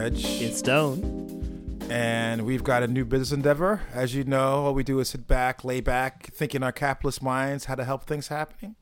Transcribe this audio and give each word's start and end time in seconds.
Reg. 0.00 0.14
It's 0.16 0.60
Stone. 0.60 1.78
And 1.90 2.46
we've 2.46 2.64
got 2.64 2.82
a 2.82 2.86
new 2.86 3.04
business 3.04 3.32
endeavor. 3.32 3.82
As 3.92 4.14
you 4.14 4.24
know, 4.24 4.64
all 4.64 4.72
we 4.72 4.82
do 4.82 4.98
is 4.98 5.10
sit 5.10 5.26
back, 5.26 5.62
lay 5.62 5.82
back, 5.82 6.32
think 6.32 6.54
in 6.54 6.62
our 6.62 6.72
capitalist 6.72 7.22
minds 7.22 7.66
how 7.66 7.74
to 7.74 7.84
help 7.84 8.04
things 8.04 8.28
happening. 8.28 8.76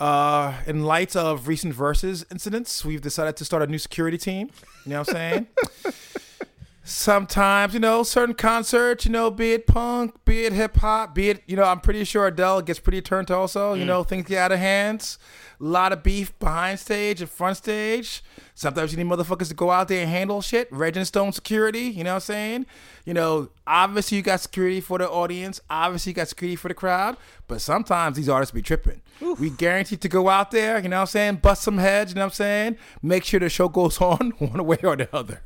Uh, 0.00 0.54
in 0.66 0.82
light 0.82 1.14
of 1.14 1.46
recent 1.46 1.72
verses 1.72 2.26
incidents, 2.32 2.84
we've 2.84 3.00
decided 3.00 3.36
to 3.36 3.44
start 3.44 3.62
a 3.62 3.68
new 3.68 3.78
security 3.78 4.18
team. 4.18 4.50
You 4.84 4.90
know 4.90 4.98
what 4.98 5.10
I'm 5.10 5.14
saying? 5.14 5.46
Sometimes, 6.82 7.72
you 7.72 7.78
know, 7.78 8.02
certain 8.02 8.34
concerts, 8.34 9.04
you 9.04 9.12
know, 9.12 9.30
be 9.30 9.52
it 9.52 9.68
punk, 9.68 10.24
be 10.24 10.46
it 10.46 10.52
hip 10.52 10.78
hop, 10.78 11.14
be 11.14 11.30
it, 11.30 11.44
you 11.46 11.54
know, 11.54 11.62
I'm 11.62 11.78
pretty 11.78 12.02
sure 12.02 12.26
Adele 12.26 12.62
gets 12.62 12.80
pretty 12.80 13.00
turned 13.00 13.30
also. 13.30 13.74
You 13.74 13.84
know, 13.84 14.02
things 14.02 14.26
get 14.26 14.38
out 14.38 14.50
of 14.50 14.58
hands. 14.58 15.16
A 15.60 15.64
lot 15.64 15.92
of 15.92 16.02
beef 16.02 16.36
behind 16.40 16.80
stage 16.80 17.20
and 17.20 17.30
front 17.30 17.58
stage. 17.58 18.24
Sometimes 18.60 18.92
you 18.92 19.02
need 19.02 19.10
motherfuckers 19.10 19.48
to 19.48 19.54
go 19.54 19.70
out 19.70 19.88
there 19.88 20.02
and 20.02 20.10
handle 20.10 20.42
shit. 20.42 20.70
Reg 20.70 20.94
and 20.94 21.06
Stone 21.06 21.32
security, 21.32 21.84
you 21.84 22.04
know 22.04 22.10
what 22.10 22.16
I'm 22.16 22.20
saying? 22.20 22.66
You 23.06 23.14
know, 23.14 23.48
obviously 23.66 24.18
you 24.18 24.22
got 24.22 24.40
security 24.40 24.82
for 24.82 24.98
the 24.98 25.08
audience. 25.08 25.62
Obviously 25.70 26.10
you 26.10 26.14
got 26.14 26.28
security 26.28 26.56
for 26.56 26.68
the 26.68 26.74
crowd. 26.74 27.16
But 27.48 27.62
sometimes 27.62 28.18
these 28.18 28.28
artists 28.28 28.52
be 28.52 28.60
tripping. 28.60 29.00
We 29.38 29.48
guaranteed 29.48 30.02
to 30.02 30.10
go 30.10 30.28
out 30.28 30.50
there, 30.50 30.78
you 30.78 30.90
know 30.90 30.96
what 30.96 31.00
I'm 31.00 31.06
saying? 31.06 31.36
Bust 31.36 31.62
some 31.62 31.78
heads, 31.78 32.10
you 32.10 32.16
know 32.16 32.20
what 32.20 32.32
I'm 32.32 32.32
saying? 32.32 32.76
Make 33.00 33.24
sure 33.24 33.40
the 33.40 33.48
show 33.48 33.70
goes 33.70 33.98
on 34.02 34.32
one 34.38 34.66
way 34.66 34.76
or 34.82 34.94
the 34.94 35.08
other. 35.16 35.40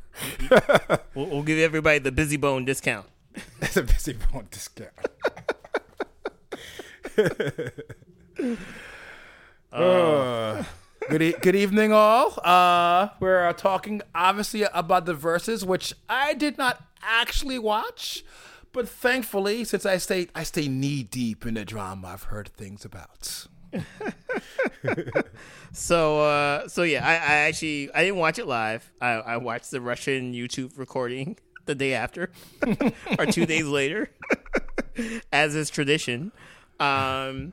We'll, 1.15 1.27
we'll 1.27 1.43
give 1.43 1.59
everybody 1.59 1.99
the 1.99 2.11
Bizzy 2.11 2.37
Bone 2.37 2.65
discount. 2.65 3.05
It's 3.61 3.77
a 3.77 3.83
Bizzy 3.83 4.17
Bone 4.29 4.49
discount. 4.51 4.91
Uh, 9.71 10.63
good, 11.09 11.21
e- 11.21 11.35
good 11.41 11.55
evening, 11.55 11.91
all. 11.91 12.39
Uh, 12.43 13.09
we're 13.19 13.47
uh, 13.47 13.53
talking 13.53 14.01
obviously 14.13 14.63
about 14.63 15.05
the 15.05 15.13
verses, 15.13 15.65
which 15.65 15.93
I 16.09 16.33
did 16.33 16.57
not 16.57 16.83
actually 17.01 17.59
watch, 17.59 18.23
but 18.71 18.87
thankfully, 18.89 19.63
since 19.63 19.85
I 19.85 19.97
stay 19.97 20.27
I 20.35 20.43
stay 20.43 20.67
knee 20.67 21.03
deep 21.03 21.45
in 21.45 21.53
the 21.55 21.65
drama, 21.65 22.09
I've 22.09 22.23
heard 22.23 22.49
things 22.49 22.85
about. 22.85 23.47
So, 25.75 26.21
uh, 26.21 26.69
so 26.69 26.83
yeah, 26.83 27.05
I, 27.05 27.13
I 27.15 27.35
actually 27.47 27.91
I 27.93 28.03
didn't 28.05 28.15
watch 28.15 28.39
it 28.39 28.47
live. 28.47 28.89
I, 29.01 29.09
I 29.09 29.37
watched 29.37 29.71
the 29.71 29.81
Russian 29.81 30.33
YouTube 30.33 30.79
recording 30.79 31.37
the 31.65 31.75
day 31.75 31.93
after, 31.93 32.31
or 33.19 33.25
two 33.25 33.45
days 33.45 33.65
later, 33.65 34.09
as 35.33 35.53
is 35.53 35.69
tradition. 35.69 36.31
Um, 36.79 37.51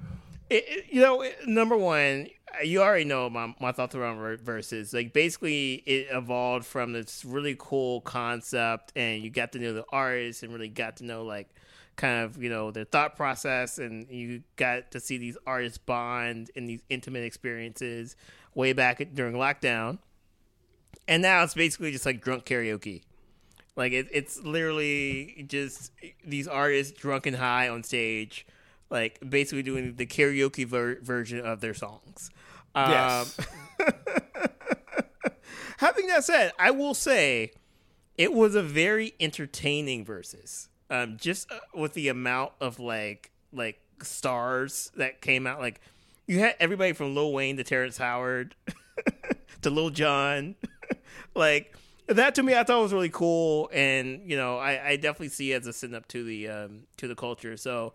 it, 0.53 0.87
you 0.91 1.01
know, 1.01 1.25
number 1.47 1.77
one, 1.77 2.29
uh, 2.55 2.63
you 2.63 2.83
already 2.83 3.05
know 3.05 3.29
my, 3.31 3.55
my 3.61 3.73
thoughts 3.73 3.95
around 3.95 4.19
ver- 4.19 4.37
verses. 4.37 4.93
Like, 4.93 5.13
basically, 5.13 5.75
it 5.87 6.09
evolved 6.11 6.67
from 6.67 6.93
this 6.93 7.25
really 7.25 7.57
cool 7.59 8.01
concept, 8.03 8.93
and 8.97 9.23
you 9.23 9.31
got 9.31 9.53
to 9.53 9.59
know 9.59 9.73
the 9.73 9.85
artists 9.91 10.43
and 10.43 10.53
really 10.53 10.69
got 10.69 10.99
to 10.99 11.05
know 11.05 11.25
like 11.25 11.49
kind 11.97 12.25
of 12.25 12.43
you 12.43 12.49
know 12.49 12.71
their 12.71 12.85
thought 12.85 13.17
process, 13.17 13.79
and 13.79 14.09
you 14.09 14.43
got 14.57 14.91
to 14.93 15.01
see 15.01 15.19
these 15.19 15.37
artists 15.47 15.79
bond 15.79 16.51
in 16.55 16.67
these 16.67 16.83
intimate 16.89 17.25
experiences 17.25 18.17
way 18.55 18.73
back 18.73 19.03
during 19.15 19.35
lockdown. 19.35 19.99
And 21.09 21.23
now 21.23 21.43
it's 21.43 21.55
basically 21.55 21.91
just 21.91 22.07
like 22.07 22.23
drunk 22.23 22.45
karaoke. 22.45 23.03
Like 23.77 23.93
it, 23.93 24.09
it's 24.13 24.41
literally 24.43 25.45
just 25.49 25.93
these 26.25 26.47
artists 26.47 26.99
drunk 26.99 27.27
and 27.27 27.37
high 27.37 27.69
on 27.69 27.83
stage, 27.83 28.47
like 28.93 29.19
basically 29.29 29.63
doing 29.65 29.97
the 29.97 30.07
karaoke 30.07 30.67
ver- 30.67 31.01
version 31.01 31.41
of 31.45 31.61
their 31.61 31.75
songs. 31.75 32.31
Um, 32.75 32.91
Yes. 32.91 33.37
having 35.79 36.07
that 36.07 36.25
said, 36.25 36.53
I 36.59 36.71
will 36.71 36.95
say 36.95 37.53
it 38.17 38.33
was 38.33 38.55
a 38.55 38.63
very 38.63 39.15
entertaining 39.19 40.05
versus. 40.05 40.69
Um, 40.91 41.17
just 41.17 41.51
uh, 41.51 41.59
with 41.75 41.95
the 41.95 42.09
amount 42.09 42.53
of 42.61 42.79
like 42.79 43.31
like 43.53 43.81
stars 44.03 44.91
that 44.97 45.23
came 45.23 45.47
out, 45.47 45.59
like 45.59 45.81
you 46.27 46.39
had 46.39 46.55
everybody 46.61 46.93
from 46.93 47.15
Lil 47.15 47.33
Wayne 47.33 47.57
to 47.57 47.65
Terrence 47.65 47.97
Howard 47.97 48.55
to 49.63 49.71
Lil 49.71 49.89
Jon, 49.89 50.55
like 51.35 51.75
that 52.09 52.35
to 52.35 52.43
me 52.43 52.55
I 52.55 52.63
thought 52.65 52.83
was 52.83 52.93
really 52.93 53.09
cool, 53.09 53.71
and 53.73 54.31
you 54.31 54.37
know 54.37 54.59
I, 54.59 54.89
I 54.91 54.97
definitely 54.97 55.31
see 55.31 55.53
it 55.53 55.63
as 55.63 55.67
a 55.67 55.73
send 55.73 55.95
up 55.95 56.07
to 56.09 56.23
the 56.23 56.49
um, 56.49 56.83
to 56.99 57.09
the 57.09 57.15
culture. 57.15 57.57
So 57.57 57.95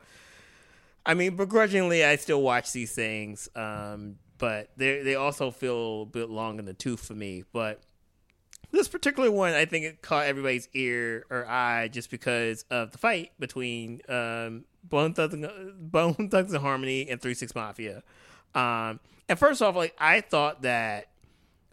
I 1.07 1.13
mean, 1.13 1.35
begrudgingly, 1.35 2.03
I 2.03 2.17
still 2.17 2.41
watch 2.41 2.71
these 2.73 2.93
things, 2.93 3.47
um, 3.55 4.17
but 4.37 4.69
they 4.77 5.01
they 5.01 5.15
also 5.15 5.49
feel 5.51 6.03
a 6.03 6.05
bit 6.05 6.29
long 6.29 6.59
in 6.59 6.65
the 6.65 6.73
tooth 6.73 6.99
for 7.05 7.13
me. 7.13 7.43
But 7.53 7.81
this 8.71 8.87
particular 8.89 9.31
one, 9.31 9.53
I 9.53 9.65
think 9.65 9.85
it 9.85 10.01
caught 10.01 10.25
everybody's 10.27 10.67
ear 10.73 11.25
or 11.29 11.47
eye 11.47 11.87
just 11.87 12.11
because 12.11 12.65
of 12.69 12.91
the 12.91 12.97
fight 12.97 13.31
between 13.39 14.01
um, 14.09 14.65
Bone 14.83 15.13
Thugs, 15.13 15.33
and- 15.33 15.49
Bone 15.91 16.29
Thugs 16.29 16.51
and 16.53 16.61
Harmony 16.61 17.09
and 17.09 17.21
Three 17.21 17.33
Six 17.33 17.55
Mafia. 17.55 18.03
Um, 18.53 18.99
and 19.29 19.39
first 19.39 19.61
off, 19.61 19.75
like 19.75 19.95
I 19.97 20.19
thought 20.21 20.63
that 20.63 21.07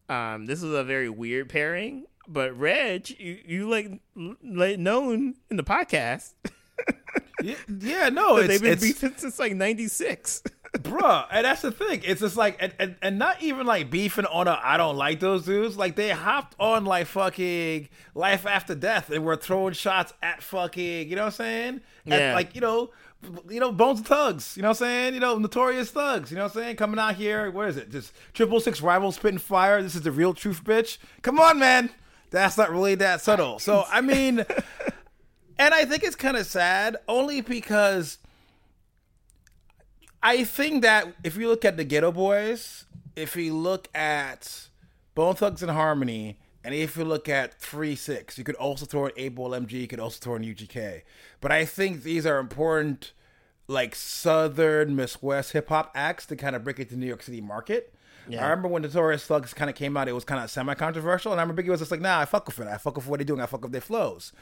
um, 0.09 0.47
this 0.47 0.63
was 0.63 0.73
a 0.73 0.85
very 0.85 1.09
weird 1.09 1.49
pairing, 1.49 2.05
but 2.29 2.57
Reg, 2.59 3.11
you, 3.19 3.39
you 3.45 3.69
like 3.69 4.01
like 4.45 4.79
known 4.79 5.35
in 5.51 5.57
the 5.57 5.65
podcast 5.65 6.35
yeah, 7.45 7.55
yeah, 7.81 8.09
no, 8.09 8.37
it's, 8.37 8.49
they've 8.49 8.63
been 8.63 8.73
it's 8.73 8.83
beefing 8.83 9.15
since 9.17 9.39
like 9.39 9.55
'96. 9.55 10.43
bruh, 10.79 11.27
and 11.31 11.45
that's 11.45 11.63
the 11.63 11.71
thing. 11.71 12.01
It's 12.05 12.21
just 12.21 12.37
like, 12.37 12.57
and, 12.61 12.75
and, 12.79 12.97
and 13.01 13.19
not 13.19 13.41
even 13.43 13.67
like 13.67 13.91
beefing 13.91 14.27
on 14.27 14.49
a 14.49 14.59
I 14.63 14.77
don't 14.77 14.97
like 14.97 15.21
those 15.21 15.45
dudes. 15.45 15.77
Like 15.77 15.95
they 15.97 16.11
hopped 16.11 16.57
on 16.59 16.85
like 16.85 17.07
fucking 17.07 17.89
life 18.15 18.47
after 18.47 18.75
death 18.75 19.11
and 19.11 19.25
were 19.25 19.37
throwing 19.37 19.75
shots 19.75 20.13
at 20.23 20.43
fucking, 20.43 21.09
you 21.09 21.15
know 21.17 21.23
what 21.23 21.27
I'm 21.27 21.33
saying? 21.33 21.81
At, 22.07 22.21
Yeah. 22.21 22.35
like 22.35 22.55
you 22.55 22.61
know, 22.61 22.91
you 23.49 23.61
know, 23.61 23.71
Bones 23.73 24.01
of 24.01 24.07
Thugs. 24.07 24.57
You 24.57 24.63
know 24.63 24.69
what 24.71 24.81
I'm 24.81 24.87
saying? 24.87 25.15
You 25.15 25.21
know, 25.21 25.39
notorious 25.39 25.91
thugs. 25.91 26.31
You 26.31 26.37
know 26.37 26.45
what 26.45 26.57
I'm 26.57 26.63
saying? 26.63 26.77
Coming 26.77 26.99
out 26.99 27.15
here, 27.15 27.51
where 27.51 27.69
is 27.69 27.77
it? 27.77 27.91
Just 27.91 28.13
triple 28.33 28.59
six 28.61 28.81
rivals 28.81 29.15
spitting 29.15 29.39
fire. 29.39 29.81
This 29.83 29.95
is 29.95 30.03
the 30.03 30.13
real 30.13 30.35
truth, 30.35 30.65
bitch. 30.65 30.99
Come 31.23 31.39
on, 31.39 31.59
man. 31.59 31.91
That's 32.31 32.59
not 32.59 32.71
really 32.71 32.97
that 32.97 33.21
subtle. 33.21 33.61
So 33.61 33.85
I 33.89 34.01
mean, 34.01 34.45
and 35.59 35.75
I 35.75 35.85
think 35.85 36.03
it's 36.03 36.17
kind 36.17 36.37
of 36.37 36.47
sad 36.47 36.97
only 37.09 37.41
because. 37.41 38.19
I 40.27 40.43
think 40.45 40.81
that 40.81 41.15
if 41.23 41.37
you 41.37 41.49
look 41.49 41.67
at 41.67 41.77
the 41.77 41.85
Geto 41.85 42.13
Boys, 42.15 42.87
if 43.15 43.37
you 43.37 43.55
look 43.55 43.89
at 43.95 44.69
Bone 45.15 45.35
Thugs 45.35 45.63
and 45.63 45.71
Harmony, 45.71 46.39
and 46.65 46.75
if 46.75 46.97
you 46.97 47.05
look 47.05 47.29
at 47.29 47.61
Three 47.61 47.95
Six, 47.95 48.39
you 48.39 48.45
could 48.45 48.55
also 48.55 48.87
throw 48.87 49.05
in 49.07 49.13
Eight 49.19 49.35
Ball 49.35 49.51
MG, 49.51 49.73
you 49.73 49.87
could 49.87 50.01
also 50.01 50.19
throw 50.19 50.37
in 50.37 50.43
UGK. 50.43 51.03
But 51.43 51.53
I 51.53 51.67
think 51.67 52.05
these 52.05 52.25
are 52.25 52.39
important, 52.39 53.13
like 53.69 53.95
Southern 53.95 54.97
Miss 54.97 55.23
West 55.23 55.53
hip 55.53 55.69
hop 55.69 55.93
acts 55.95 56.25
to 56.27 56.37
kind 56.37 56.57
of 56.57 56.65
break 56.65 56.79
into 56.79 56.93
the 56.95 57.01
New 57.01 57.07
York 57.07 57.23
City 57.23 57.43
market. 57.43 57.93
I 58.41 58.49
remember 58.49 58.69
when 58.69 58.81
Notorious 58.81 59.27
Thugs 59.27 59.53
kind 59.53 59.69
of 59.69 59.77
came 59.77 59.95
out, 59.99 60.09
it 60.09 60.13
was 60.13 60.25
kind 60.25 60.43
of 60.43 60.51
semi 60.51 60.73
controversial, 60.73 61.33
and 61.33 61.41
I 61.41 61.45
remember 61.45 61.63
Biggie 61.63 61.69
was 61.69 61.81
just 61.81 61.91
like, 61.91 62.01
"Nah, 62.01 62.21
I 62.21 62.25
fuck 62.25 62.47
with 62.47 62.59
it. 62.61 62.67
I 62.67 62.79
fuck 62.79 62.97
with 62.97 63.07
what 63.07 63.19
they're 63.19 63.27
doing. 63.27 63.43
I 63.43 63.47
fuck 63.47 63.61
with 63.61 63.73
their 63.73 63.83
flows." 63.83 64.33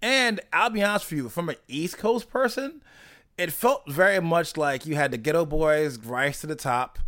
And 0.00 0.40
I'll 0.52 0.70
be 0.70 0.82
honest 0.82 1.10
with 1.10 1.18
you, 1.18 1.28
from 1.28 1.48
an 1.48 1.56
East 1.66 1.98
Coast 1.98 2.30
person, 2.30 2.82
it 3.36 3.52
felt 3.52 3.90
very 3.90 4.20
much 4.20 4.56
like 4.56 4.86
you 4.86 4.94
had 4.94 5.10
the 5.10 5.18
Geto 5.18 5.48
Boys 5.48 5.98
rise 5.98 6.40
to 6.40 6.46
the 6.46 6.56
top 6.56 6.98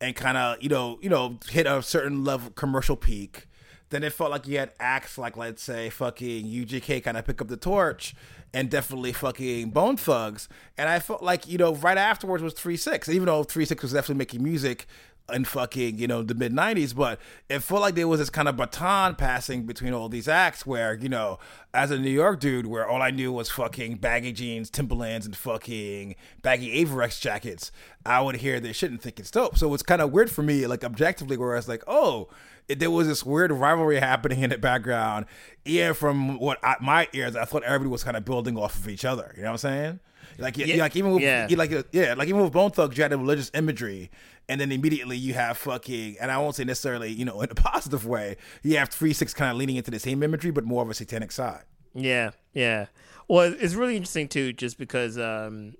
and 0.00 0.16
kind 0.16 0.36
of 0.36 0.60
you 0.62 0.68
know 0.68 0.98
you 1.00 1.08
know 1.08 1.38
hit 1.48 1.66
a 1.66 1.82
certain 1.82 2.24
level 2.24 2.50
commercial 2.50 2.96
peak. 2.96 3.46
Then 3.90 4.02
it 4.02 4.12
felt 4.12 4.30
like 4.30 4.46
you 4.46 4.58
had 4.58 4.72
acts 4.80 5.18
like 5.18 5.36
let's 5.36 5.62
say 5.62 5.90
fucking 5.90 6.46
UGK 6.46 7.04
kind 7.04 7.16
of 7.16 7.26
pick 7.26 7.40
up 7.40 7.48
the 7.48 7.56
torch 7.56 8.14
and 8.54 8.70
definitely 8.70 9.12
fucking 9.12 9.70
Bone 9.70 9.96
Thugs. 9.96 10.48
And 10.76 10.88
I 10.88 10.98
felt 10.98 11.22
like 11.22 11.48
you 11.48 11.58
know 11.58 11.74
right 11.74 11.98
afterwards 11.98 12.42
was 12.42 12.54
Three 12.54 12.76
Six, 12.76 13.08
even 13.08 13.26
though 13.26 13.44
Three 13.44 13.64
Six 13.64 13.82
was 13.82 13.92
definitely 13.92 14.18
making 14.18 14.42
music 14.42 14.86
in 15.32 15.44
fucking 15.44 15.98
you 15.98 16.06
know 16.06 16.22
the 16.22 16.34
mid 16.34 16.52
90s 16.52 16.94
but 16.94 17.18
it 17.48 17.60
felt 17.60 17.80
like 17.80 17.94
there 17.94 18.08
was 18.08 18.18
this 18.18 18.30
kind 18.30 18.48
of 18.48 18.56
baton 18.56 19.14
passing 19.14 19.64
between 19.64 19.92
all 19.92 20.08
these 20.08 20.28
acts 20.28 20.66
where 20.66 20.94
you 20.94 21.08
know 21.08 21.38
as 21.72 21.90
a 21.90 21.98
new 21.98 22.10
york 22.10 22.40
dude 22.40 22.66
where 22.66 22.86
all 22.86 23.00
i 23.00 23.10
knew 23.10 23.32
was 23.32 23.48
fucking 23.48 23.96
baggy 23.96 24.32
jeans 24.32 24.68
timberlands 24.68 25.24
and 25.24 25.36
fucking 25.36 26.14
baggy 26.42 26.84
Avirex 26.84 27.20
jackets 27.20 27.70
i 28.04 28.20
would 28.20 28.36
hear 28.36 28.58
this 28.58 28.76
shit 28.76 28.90
and 28.90 29.00
think 29.00 29.20
it's 29.20 29.30
dope. 29.30 29.56
So 29.56 29.72
it's 29.74 29.82
kind 29.82 30.02
of 30.02 30.10
weird 30.12 30.30
for 30.30 30.42
me 30.42 30.66
like 30.66 30.84
objectively 30.84 31.36
where 31.36 31.52
i 31.52 31.56
was 31.56 31.68
like 31.68 31.84
oh 31.86 32.28
it, 32.68 32.78
there 32.78 32.90
was 32.90 33.06
this 33.06 33.24
weird 33.24 33.52
rivalry 33.52 34.00
happening 34.00 34.42
in 34.42 34.50
the 34.50 34.58
background 34.58 35.26
yeah 35.64 35.92
from 35.92 36.38
what 36.38 36.58
I, 36.62 36.76
my 36.80 37.08
ears 37.12 37.36
i 37.36 37.44
thought 37.44 37.62
everybody 37.62 37.90
was 37.90 38.04
kind 38.04 38.16
of 38.16 38.24
building 38.24 38.58
off 38.58 38.76
of 38.76 38.88
each 38.88 39.04
other 39.04 39.32
you 39.36 39.42
know 39.42 39.48
what 39.48 39.52
i'm 39.52 39.58
saying 39.58 40.00
like, 40.38 40.56
yeah, 40.56 40.66
Yeah, 40.66 40.82
like 40.82 40.96
even 40.96 41.12
with 41.12 41.22
yeah. 41.22 41.46
like 41.56 41.70
yeah, 41.92 42.14
like 42.14 42.28
even 42.28 42.42
with 42.42 42.52
Bone 42.52 42.70
Thugs, 42.70 42.96
you 42.96 43.02
had 43.02 43.12
the 43.12 43.18
religious 43.18 43.50
imagery, 43.54 44.10
and 44.48 44.60
then 44.60 44.72
immediately 44.72 45.16
you 45.16 45.34
have 45.34 45.56
fucking, 45.58 46.16
and 46.20 46.30
I 46.30 46.38
won't 46.38 46.54
say 46.56 46.64
necessarily 46.64 47.10
you 47.12 47.24
know 47.24 47.40
in 47.42 47.50
a 47.50 47.54
positive 47.54 48.06
way, 48.06 48.36
you 48.62 48.76
have 48.78 48.88
Three 48.90 49.12
Six 49.12 49.34
kind 49.34 49.50
of 49.50 49.56
leaning 49.56 49.76
into 49.76 49.90
the 49.90 49.98
same 49.98 50.22
imagery, 50.22 50.50
but 50.50 50.64
more 50.64 50.82
of 50.82 50.90
a 50.90 50.94
satanic 50.94 51.32
side. 51.32 51.64
Yeah, 51.94 52.30
yeah. 52.54 52.86
Well, 53.28 53.54
it's 53.58 53.74
really 53.74 53.96
interesting 53.96 54.28
too, 54.28 54.52
just 54.52 54.78
because, 54.78 55.16
um, 55.18 55.74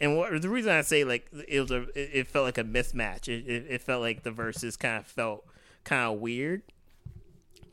and 0.00 0.16
what 0.16 0.40
the 0.42 0.48
reason 0.48 0.72
I 0.72 0.82
say 0.82 1.04
like 1.04 1.28
it 1.46 1.60
was 1.60 1.70
a, 1.70 1.82
it 1.98 2.10
it 2.12 2.26
felt 2.28 2.44
like 2.46 2.58
a 2.58 2.64
mismatch. 2.64 3.28
It, 3.28 3.46
it, 3.48 3.66
it 3.68 3.80
felt 3.82 4.00
like 4.02 4.22
the 4.22 4.30
verses 4.30 4.76
kind 4.76 4.98
of 4.98 5.06
felt 5.06 5.44
kind 5.84 6.12
of 6.12 6.18
weird. 6.20 6.62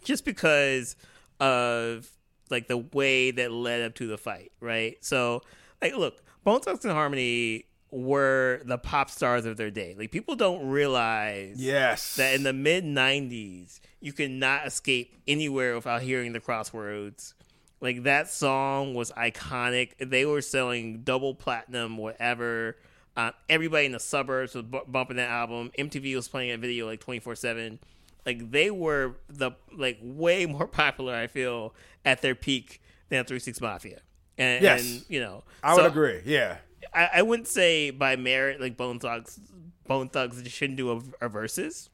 just 0.04 0.24
because 0.26 0.96
of 1.40 2.10
like 2.50 2.68
the 2.68 2.78
way 2.78 3.32
that 3.32 3.52
led 3.52 3.82
up 3.82 3.96
to 3.96 4.08
the 4.08 4.18
fight, 4.18 4.52
right? 4.60 4.98
So, 5.04 5.42
like, 5.82 5.96
look, 5.96 6.22
Bone 6.44 6.62
Thugs 6.62 6.84
and 6.86 6.94
Harmony 6.94 7.66
were 7.92 8.62
the 8.66 8.78
pop 8.78 9.10
stars 9.10 9.46
of 9.46 9.58
their 9.58 9.72
day. 9.72 9.96
Like, 9.98 10.12
people 10.12 10.36
don't 10.36 10.68
realize 10.68 11.56
Yes. 11.58 12.16
that 12.18 12.34
in 12.36 12.44
the 12.44 12.54
mid 12.54 12.84
'90s, 12.84 13.80
you 14.02 14.12
could 14.14 14.32
not 14.32 14.68
escape 14.68 15.16
anywhere 15.28 15.76
without 15.76 16.02
hearing 16.02 16.34
the 16.34 16.40
Crossroads. 16.40 17.34
Like 17.82 18.04
that 18.04 18.30
song 18.30 18.94
was 18.96 19.12
iconic. 19.12 19.92
They 20.00 20.26
were 20.26 20.42
selling 20.42 21.02
double 21.04 21.36
platinum, 21.36 21.98
whatever. 21.98 22.78
Uh, 23.18 23.32
everybody 23.50 23.86
in 23.86 23.92
the 23.92 24.00
suburbs 24.00 24.56
was 24.56 24.64
bu- 24.66 24.86
bumping 24.88 25.18
that 25.18 25.30
album. 25.30 25.72
MTV 25.78 26.16
was 26.16 26.28
playing 26.28 26.52
a 26.52 26.58
video 26.58 26.86
like 26.88 27.00
twenty 27.00 27.20
four 27.20 27.36
seven. 27.36 27.80
Like 28.26 28.50
they 28.52 28.72
were 28.72 29.18
the 29.30 29.52
like 29.76 30.00
way 30.02 30.46
more 30.48 30.68
popular. 30.68 31.14
I 31.16 31.28
feel 31.28 31.74
at 32.04 32.22
their 32.22 32.34
peak 32.36 32.82
than 33.10 33.24
Three 33.26 33.40
Six 33.40 33.62
Mafia. 33.62 34.00
And, 34.38 34.64
Yes. 34.64 34.82
and 34.82 35.06
you 35.08 35.20
know, 35.20 35.44
I 35.64 35.76
would 35.76 35.86
agree. 35.86 36.22
Yeah. 36.26 36.58
I, 36.94 37.10
I 37.16 37.22
wouldn't 37.22 37.48
say 37.48 37.90
by 37.90 38.16
merit 38.16 38.62
like 38.62 38.78
Bone 38.78 39.00
Thugs 39.00 39.40
Bone 39.88 40.10
Thugs 40.10 40.48
shouldn't 40.50 40.78
do 40.78 40.92
a, 40.92 41.26
a 41.26 41.30
verses. 41.30 41.90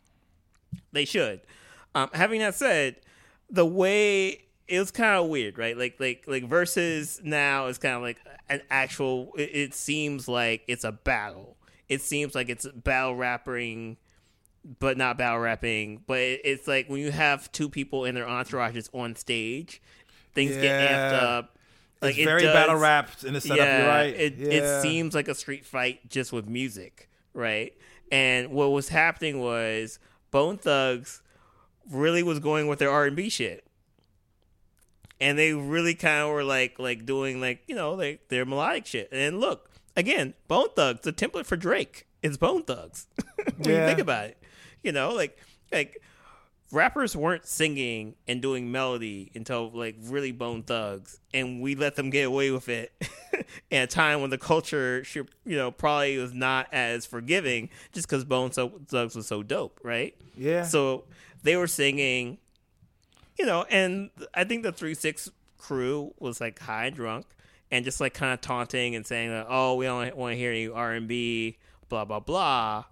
They 0.91 1.05
should. 1.05 1.41
Um, 1.95 2.09
having 2.13 2.39
that 2.39 2.55
said, 2.55 2.97
the 3.49 3.65
way 3.65 4.43
it 4.67 4.79
was 4.79 4.91
kind 4.91 5.17
of 5.23 5.27
weird, 5.29 5.57
right? 5.57 5.77
Like 5.77 5.99
like 5.99 6.23
like 6.27 6.45
versus 6.47 7.19
now 7.23 7.67
is 7.67 7.77
kind 7.77 7.95
of 7.95 8.01
like 8.01 8.17
an 8.49 8.61
actual. 8.69 9.33
It, 9.37 9.49
it 9.53 9.73
seems 9.73 10.27
like 10.27 10.63
it's 10.67 10.83
a 10.83 10.91
battle. 10.91 11.57
It 11.89 12.01
seems 12.01 12.35
like 12.35 12.47
it's 12.49 12.65
battle 12.67 13.15
rapping, 13.15 13.97
but 14.79 14.97
not 14.97 15.17
battle 15.17 15.39
rapping. 15.39 16.03
But 16.07 16.19
it, 16.19 16.41
it's 16.45 16.67
like 16.67 16.87
when 16.87 17.01
you 17.01 17.11
have 17.11 17.51
two 17.51 17.67
people 17.69 18.05
and 18.05 18.15
their 18.15 18.25
entourages 18.25 18.89
on 18.93 19.15
stage, 19.15 19.81
things 20.33 20.51
get 20.55 20.89
amped 20.91 21.21
up. 21.21 21.57
Like 22.01 22.17
it's 22.17 22.25
very 22.25 22.41
does- 22.41 22.53
battle 22.53 22.75
rapped 22.75 23.23
in 23.23 23.33
the 23.33 23.41
setup. 23.41 23.57
yeah, 23.57 23.77
you're 23.79 23.87
right. 23.87 24.15
It 24.15 24.37
yeah. 24.37 24.47
it 24.49 24.81
seems 24.81 25.13
like 25.13 25.27
a 25.27 25.35
street 25.35 25.65
fight 25.65 26.09
just 26.09 26.31
with 26.33 26.47
music, 26.47 27.09
right? 27.33 27.73
And 28.11 28.49
what 28.49 28.71
was 28.71 28.89
happening 28.89 29.39
was 29.39 29.99
Bone 30.31 30.57
Thugs 30.57 31.21
really 31.89 32.23
was 32.23 32.39
going 32.39 32.67
with 32.67 32.79
their 32.79 32.89
R 32.91 33.05
and 33.05 33.15
B 33.15 33.29
shit, 33.29 33.65
and 35.19 35.37
they 35.37 35.53
really 35.53 35.93
kind 35.93 36.23
of 36.23 36.29
were 36.31 36.43
like 36.43 36.79
like 36.79 37.05
doing 37.05 37.39
like 37.39 37.61
you 37.67 37.75
know 37.75 37.93
like 37.93 38.27
their 38.29 38.45
melodic 38.45 38.85
shit. 38.85 39.09
And 39.11 39.39
look 39.39 39.69
again, 39.95 40.33
Bone 40.47 40.69
Thugs, 40.75 41.01
the 41.01 41.13
template 41.13 41.45
for 41.45 41.55
Drake 41.55 42.07
is 42.23 42.37
Bone 42.37 42.63
Thugs. 42.63 43.07
when 43.57 43.69
you 43.69 43.75
Yeah. 43.75 43.87
think 43.87 43.99
about 43.99 44.25
it, 44.25 44.37
you 44.83 44.91
know 44.91 45.13
like 45.13 45.37
like 45.71 46.01
rappers 46.71 47.15
weren't 47.15 47.45
singing 47.45 48.15
and 48.27 48.41
doing 48.41 48.71
melody 48.71 49.31
until 49.35 49.69
like 49.71 49.95
really 50.03 50.31
Bone 50.31 50.63
Thugs, 50.63 51.19
and 51.33 51.61
we 51.61 51.75
let 51.75 51.95
them 51.95 52.09
get 52.09 52.23
away 52.23 52.51
with 52.51 52.69
it 52.69 52.93
in 53.69 53.81
a 53.81 53.87
time 53.87 54.21
when 54.21 54.29
the 54.29 54.37
culture 54.37 55.03
should, 55.03 55.29
you 55.45 55.57
know, 55.57 55.71
probably 55.71 56.17
was 56.17 56.33
not 56.33 56.67
as 56.71 57.05
forgiving 57.05 57.69
just 57.91 58.07
because 58.07 58.23
Bone 58.23 58.49
Thugs 58.49 59.15
was 59.15 59.27
so 59.27 59.43
dope, 59.43 59.79
right? 59.83 60.15
Yeah. 60.35 60.63
So 60.63 61.05
they 61.43 61.55
were 61.55 61.67
singing, 61.67 62.37
you 63.37 63.45
know, 63.45 63.65
and 63.69 64.09
I 64.33 64.43
think 64.43 64.63
the 64.63 64.71
Three 64.71 64.93
Six 64.93 65.29
crew 65.57 66.13
was 66.19 66.41
like 66.41 66.59
high 66.59 66.85
and 66.85 66.95
drunk 66.95 67.25
and 67.69 67.85
just 67.85 68.01
like 68.01 68.13
kind 68.13 68.33
of 68.33 68.41
taunting 68.41 68.95
and 68.95 69.05
saying, 69.05 69.33
like, 69.33 69.47
"Oh, 69.49 69.75
we 69.75 69.85
don't 69.85 70.15
want 70.15 70.33
to 70.33 70.37
hear 70.37 70.51
any 70.51 70.67
R 70.67 70.93
and 70.93 71.07
B, 71.07 71.57
blah 71.89 72.05
blah 72.05 72.19
blah." 72.19 72.85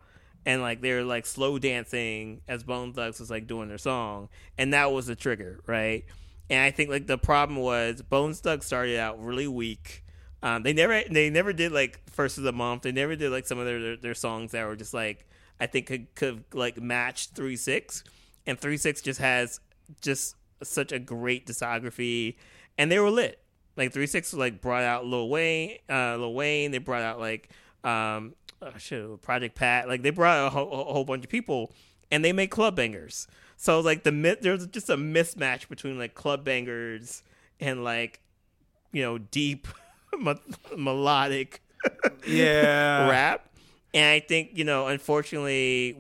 And 0.50 0.64
like 0.64 0.82
they 0.82 0.94
were 0.94 1.04
like 1.04 1.28
slow 1.28 1.60
dancing 1.60 2.42
as 2.48 2.64
Bone 2.64 2.92
Thugs 2.92 3.20
was 3.20 3.30
like 3.30 3.46
doing 3.46 3.70
their 3.70 3.78
song, 3.78 4.30
and 4.58 4.74
that 4.74 4.92
was 4.92 5.06
the 5.06 5.16
trigger, 5.16 5.60
right? 5.68 6.06
And 6.50 6.60
I 6.60 6.72
think 6.72 6.90
like 6.90 7.06
the 7.06 7.20
problem 7.20 7.60
was 7.60 8.02
Bone 8.02 8.34
Thugs 8.34 8.66
started 8.66 8.98
out 8.98 9.24
really 9.24 9.48
weak. 9.48 10.04
Um, 10.42 10.64
they 10.64 10.74
never 10.74 11.04
they 11.08 11.30
never 11.30 11.54
did 11.54 11.72
like 11.72 12.02
first 12.10 12.40
of 12.40 12.46
the 12.46 12.52
month. 12.52 12.82
They 12.82 12.92
never 12.92 13.16
did 13.16 13.32
like 13.32 13.46
some 13.46 13.60
of 13.60 13.68
their 13.68 13.80
their, 13.80 13.98
their 13.98 14.14
songs 14.16 14.54
that 14.54 14.66
were 14.66 14.76
just 14.76 14.92
like 14.92 15.28
I 15.60 15.68
think 15.68 15.86
could 15.86 16.16
could 16.16 16.44
like 16.52 16.82
match 16.82 17.28
three 17.28 17.56
six, 17.56 18.04
and 18.48 18.60
three 18.60 18.78
six 18.78 19.02
just 19.04 19.20
has 19.20 19.60
just 20.02 20.36
such 20.64 20.92
a 20.92 20.98
great 20.98 21.46
discography, 21.46 22.38
and 22.76 22.92
they 22.92 22.98
were 22.98 23.12
lit. 23.12 23.40
Like 23.78 23.94
three 23.94 24.08
six 24.08 24.34
like 24.34 24.62
brought 24.62 24.82
out 24.82 25.06
Lil 25.06 25.30
Wayne, 25.30 25.78
uh, 25.88 26.16
Lil 26.18 26.34
Wayne. 26.34 26.72
They 26.72 26.80
brought 26.80 27.04
out 27.04 27.20
like 27.20 27.52
um, 27.84 28.34
oh, 28.62 28.72
shit, 28.78 29.22
Project 29.22 29.56
Pat. 29.56 29.88
Like 29.88 30.02
they 30.02 30.10
brought 30.10 30.48
a 30.48 30.50
whole, 30.50 30.72
a 30.72 30.94
whole 30.94 31.06
bunch 31.06 31.24
of 31.24 31.30
people, 31.30 31.72
and 32.12 32.24
they 32.24 32.34
made 32.34 32.48
club 32.48 32.76
bangers. 32.76 33.28
So 33.58 33.80
like 33.80 34.04
the 34.04 34.12
mi- 34.12 34.38
there's 34.40 34.68
just 34.68 34.90
a 34.90 34.98
mismatch 34.98 35.68
between 35.68 35.98
like 35.98 36.16
club 36.16 36.46
bangers 36.46 37.24
and 37.60 37.84
like 37.84 38.22
you 38.92 39.02
know 39.02 39.18
deep 39.18 39.68
me- 40.20 40.36
melodic 40.78 41.62
yeah. 42.26 43.10
rap. 43.10 43.46
And 43.94 44.06
I 44.06 44.20
think, 44.20 44.52
you 44.54 44.64
know, 44.64 44.88
unfortunately, 44.88 45.98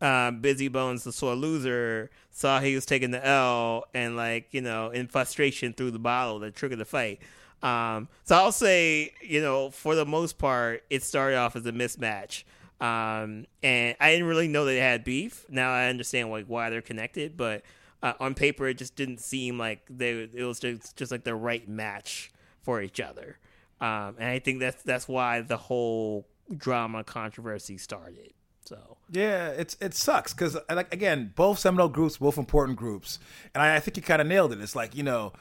um, 0.00 0.42
Bizzy 0.42 0.70
Bones, 0.70 1.04
the 1.04 1.12
sore 1.12 1.34
loser, 1.34 2.10
saw 2.30 2.60
he 2.60 2.74
was 2.74 2.84
taking 2.84 3.10
the 3.10 3.26
L 3.26 3.84
and, 3.94 4.16
like, 4.16 4.48
you 4.52 4.60
know, 4.60 4.90
in 4.90 5.08
frustration 5.08 5.72
threw 5.72 5.90
the 5.90 5.98
bottle 5.98 6.38
that 6.40 6.54
triggered 6.54 6.78
the 6.78 6.84
fight. 6.84 7.20
Um, 7.66 8.08
so 8.22 8.36
I'll 8.36 8.52
say, 8.52 9.12
you 9.20 9.40
know, 9.40 9.70
for 9.70 9.96
the 9.96 10.06
most 10.06 10.38
part, 10.38 10.84
it 10.88 11.02
started 11.02 11.36
off 11.36 11.56
as 11.56 11.66
a 11.66 11.72
mismatch. 11.72 12.44
Um, 12.80 13.46
and 13.62 13.96
I 13.98 14.12
didn't 14.12 14.26
really 14.28 14.46
know 14.46 14.64
they 14.64 14.76
had 14.76 15.02
beef. 15.02 15.44
Now 15.48 15.72
I 15.72 15.88
understand 15.88 16.30
like 16.30 16.46
why 16.46 16.70
they're 16.70 16.80
connected, 16.82 17.36
but 17.36 17.62
uh, 18.02 18.12
on 18.20 18.34
paper 18.34 18.68
it 18.68 18.78
just 18.78 18.94
didn't 18.94 19.18
seem 19.18 19.58
like 19.58 19.80
they 19.90 20.28
it 20.32 20.44
was 20.44 20.60
just 20.60 20.94
just 20.96 21.10
like 21.10 21.24
the 21.24 21.34
right 21.34 21.66
match 21.68 22.30
for 22.62 22.80
each 22.80 23.00
other. 23.00 23.38
Um, 23.80 24.14
and 24.18 24.28
I 24.28 24.38
think 24.38 24.60
that's 24.60 24.82
that's 24.82 25.08
why 25.08 25.40
the 25.40 25.56
whole 25.56 26.28
drama 26.56 27.02
controversy 27.02 27.78
started. 27.78 28.32
So 28.66 28.98
Yeah, 29.10 29.48
it's 29.48 29.76
it 29.80 29.94
sucks 29.94 30.34
because 30.34 30.56
like 30.70 30.92
again, 30.92 31.32
both 31.34 31.58
seminal 31.58 31.88
groups, 31.88 32.18
both 32.18 32.38
important 32.38 32.78
groups, 32.78 33.18
and 33.54 33.62
I, 33.62 33.76
I 33.76 33.80
think 33.80 33.96
you 33.96 34.02
kind 34.02 34.20
of 34.20 34.28
nailed 34.28 34.52
it. 34.52 34.60
It's 34.60 34.76
like 34.76 34.94
you 34.94 35.02
know, 35.02 35.32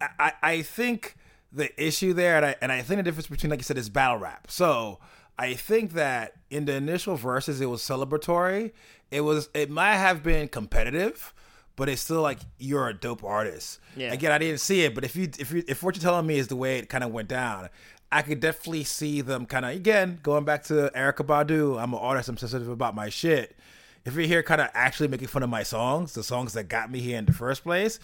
I, 0.00 0.08
I 0.18 0.32
I 0.42 0.62
think 0.62 1.16
the 1.54 1.82
issue 1.82 2.12
there, 2.12 2.36
and 2.36 2.46
I 2.46 2.56
and 2.60 2.72
I 2.72 2.82
think 2.82 2.98
the 2.98 3.02
difference 3.02 3.28
between 3.28 3.50
like 3.50 3.60
you 3.60 3.64
said 3.64 3.78
is 3.78 3.88
battle 3.88 4.18
rap. 4.18 4.50
So 4.50 4.98
I 5.38 5.54
think 5.54 5.92
that 5.92 6.34
in 6.50 6.64
the 6.64 6.74
initial 6.74 7.16
verses, 7.16 7.60
it 7.60 7.66
was 7.66 7.82
celebratory. 7.82 8.72
It 9.10 9.22
was 9.22 9.48
it 9.54 9.70
might 9.70 9.96
have 9.96 10.22
been 10.22 10.48
competitive, 10.48 11.32
but 11.76 11.88
it's 11.88 12.02
still 12.02 12.22
like 12.22 12.40
you're 12.58 12.88
a 12.88 12.94
dope 12.94 13.24
artist. 13.24 13.78
Yeah. 13.96 14.12
Again, 14.12 14.32
I 14.32 14.38
didn't 14.38 14.60
see 14.60 14.82
it, 14.82 14.94
but 14.94 15.04
if 15.04 15.16
you 15.16 15.28
if 15.38 15.52
you 15.52 15.62
if 15.68 15.82
what 15.82 15.96
you're 15.96 16.02
telling 16.02 16.26
me 16.26 16.38
is 16.38 16.48
the 16.48 16.56
way 16.56 16.78
it 16.78 16.88
kind 16.88 17.04
of 17.04 17.12
went 17.12 17.28
down, 17.28 17.68
I 18.10 18.22
could 18.22 18.40
definitely 18.40 18.84
see 18.84 19.20
them 19.20 19.46
kind 19.46 19.64
of 19.64 19.72
again 19.72 20.20
going 20.22 20.44
back 20.44 20.64
to 20.64 20.90
Erykah 20.94 21.26
Badu. 21.26 21.80
I'm 21.80 21.92
an 21.94 22.00
artist. 22.00 22.28
I'm 22.28 22.36
sensitive 22.36 22.68
about 22.68 22.94
my 22.94 23.08
shit. 23.08 23.56
If 24.04 24.14
you're 24.14 24.26
here, 24.26 24.42
kind 24.42 24.60
of 24.60 24.68
actually 24.74 25.08
making 25.08 25.28
fun 25.28 25.42
of 25.42 25.50
my 25.50 25.62
songs, 25.62 26.12
the 26.12 26.22
songs 26.22 26.52
that 26.52 26.64
got 26.64 26.90
me 26.90 27.00
here 27.00 27.18
in 27.18 27.24
the 27.24 27.32
first 27.32 27.62
place, 27.62 27.98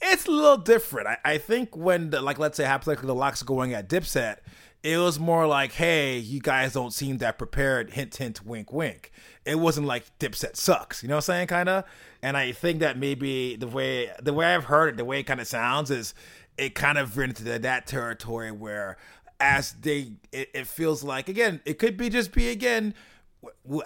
it's 0.00 0.26
a 0.26 0.30
little 0.30 0.56
different. 0.56 1.08
I, 1.08 1.18
I 1.24 1.38
think 1.38 1.76
when 1.76 2.10
the, 2.10 2.20
like 2.20 2.38
let's 2.38 2.56
say 2.56 2.64
hypothetically 2.64 3.08
the 3.08 3.14
LOX 3.14 3.42
going 3.42 3.74
at 3.74 3.88
Dipset, 3.88 4.38
it 4.82 4.96
was 4.96 5.18
more 5.18 5.46
like, 5.46 5.72
hey, 5.72 6.16
you 6.16 6.40
guys 6.40 6.72
don't 6.72 6.92
seem 6.92 7.18
that 7.18 7.36
prepared. 7.36 7.90
Hint, 7.90 8.16
hint, 8.16 8.46
wink, 8.46 8.72
wink. 8.72 9.12
It 9.44 9.58
wasn't 9.58 9.86
like 9.86 10.04
Dipset 10.18 10.56
sucks. 10.56 11.02
You 11.02 11.08
know 11.08 11.16
what 11.16 11.28
I'm 11.28 11.34
saying? 11.34 11.46
Kind 11.48 11.68
of. 11.68 11.84
And 12.22 12.36
I 12.36 12.52
think 12.52 12.80
that 12.80 12.96
maybe 12.98 13.56
the 13.56 13.66
way 13.66 14.10
the 14.22 14.32
way 14.32 14.54
I've 14.54 14.64
heard 14.64 14.94
it, 14.94 14.96
the 14.96 15.04
way 15.04 15.20
it 15.20 15.24
kind 15.24 15.40
of 15.40 15.46
sounds 15.46 15.90
is 15.90 16.14
it 16.56 16.74
kind 16.74 16.98
of 16.98 17.16
went 17.16 17.40
into 17.40 17.58
that 17.58 17.86
territory 17.86 18.52
where 18.52 18.96
as 19.38 19.72
they 19.72 20.12
it, 20.32 20.50
it 20.52 20.66
feels 20.66 21.02
like 21.02 21.28
again 21.28 21.60
it 21.64 21.78
could 21.78 21.96
be 21.96 22.10
just 22.10 22.32
be 22.32 22.50
again 22.50 22.94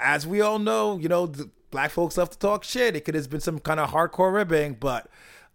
as 0.00 0.26
we 0.26 0.40
all 0.40 0.58
know 0.58 0.98
you 0.98 1.08
know 1.08 1.32
black 1.70 1.90
folks 1.90 2.16
love 2.16 2.30
to 2.30 2.38
talk 2.38 2.62
shit. 2.62 2.94
It 2.94 3.04
could 3.04 3.14
have 3.14 3.28
been 3.28 3.40
some 3.40 3.58
kind 3.58 3.80
of 3.80 3.90
hardcore 3.90 4.32
ribbing 4.32 4.74
but 4.74 5.08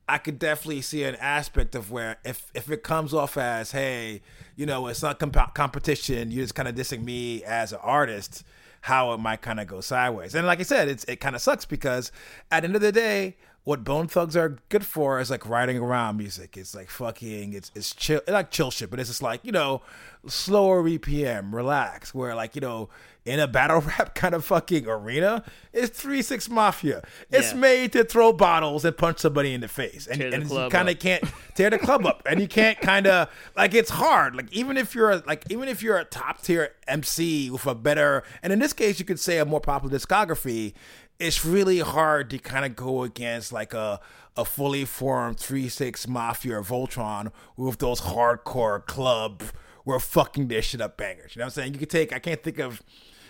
i 0.07 0.17
could 0.17 0.39
definitely 0.39 0.81
see 0.81 1.03
an 1.03 1.15
aspect 1.15 1.75
of 1.75 1.91
where 1.91 2.17
if 2.25 2.51
if 2.55 2.69
it 2.71 2.83
comes 2.83 3.13
off 3.13 3.37
as 3.37 3.71
hey 3.71 4.21
you 4.55 4.65
know 4.65 4.87
it's 4.87 5.03
not 5.03 5.19
comp- 5.19 5.53
competition 5.53 6.31
you're 6.31 6.43
just 6.43 6.55
kind 6.55 6.67
of 6.67 6.75
dissing 6.75 7.03
me 7.03 7.43
as 7.43 7.71
an 7.71 7.79
artist 7.83 8.43
how 8.81 9.13
it 9.13 9.19
might 9.19 9.41
kind 9.41 9.59
of 9.59 9.67
go 9.67 9.81
sideways. 9.81 10.35
And 10.35 10.47
like 10.47 10.59
i 10.59 10.63
said 10.63 10.87
it's 10.87 11.03
it 11.05 11.17
kind 11.17 11.35
of 11.35 11.41
sucks 11.41 11.65
because 11.65 12.11
at 12.51 12.61
the 12.61 12.67
end 12.67 12.75
of 12.75 12.81
the 12.81 12.91
day 12.91 13.37
what 13.69 13.83
Bone 13.83 14.07
Thugs 14.07 14.35
are 14.35 14.57
good 14.69 14.83
for 14.83 15.19
is 15.19 15.29
like 15.29 15.47
riding 15.47 15.77
around 15.77 16.17
music. 16.17 16.57
It's 16.57 16.73
like 16.73 16.89
fucking, 16.89 17.53
it's 17.53 17.71
it's 17.75 17.93
chill, 17.93 18.17
it's 18.17 18.31
like 18.31 18.49
chill 18.49 18.71
shit, 18.71 18.89
but 18.89 18.99
it's 18.99 19.09
just 19.09 19.21
like 19.21 19.41
you 19.43 19.51
know, 19.51 19.83
slower 20.25 20.81
BPM, 20.81 21.53
relax. 21.53 22.11
Where 22.11 22.33
like 22.33 22.55
you 22.55 22.61
know, 22.61 22.89
in 23.25 23.39
a 23.39 23.47
battle 23.47 23.81
rap 23.99 24.15
kind 24.15 24.33
of 24.33 24.43
fucking 24.43 24.87
arena, 24.87 25.43
it's 25.71 25.95
three 25.99 26.23
six 26.23 26.49
mafia. 26.49 27.03
It's 27.29 27.53
Yeah. 27.53 27.59
made 27.59 27.91
to 27.93 28.03
throw 28.03 28.33
bottles 28.33 28.85
and 28.85 28.97
punch 28.97 29.19
somebody 29.19 29.53
in 29.53 29.61
the 29.61 29.67
face, 29.67 30.07
and, 30.07 30.19
the 30.19 30.33
and 30.33 30.49
you 30.49 30.69
kind 30.71 30.89
of 30.89 30.97
can't 30.97 31.23
tear 31.53 31.69
the 31.69 31.77
club 31.77 32.07
up, 32.07 32.23
and 32.25 32.41
you 32.41 32.47
can't 32.47 32.81
kind 32.81 33.05
of 33.05 33.29
like 33.55 33.75
it's 33.75 33.91
hard. 33.91 34.35
Like 34.35 34.51
even 34.51 34.77
if 34.77 34.95
you're 34.95 35.11
a, 35.11 35.23
like 35.27 35.43
even 35.51 35.69
if 35.69 35.83
you're 35.83 35.99
a 35.99 36.05
top 36.05 36.41
tier 36.41 36.71
MC 36.87 37.51
with 37.51 37.67
a 37.67 37.75
better, 37.75 38.23
and 38.41 38.51
in 38.51 38.57
this 38.57 38.73
case 38.73 38.97
you 38.97 39.05
could 39.05 39.19
say 39.19 39.37
a 39.37 39.45
more 39.45 39.61
popular 39.61 39.95
discography 39.95 40.73
it's 41.19 41.43
really 41.45 41.79
hard 41.79 42.29
to 42.29 42.39
kind 42.39 42.65
of 42.65 42.75
go 42.75 43.03
against 43.03 43.51
like 43.51 43.73
a 43.73 43.99
a 44.37 44.45
fully 44.45 44.85
formed 44.85 45.39
three 45.39 45.67
six 45.67 46.07
mafia 46.07 46.57
or 46.57 46.63
Voltron 46.63 47.31
with 47.57 47.79
those 47.79 48.01
hardcore 48.01 48.85
club 48.85 49.43
we're 49.85 49.99
fucking 49.99 50.47
this 50.47 50.65
shit 50.65 50.81
up 50.81 50.97
bangers. 50.97 51.35
You 51.35 51.39
know 51.39 51.45
what 51.45 51.57
I'm 51.57 51.63
saying? 51.63 51.73
You 51.73 51.79
could 51.79 51.89
take 51.89 52.13
I 52.13 52.19
can't 52.19 52.41
think 52.41 52.59
of 52.59 52.81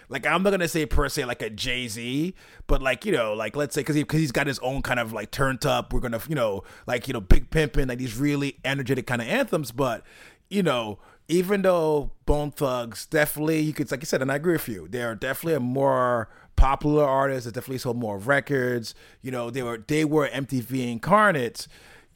like 0.09 0.25
I'm 0.25 0.43
not 0.43 0.49
gonna 0.49 0.67
say 0.67 0.85
per 0.85 1.07
se 1.07 1.25
like 1.25 1.41
a 1.41 1.49
Jay 1.49 1.87
Z, 1.87 2.35
but 2.67 2.81
like 2.81 3.05
you 3.05 3.11
know, 3.11 3.33
like 3.33 3.55
let's 3.55 3.73
say 3.73 3.81
because 3.81 3.95
he 3.95 4.03
because 4.03 4.19
he's 4.19 4.31
got 4.31 4.47
his 4.47 4.59
own 4.59 4.81
kind 4.81 4.99
of 4.99 5.13
like 5.13 5.31
turned 5.31 5.65
up. 5.65 5.93
We're 5.93 6.01
gonna 6.01 6.21
you 6.27 6.35
know 6.35 6.63
like 6.85 7.07
you 7.07 7.13
know 7.13 7.21
big 7.21 7.49
pimping 7.49 7.87
like 7.87 7.99
these 7.99 8.17
really 8.17 8.57
energetic 8.65 9.07
kind 9.07 9.21
of 9.21 9.27
anthems, 9.27 9.71
but 9.71 10.03
you 10.49 10.63
know 10.63 10.99
even 11.27 11.61
though 11.61 12.11
Bone 12.25 12.51
Thugs 12.51 13.05
definitely 13.05 13.59
you 13.59 13.71
could 13.71 13.89
like 13.91 14.01
I 14.01 14.03
said, 14.03 14.21
and 14.21 14.31
I 14.31 14.35
agree 14.35 14.53
with 14.53 14.67
you, 14.67 14.87
they're 14.89 15.15
definitely 15.15 15.53
a 15.53 15.59
more 15.59 16.27
popular 16.59 17.05
artists 17.05 17.45
that 17.45 17.53
definitely 17.53 17.77
sold 17.77 17.97
more 17.97 18.17
records. 18.17 18.93
You 19.21 19.31
know, 19.31 19.49
they 19.49 19.63
were 19.63 19.83
they 19.87 20.05
were 20.05 20.27
MTV 20.27 20.91
incarnates 20.91 21.67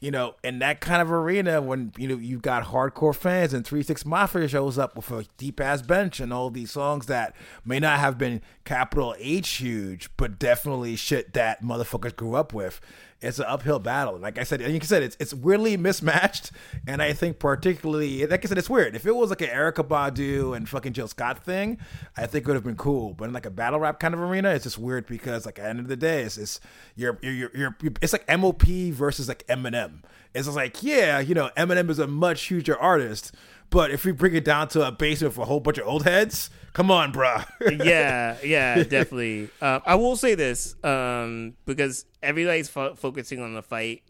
you 0.04 0.10
know, 0.10 0.34
in 0.44 0.58
that 0.58 0.82
kind 0.82 1.00
of 1.00 1.10
arena, 1.10 1.62
when 1.62 1.90
you 1.96 2.06
know 2.06 2.16
you've 2.16 2.42
got 2.42 2.64
hardcore 2.64 3.14
fans 3.14 3.54
and 3.54 3.66
Three 3.66 3.82
Six 3.82 4.04
Mafia 4.04 4.46
shows 4.48 4.76
up 4.76 4.96
with 4.96 5.10
a 5.10 5.24
deep 5.38 5.62
ass 5.62 5.80
bench 5.80 6.20
and 6.20 6.30
all 6.30 6.50
these 6.50 6.70
songs 6.70 7.06
that 7.06 7.34
may 7.64 7.78
not 7.78 7.98
have 7.98 8.18
been 8.18 8.42
capital 8.66 9.14
H 9.18 9.48
huge, 9.48 10.10
but 10.18 10.38
definitely 10.38 10.94
shit 10.96 11.32
that 11.32 11.62
motherfuckers 11.62 12.14
grew 12.14 12.34
up 12.34 12.52
with 12.52 12.82
it's 13.24 13.38
an 13.38 13.46
uphill 13.48 13.78
battle. 13.78 14.18
Like 14.18 14.38
I 14.38 14.44
said, 14.44 14.60
like 14.60 14.82
I 14.82 14.86
said, 14.86 15.02
it's 15.02 15.16
it's 15.18 15.34
weirdly 15.34 15.76
mismatched, 15.76 16.50
and 16.86 17.02
I 17.02 17.12
think 17.12 17.38
particularly, 17.38 18.26
like 18.26 18.44
I 18.44 18.48
said, 18.48 18.58
it's 18.58 18.70
weird. 18.70 18.94
If 18.94 19.06
it 19.06 19.14
was 19.14 19.30
like 19.30 19.40
an 19.40 19.48
Erykah 19.48 19.86
Badu 19.88 20.56
and 20.56 20.68
fucking 20.68 20.92
Jill 20.92 21.08
Scott 21.08 21.44
thing, 21.44 21.78
I 22.16 22.26
think 22.26 22.44
it 22.44 22.48
would 22.48 22.54
have 22.54 22.64
been 22.64 22.76
cool. 22.76 23.14
But 23.14 23.26
in 23.26 23.32
like 23.32 23.46
a 23.46 23.50
battle 23.50 23.80
rap 23.80 24.00
kind 24.00 24.14
of 24.14 24.20
arena, 24.20 24.50
it's 24.50 24.64
just 24.64 24.78
weird 24.78 25.06
because 25.06 25.46
like 25.46 25.58
at 25.58 25.62
the 25.62 25.68
end 25.68 25.80
of 25.80 25.88
the 25.88 25.96
day, 25.96 26.22
it's 26.22 26.38
it's 26.38 26.60
you're 26.96 27.18
you're 27.22 27.32
you're, 27.32 27.76
you're 27.80 27.92
it's 28.02 28.12
like 28.12 28.28
MOP 28.28 28.62
versus 28.62 29.28
like 29.28 29.46
Eminem. 29.46 30.02
It's 30.34 30.48
like 30.48 30.82
yeah, 30.82 31.20
you 31.20 31.34
know, 31.34 31.50
Eminem 31.56 31.90
is 31.90 31.98
a 31.98 32.06
much 32.06 32.42
huger 32.42 32.78
artist, 32.78 33.32
but 33.70 33.90
if 33.90 34.04
we 34.04 34.12
bring 34.12 34.34
it 34.34 34.44
down 34.44 34.68
to 34.68 34.86
a 34.86 34.92
basement 34.92 35.34
for 35.34 35.42
a 35.42 35.46
whole 35.46 35.60
bunch 35.60 35.78
of 35.78 35.86
old 35.86 36.04
heads, 36.04 36.50
come 36.74 36.90
on, 36.90 37.12
bruh. 37.12 37.46
yeah, 37.84 38.36
yeah, 38.44 38.82
definitely. 38.82 39.48
Uh, 39.62 39.80
I 39.86 39.94
will 39.94 40.16
say 40.16 40.34
this 40.34 40.76
um, 40.84 41.54
because 41.64 42.04
everybody's 42.22 42.68
fo- 42.68 42.94
focusing 42.94 43.40
on 43.40 43.54
the 43.54 43.62
fight. 43.62 44.02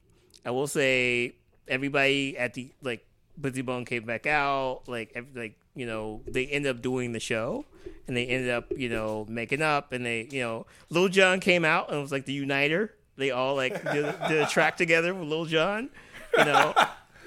I 0.44 0.50
will 0.50 0.66
say 0.66 1.36
everybody 1.68 2.36
at 2.36 2.54
the 2.54 2.72
like 2.82 3.06
Bizzy 3.40 3.64
Bone 3.64 3.84
came 3.84 4.04
back 4.04 4.26
out. 4.26 4.82
Like, 4.88 5.12
every, 5.14 5.40
like 5.40 5.58
you 5.76 5.86
know, 5.86 6.22
they 6.26 6.46
end 6.46 6.66
up 6.66 6.82
doing 6.82 7.12
the 7.12 7.20
show, 7.20 7.64
and 8.08 8.16
they 8.16 8.26
ended 8.26 8.50
up 8.50 8.72
you 8.76 8.88
know 8.88 9.26
making 9.28 9.62
up, 9.62 9.92
and 9.92 10.04
they 10.04 10.26
you 10.30 10.40
know, 10.40 10.66
Lil 10.90 11.08
Jon 11.08 11.38
came 11.38 11.64
out 11.64 11.92
and 11.92 12.02
was 12.02 12.10
like 12.10 12.24
the 12.24 12.32
uniter. 12.32 12.94
They 13.16 13.30
all 13.30 13.54
like 13.54 13.74
did, 13.92 14.12
did 14.28 14.42
a 14.42 14.46
track 14.46 14.76
together 14.76 15.14
with 15.14 15.28
Lil 15.28 15.44
Jon. 15.44 15.90
You 16.36 16.44
know. 16.46 16.74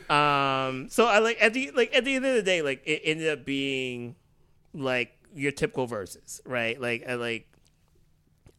Um, 0.10 0.88
so 0.88 1.06
I 1.06 1.20
like 1.20 1.38
at 1.42 1.54
the 1.54 1.72
like 1.72 1.94
at 1.94 2.06
the 2.06 2.16
end 2.16 2.26
of 2.26 2.34
the 2.34 2.42
day, 2.42 2.62
like 2.62 2.82
it 2.86 3.02
ended 3.04 3.28
up 3.28 3.44
being 3.44 4.16
like 4.74 5.17
your 5.36 5.52
typical 5.52 5.88
verses, 5.88 6.42
right? 6.46 6.80
Like 6.80 7.08
I 7.08 7.16
like 7.16 7.48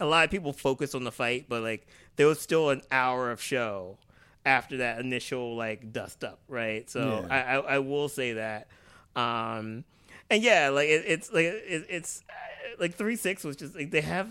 a 0.01 0.07
lot 0.07 0.25
of 0.25 0.31
people 0.31 0.53
focus 0.53 0.95
on 0.95 1.05
the 1.05 1.13
fight, 1.13 1.47
but 1.49 1.63
like 1.63 1.87
there 2.17 2.27
was 2.27 2.41
still 2.41 2.71
an 2.71 2.83
hour 2.91 3.31
of 3.31 3.41
show 3.43 3.99
after 4.47 4.79
that 4.79 5.01
initial 5.01 5.57
like 5.57 5.93
dust 5.93 6.25
up, 6.25 6.41
right? 6.49 6.89
So 6.89 7.27
Yeah. 7.29 7.35
I, 7.35 7.57
I 7.57 7.75
I 7.75 7.79
will 7.81 8.09
say 8.09 8.35
that. 8.35 8.69
Um, 9.17 9.85
and 10.31 10.43
yeah, 10.43 10.69
like 10.69 10.89
it, 10.89 11.05
it's 11.07 11.33
like 11.33 11.47
it, 11.47 11.87
it's 11.89 12.23
uh, 12.29 12.77
like 12.79 12.95
three 12.95 13.17
six 13.17 13.45
was 13.45 13.57
just 13.57 13.75
like 13.75 13.91
they 13.91 14.01
have, 14.01 14.27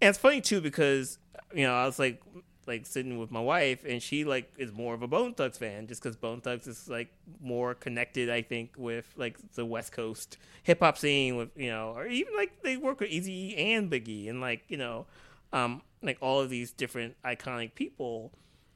and 0.00 0.08
it's 0.10 0.18
funny 0.18 0.40
too 0.40 0.60
because 0.60 1.18
you 1.54 1.64
know 1.64 1.74
I 1.74 1.86
was 1.86 1.98
like 1.98 2.22
like 2.66 2.86
sitting 2.86 3.18
with 3.18 3.30
my 3.30 3.40
wife 3.40 3.84
and 3.84 4.02
she 4.02 4.24
like 4.24 4.52
is 4.58 4.72
more 4.72 4.94
of 4.94 5.02
a 5.02 5.08
Bone 5.08 5.34
Thugs 5.34 5.58
fan 5.58 5.86
just 5.86 6.02
because 6.02 6.16
Bone 6.16 6.40
Thugs 6.40 6.66
is 6.66 6.88
like 6.88 7.08
more 7.40 7.74
connected 7.74 8.30
I 8.30 8.42
think 8.42 8.74
with 8.76 9.12
like 9.16 9.36
the 9.54 9.64
West 9.64 9.92
Coast 9.92 10.36
hip 10.62 10.80
hop 10.80 10.98
scene 10.98 11.36
with 11.36 11.50
you 11.56 11.70
know 11.70 11.92
or 11.96 12.06
even 12.06 12.34
like 12.36 12.62
they 12.62 12.76
work 12.76 13.00
with 13.00 13.10
Eazy 13.10 13.58
and 13.58 13.90
Biggie 13.90 14.28
and 14.28 14.40
like 14.40 14.62
you 14.68 14.76
know 14.76 15.06
um 15.52 15.82
like 16.02 16.18
all 16.20 16.40
of 16.40 16.50
these 16.50 16.72
different 16.72 17.16
iconic 17.24 17.74
people. 17.74 18.32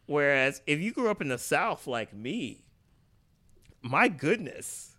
Whereas 0.06 0.60
if 0.66 0.80
you 0.80 0.92
grew 0.92 1.10
up 1.10 1.20
in 1.20 1.28
the 1.28 1.38
South 1.38 1.86
like 1.86 2.12
me, 2.12 2.64
my 3.82 4.08
goodness, 4.08 4.96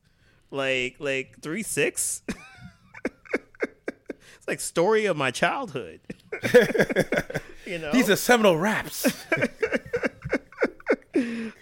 like 0.52 0.96
like 1.00 1.40
three 1.42 1.64
six. 1.64 2.24
it's 4.36 4.48
like 4.48 4.60
story 4.60 5.06
of 5.06 5.18
my 5.18 5.32
childhood. 5.32 6.02
you 7.66 7.78
know, 7.80 7.92
These 7.92 8.10
are 8.10 8.16
seminal 8.16 8.58
raps. 8.58 9.06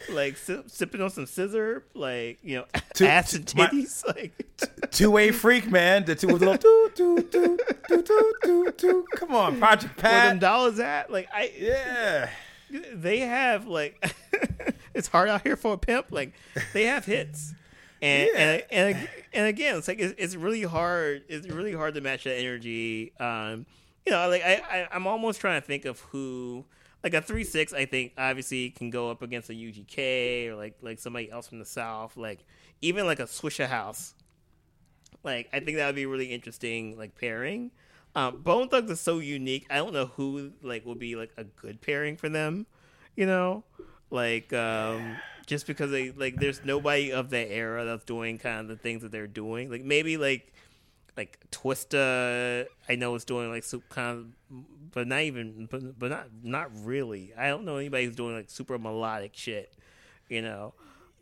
like 0.09 0.37
si- 0.37 0.63
sipping 0.67 1.01
on 1.01 1.09
some 1.09 1.25
scissor, 1.25 1.83
like 1.93 2.39
you 2.43 2.57
know, 2.57 2.65
Two- 2.93 3.05
ass 3.05 3.33
and 3.33 3.53
my- 3.55 3.67
titties. 3.67 4.05
like 4.15 4.33
Two 4.91 5.11
way 5.11 5.31
freak, 5.31 5.69
man. 5.69 6.05
The 6.05 6.15
two 6.15 6.27
little 6.27 6.55
doo 6.57 6.91
doo 6.95 7.17
doo 7.31 7.57
doo 7.87 8.03
doo 8.03 8.33
doo 8.43 8.73
doo. 8.77 9.05
Come 9.15 9.33
on, 9.35 9.57
Project 9.59 10.01
where 10.01 10.11
them 10.11 10.31
Pat. 10.35 10.39
dollars 10.39 10.79
at? 10.79 11.11
Like 11.11 11.27
I, 11.33 11.51
Yeah. 11.57 12.29
they 12.93 13.19
have 13.19 13.67
like 13.67 14.13
it's 14.93 15.07
hard 15.07 15.29
out 15.29 15.41
here 15.43 15.55
for 15.55 15.73
a 15.73 15.77
pimp. 15.77 16.07
Like 16.11 16.33
they 16.73 16.85
have 16.85 17.05
hits, 17.05 17.53
and 18.01 18.29
and, 18.35 18.63
and 18.71 19.09
and 19.33 19.47
again, 19.47 19.77
it's 19.77 19.87
like 19.87 19.99
it's, 19.99 20.13
it's 20.17 20.35
really 20.35 20.63
hard. 20.63 21.23
It's 21.27 21.47
really 21.47 21.73
hard 21.73 21.93
to 21.95 22.01
match 22.01 22.23
that 22.25 22.35
energy. 22.37 23.13
Um, 23.19 23.65
you 24.05 24.11
know, 24.11 24.27
like 24.29 24.43
I, 24.43 24.61
I 24.69 24.87
I'm 24.91 25.07
almost 25.07 25.39
trying 25.41 25.61
to 25.61 25.65
think 25.65 25.85
of 25.85 25.99
who. 25.99 26.65
Like 27.03 27.13
a 27.15 27.21
three 27.21 27.43
six, 27.43 27.73
I 27.73 27.85
think 27.85 28.13
obviously 28.17 28.69
can 28.69 28.89
go 28.89 29.11
up 29.11 29.21
against 29.21 29.49
a 29.49 29.53
UGK 29.53 30.47
or 30.47 30.55
like 30.55 30.77
like 30.81 30.99
somebody 30.99 31.29
else 31.29 31.49
from 31.49 31.59
the 31.59 31.65
south, 31.65 32.15
like 32.15 32.45
even 32.81 33.05
like 33.05 33.19
a 33.19 33.23
Swishahouse. 33.23 34.13
Like 35.21 35.49
I 35.51 35.59
think 35.59 35.75
that 35.75 35.85
would 35.87 35.95
be 35.95 36.05
really 36.05 36.27
interesting 36.27 36.97
like 36.97 37.19
pairing. 37.19 37.71
Um, 38.15 38.41
Bone 38.41 38.69
Thugs 38.69 38.91
is 38.91 39.01
so 39.01 39.19
unique. 39.19 39.65
I 39.69 39.77
don't 39.77 39.93
know 39.93 40.05
who 40.05 40.51
like 40.61 40.85
will 40.85 40.95
be 40.95 41.15
like 41.15 41.31
a 41.35 41.43
good 41.43 41.81
pairing 41.81 42.15
for 42.15 42.29
them. 42.29 42.67
You 43.15 43.25
know, 43.25 43.63
like 44.09 44.53
um, 44.53 45.17
just 45.45 45.67
because 45.67 45.91
they 45.91 46.11
like 46.11 46.35
there's 46.37 46.63
nobody 46.63 47.11
of 47.11 47.31
that 47.31 47.51
era 47.51 47.85
that's 47.85 48.05
doing 48.05 48.37
kind 48.37 48.59
of 48.59 48.67
the 48.67 48.75
things 48.75 49.01
that 49.01 49.11
they're 49.11 49.27
doing. 49.27 49.69
Like 49.69 49.83
maybe 49.83 50.17
like 50.17 50.53
like 51.17 51.39
Twista. 51.51 52.65
I 52.89 52.95
know 52.95 53.15
is 53.15 53.25
doing 53.25 53.49
like 53.49 53.63
super 53.63 53.85
kind 53.89 54.17
of, 54.51 54.91
but 54.91 55.07
not 55.07 55.21
even, 55.21 55.67
but, 55.69 55.97
but 55.97 56.09
not 56.09 56.27
not 56.43 56.71
really. 56.83 57.33
I 57.37 57.47
don't 57.49 57.65
know 57.65 57.77
anybody 57.77 58.05
who's 58.05 58.15
doing 58.15 58.35
like 58.35 58.49
super 58.49 58.77
melodic 58.77 59.31
shit. 59.35 59.73
You 60.29 60.41
know. 60.41 60.73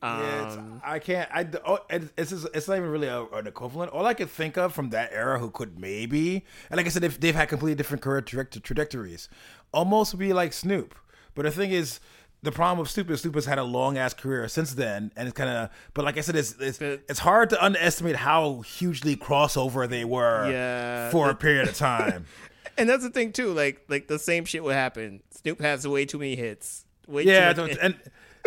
Yeah, 0.04 0.56
Um, 0.58 0.82
I 0.84 0.98
can't. 0.98 1.30
I 1.32 1.48
oh, 1.64 1.78
it's 1.90 2.32
just, 2.32 2.48
it's 2.56 2.68
not 2.68 2.78
even 2.78 2.90
really 2.90 3.08
a, 3.08 3.24
an 3.34 3.46
equivalent. 3.46 3.92
All 3.92 4.08
I 4.08 4.16
could 4.16 4.32
think 4.32 4.58
of 4.58 4.74
from 4.74 4.90
that 4.90 5.12
era 5.14 5.38
who 5.38 5.52
could 5.52 5.78
maybe, 5.78 6.44
and 6.72 6.78
like 6.78 6.88
I 6.88 6.90
said, 6.90 7.04
if 7.04 7.20
they've 7.20 7.36
had 7.36 7.50
completely 7.50 7.76
different 7.76 8.02
career 8.02 8.22
traje- 8.24 8.64
trajectories, 8.64 9.30
almost 9.72 10.18
be 10.18 10.34
like 10.34 10.54
Snoop. 10.54 10.96
But 11.36 11.44
the 11.44 11.52
thing 11.52 11.70
is, 11.72 12.00
the 12.44 12.52
problem 12.52 12.80
with 12.80 12.90
Snoop 12.90 13.10
is 13.12 13.22
Snoop 13.22 13.36
has 13.36 13.46
had 13.46 13.60
a 13.60 13.64
long 13.64 13.98
ass 13.98 14.14
career 14.14 14.48
since 14.48 14.74
then, 14.74 15.12
and 15.16 15.28
it's 15.28 15.38
kind 15.38 15.50
of. 15.50 15.70
But 15.94 16.06
like 16.06 16.18
I 16.18 16.22
said, 16.22 16.36
it's 16.36 16.56
it's, 16.60 16.82
it's 16.82 17.20
hard 17.20 17.52
to 17.52 17.64
underestimate 17.64 18.16
how 18.16 18.62
hugely 18.62 19.16
crossover 19.16 19.88
they 19.88 20.06
were 20.06 20.52
Yeah, 20.52 21.12
for 21.12 21.30
a 21.30 21.36
period 21.36 21.68
of 21.68 21.76
time. 21.76 22.26
and 22.78 22.90
that's 22.90 23.04
the 23.04 23.12
thing 23.12 23.32
too. 23.32 23.54
Like 23.54 23.86
like 23.90 24.08
the 24.08 24.18
same 24.18 24.46
shit 24.46 24.64
would 24.64 24.74
happen. 24.74 25.22
Snoop 25.32 25.62
has 25.62 25.88
way 25.88 26.06
too 26.06 26.18
many 26.18 26.36
hits. 26.36 26.86
Way 27.08 27.24
yeah, 27.24 27.54
too 27.54 27.68
much- 27.68 27.78
and 27.82 27.96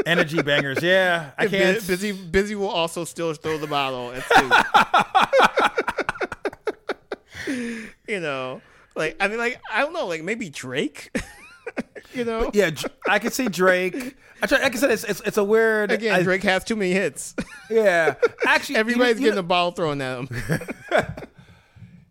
energy 0.06 0.42
bangers. 0.42 0.82
Yeah, 0.82 1.30
I 1.38 1.46
can't. 1.46 1.78
Bizzy 1.78 2.12
Bizzy 2.30 2.56
will 2.56 2.68
also 2.68 3.04
still 3.04 3.32
throw 3.34 3.58
the 3.58 3.68
bottle 3.68 4.12
at 4.12 4.24
Snoop. 7.46 7.86
you 8.08 8.18
know, 8.18 8.60
like 8.96 9.16
I 9.20 9.28
mean, 9.28 9.38
like 9.38 9.60
I 9.72 9.82
don't 9.82 9.92
know, 9.92 10.06
like 10.06 10.24
maybe 10.24 10.50
Drake. 10.50 11.14
you 12.14 12.24
know, 12.24 12.50
Yeah, 12.52 12.70
I 13.08 13.18
could 13.18 13.32
see 13.32 13.48
Drake. 13.48 14.16
I 14.42 14.46
try, 14.46 14.60
like 14.60 14.74
I 14.74 14.78
said, 14.78 14.90
it's 14.90 15.04
it's, 15.04 15.20
it's 15.20 15.36
a 15.36 15.44
weird. 15.44 15.90
again, 15.90 16.14
I- 16.14 16.22
Drake 16.22 16.42
has 16.42 16.64
too 16.64 16.76
many 16.76 16.92
hits. 16.92 17.34
Yeah, 17.70 18.16
actually, 18.46 18.76
Everybody's 18.76 19.14
you 19.16 19.22
know- 19.22 19.26
getting 19.28 19.38
a 19.38 19.42
ball 19.42 19.70
thrown 19.70 20.02
at 20.02 20.18
him. 20.18 20.28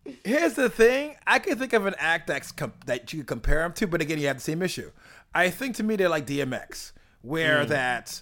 Here's 0.26 0.56
the 0.56 0.68
thing: 0.68 1.16
I 1.28 1.38
can 1.38 1.60
think 1.60 1.74
of 1.74 1.86
an 1.86 1.94
act 2.00 2.26
that's 2.26 2.52
com- 2.52 2.74
that 2.88 3.14
you 3.14 3.20
could 3.20 3.28
compare 3.28 3.64
him 3.64 3.72
to, 3.74 3.86
but 3.86 4.02
again, 4.02 4.18
you 4.18 4.26
have 4.28 4.38
the 4.38 4.42
same 4.42 4.64
issue. 4.64 4.90
I 5.36 5.52
think 5.52 5.76
to 5.76 5.84
me 5.84 5.96
they're 5.96 6.10
like 6.10 6.26
DMX, 6.26 6.92
where 7.22 7.64
mm. 7.66 7.68
that 7.68 8.22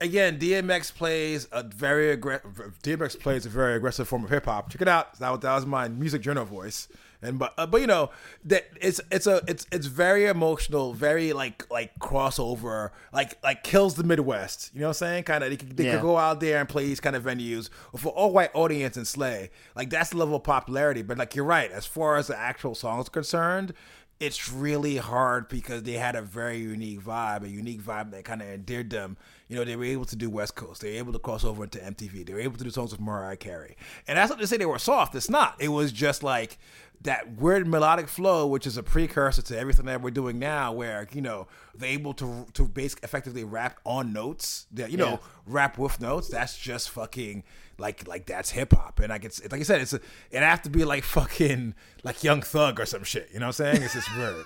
again 0.00 0.38
DMX 0.38 0.94
plays 0.94 1.48
a 1.52 1.62
very 1.62 2.10
aggressive. 2.12 2.78
DMX 2.82 3.20
plays 3.20 3.44
a 3.44 3.50
very 3.50 3.74
aggressive 3.74 4.08
form 4.08 4.24
of 4.24 4.30
hip 4.30 4.46
hop. 4.46 4.70
Check 4.70 4.80
it 4.80 4.88
out. 4.88 5.18
That 5.18 5.30
was, 5.30 5.40
that 5.40 5.54
was 5.54 5.66
my 5.66 5.88
music 5.88 6.22
journal 6.22 6.46
voice. 6.46 6.88
And 7.22 7.38
but 7.38 7.52
uh, 7.58 7.66
but 7.66 7.80
you 7.82 7.86
know 7.86 8.10
that 8.46 8.66
it's 8.80 9.00
it's 9.10 9.26
a 9.26 9.42
it's 9.46 9.66
it's 9.70 9.86
very 9.86 10.24
emotional, 10.26 10.94
very 10.94 11.32
like 11.34 11.70
like 11.70 11.98
crossover, 11.98 12.90
like 13.12 13.36
like 13.42 13.62
kills 13.62 13.94
the 13.94 14.04
Midwest. 14.04 14.70
You 14.72 14.80
know 14.80 14.86
what 14.86 14.90
I'm 14.90 14.94
saying? 14.94 15.24
Kind 15.24 15.44
of 15.44 15.50
they, 15.50 15.56
could, 15.56 15.76
they 15.76 15.84
Yeah. 15.84 15.92
could 15.96 16.02
go 16.02 16.16
out 16.16 16.40
there 16.40 16.58
and 16.60 16.68
play 16.68 16.86
these 16.86 17.00
kind 17.00 17.14
of 17.16 17.22
venues 17.24 17.68
for 17.96 18.08
all 18.10 18.32
white 18.32 18.50
audience 18.54 18.96
and 18.96 19.06
slay. 19.06 19.50
Like 19.76 19.90
that's 19.90 20.10
the 20.10 20.16
level 20.16 20.36
of 20.36 20.44
popularity. 20.44 21.02
But 21.02 21.18
like 21.18 21.34
you're 21.34 21.44
right, 21.44 21.70
as 21.70 21.84
far 21.86 22.16
as 22.16 22.28
the 22.28 22.38
actual 22.38 22.74
song 22.74 23.00
is 23.00 23.08
concerned, 23.10 23.74
it's 24.18 24.52
really 24.52 24.96
hard 24.98 25.48
because 25.48 25.82
they 25.82 25.92
had 25.94 26.14
a 26.14 26.22
very 26.22 26.58
unique 26.58 27.00
vibe, 27.00 27.42
a 27.44 27.48
unique 27.48 27.80
vibe 27.82 28.10
that 28.12 28.24
kind 28.24 28.42
of 28.42 28.48
endeared 28.48 28.90
them. 28.90 29.16
You 29.48 29.56
know, 29.56 29.64
they 29.64 29.76
were 29.76 29.84
able 29.84 30.04
to 30.04 30.14
do 30.16 30.28
West 30.30 30.54
Coast. 30.54 30.82
They 30.82 30.92
were 30.92 30.98
able 30.98 31.12
to 31.14 31.18
cross 31.18 31.42
over 31.42 31.64
into 31.64 31.78
MTV. 31.78 32.24
They 32.26 32.32
were 32.34 32.40
able 32.40 32.56
to 32.58 32.64
do 32.64 32.70
songs 32.70 32.92
with 32.92 33.00
Mariah 33.00 33.36
Carey. 33.36 33.76
And 34.06 34.16
that's 34.18 34.30
not 34.30 34.38
to 34.38 34.46
say 34.46 34.58
they 34.58 34.66
were 34.66 34.78
soft. 34.78 35.14
It's 35.14 35.30
not. 35.30 35.56
It 35.58 35.68
was 35.68 35.90
just 35.90 36.22
like 36.22 36.58
that 37.02 37.36
weird 37.38 37.66
melodic 37.66 38.08
flow, 38.08 38.46
which 38.46 38.66
is 38.66 38.76
a 38.76 38.82
precursor 38.82 39.40
to 39.42 39.58
everything 39.58 39.86
that 39.86 40.02
we're 40.02 40.10
doing 40.10 40.38
now, 40.38 40.72
where 40.72 41.08
you 41.12 41.22
know 41.22 41.46
they're 41.74 41.88
able 41.90 42.12
to 42.14 42.46
to 42.54 42.64
basically 42.68 43.04
effectively 43.04 43.44
rap 43.44 43.78
on 43.84 44.12
notes. 44.12 44.66
That 44.72 44.90
you 44.90 44.96
know 44.98 45.10
Yeah. 45.12 45.18
rap 45.46 45.78
with 45.78 46.00
notes. 46.00 46.28
That's 46.28 46.58
just 46.58 46.90
fucking 46.90 47.44
like 47.78 48.06
like 48.06 48.26
that's 48.26 48.50
hip 48.50 48.72
hop. 48.74 48.98
And 49.00 49.08
like 49.08 49.24
it's 49.24 49.40
like 49.50 49.60
I 49.60 49.64
said, 49.64 49.80
it's 49.80 49.92
a, 49.94 50.00
it 50.30 50.42
have 50.42 50.62
to 50.62 50.70
be 50.70 50.84
like 50.84 51.04
fucking 51.04 51.74
like 52.04 52.22
Young 52.22 52.42
Thug 52.42 52.78
or 52.78 52.84
some 52.86 53.04
shit. 53.04 53.30
You 53.32 53.40
know 53.40 53.46
what 53.46 53.60
I'm 53.60 53.72
saying? 53.74 53.82
It's 53.82 53.94
just 53.94 54.14
weird. 54.16 54.44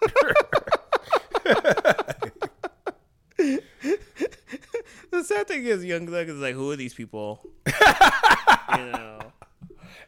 The 5.10 5.22
sad 5.22 5.46
thing 5.46 5.64
is, 5.64 5.84
Young 5.84 6.08
Thug 6.08 6.28
is 6.28 6.36
like, 6.38 6.54
who 6.54 6.70
are 6.72 6.76
these 6.76 6.92
people? 6.94 7.40
you 7.66 7.72
know. 8.78 9.20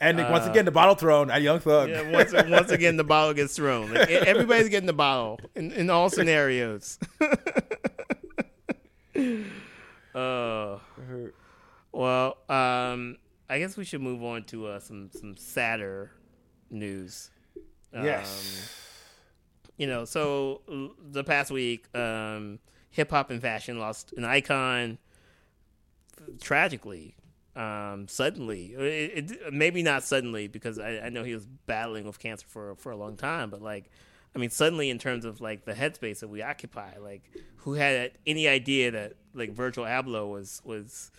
And 0.00 0.18
once 0.18 0.46
again, 0.46 0.64
the 0.64 0.70
bottle 0.70 0.94
thrown 0.94 1.30
at 1.30 1.42
Young 1.42 1.60
Thug. 1.60 1.88
Yeah, 1.88 2.10
once, 2.10 2.32
once 2.32 2.70
again, 2.70 2.96
the 2.96 3.04
bottle 3.04 3.34
gets 3.34 3.56
thrown. 3.56 3.92
Like, 3.92 4.10
everybody's 4.10 4.68
getting 4.68 4.86
the 4.86 4.92
bottle 4.92 5.40
in, 5.54 5.72
in 5.72 5.90
all 5.90 6.10
scenarios. 6.16 6.98
uh, 10.14 10.78
well, 11.92 12.38
um, 12.48 13.18
I 13.48 13.58
guess 13.58 13.76
we 13.76 13.84
should 13.84 14.02
move 14.02 14.22
on 14.22 14.44
to 14.44 14.66
uh, 14.66 14.80
some 14.80 15.10
some 15.12 15.36
sadder 15.36 16.10
news. 16.70 17.30
Yes. 17.92 18.82
You 19.78 19.86
know, 19.86 20.04
so 20.04 20.62
the 21.10 21.22
past 21.24 21.50
week, 21.50 21.86
um, 21.94 22.58
hip 22.90 23.10
hop 23.10 23.30
and 23.30 23.40
fashion 23.40 23.78
lost 23.78 24.12
an 24.16 24.24
icon 24.24 24.98
tragically, 26.40 27.14
um, 27.56 28.06
suddenly. 28.06 28.74
It, 28.74 29.30
it, 29.30 29.52
maybe 29.52 29.82
not 29.82 30.04
suddenly 30.04 30.46
because 30.46 30.78
I, 30.78 30.98
I 30.98 31.08
know 31.08 31.24
he 31.24 31.34
was 31.34 31.46
battling 31.66 32.04
with 32.06 32.18
cancer 32.18 32.46
for 32.48 32.76
for 32.76 32.92
a 32.92 32.96
long 32.96 33.16
time, 33.16 33.50
but 33.50 33.62
like, 33.62 33.90
I 34.34 34.38
mean, 34.38 34.50
suddenly 34.50 34.90
in 34.90 34.98
terms 34.98 35.24
of 35.24 35.40
like 35.40 35.64
the 35.64 35.72
headspace 35.72 36.20
that 36.20 36.28
we 36.28 36.42
occupy, 36.42 36.98
like, 36.98 37.22
who 37.56 37.74
had 37.74 38.12
any 38.26 38.46
idea 38.46 38.90
that 38.92 39.14
like 39.34 39.52
Virgil 39.52 39.84
Abloh 39.84 40.30
was 40.30 40.60
was 40.64 41.10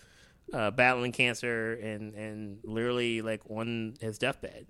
uh, 0.52 0.70
battling 0.70 1.12
cancer 1.12 1.74
and 1.74 2.14
and 2.14 2.58
literally 2.64 3.20
like 3.20 3.42
on 3.50 3.94
his 4.00 4.18
deathbed, 4.18 4.66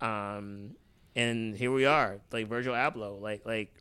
um, 0.00 0.76
and 1.16 1.56
here 1.56 1.72
we 1.72 1.86
are, 1.86 2.20
like 2.30 2.46
Virgil 2.46 2.74
Abloh, 2.74 3.20
like 3.20 3.46
like 3.46 3.72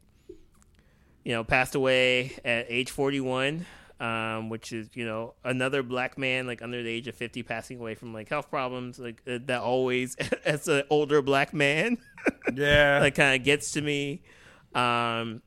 you 1.25 1.33
know, 1.33 1.43
passed 1.43 1.75
away 1.75 2.37
at 2.45 2.67
age 2.69 2.91
41, 2.91 3.65
um, 3.99 4.49
which 4.49 4.71
is, 4.73 4.89
you 4.93 5.05
know, 5.05 5.33
another 5.43 5.81
black 5.83 6.17
man, 6.17 6.47
like 6.47 6.61
under 6.61 6.81
the 6.83 6.89
age 6.89 7.07
of 7.07 7.15
50, 7.15 7.43
passing 7.43 7.79
away 7.79 7.95
from 7.95 8.13
like 8.13 8.29
health 8.29 8.49
problems, 8.49 8.99
like 8.99 9.21
uh, 9.27 9.39
that 9.45 9.61
always, 9.61 10.15
as 10.45 10.67
an 10.67 10.83
older 10.89 11.21
black 11.21 11.53
man, 11.53 11.97
Yeah. 12.53 12.99
like 12.99 13.15
kind 13.15 13.39
of 13.39 13.45
gets 13.45 13.71
to 13.71 13.81
me. 13.81 14.21
Um, 14.73 15.41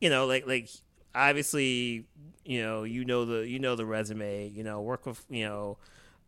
you 0.00 0.08
know, 0.08 0.26
like, 0.26 0.46
like 0.46 0.68
obviously, 1.14 2.06
you 2.44 2.62
know, 2.62 2.84
you 2.84 3.04
know 3.04 3.24
the, 3.26 3.46
you 3.46 3.58
know, 3.58 3.76
the 3.76 3.84
resume, 3.84 4.48
you 4.48 4.64
know, 4.64 4.80
work 4.80 5.04
with, 5.06 5.22
you 5.28 5.44
know, 5.44 5.78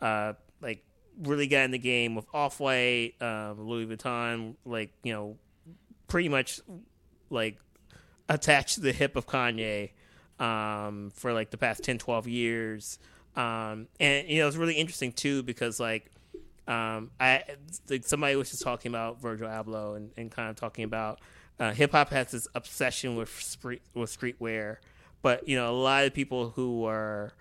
uh, 0.01 0.35
like 0.61 0.85
really 1.23 1.47
got 1.47 1.65
in 1.65 1.71
the 1.71 1.79
game 1.79 2.15
with 2.15 2.27
Off 2.35 2.61
White, 2.61 3.15
um, 3.21 3.67
Louis 3.67 3.87
Vuitton, 3.87 4.57
like, 4.67 4.93
you 5.03 5.13
know, 5.13 5.37
pretty 6.09 6.29
much 6.29 6.61
like 7.31 7.57
attached 8.29 8.75
to 8.75 8.81
the 8.83 8.93
hip 8.93 9.17
of 9.17 9.27
Kanye 9.27 9.91
um, 10.43 11.11
for 11.15 11.33
like 11.33 11.51
the 11.51 11.57
past 11.57 11.85
10, 11.85 11.99
12 11.99 12.27
years. 12.27 12.99
Um, 13.37 13.87
and, 14.01 14.29
you 14.29 14.41
know, 14.41 14.49
it's 14.49 14.57
really 14.57 14.75
interesting 14.75 15.13
too 15.13 15.43
because 15.43 15.79
like, 15.79 16.11
um, 16.69 17.11
I 17.19 17.43
like 17.89 18.05
somebody 18.05 18.37
was 18.37 18.51
just 18.51 18.63
talking 18.63 18.91
about 18.91 19.21
Virgil 19.21 19.49
Abloh 19.49 19.97
and, 19.97 20.11
and 20.17 20.31
kind 20.31 20.49
of 20.49 20.57
talking 20.57 20.85
about 20.85 21.21
uh, 21.59 21.73
hip 21.73 21.93
hop 21.93 22.11
has 22.11 22.31
this 22.31 22.49
obsession 22.55 23.17
with 23.17 23.57
with 23.95 24.17
streetwear, 24.17 24.77
but 25.23 25.47
you 25.49 25.57
know 25.57 25.71
a 25.71 25.75
lot 25.77 26.05
of 26.05 26.15
people 26.15 26.51
who 26.51 26.85
are 26.85 27.33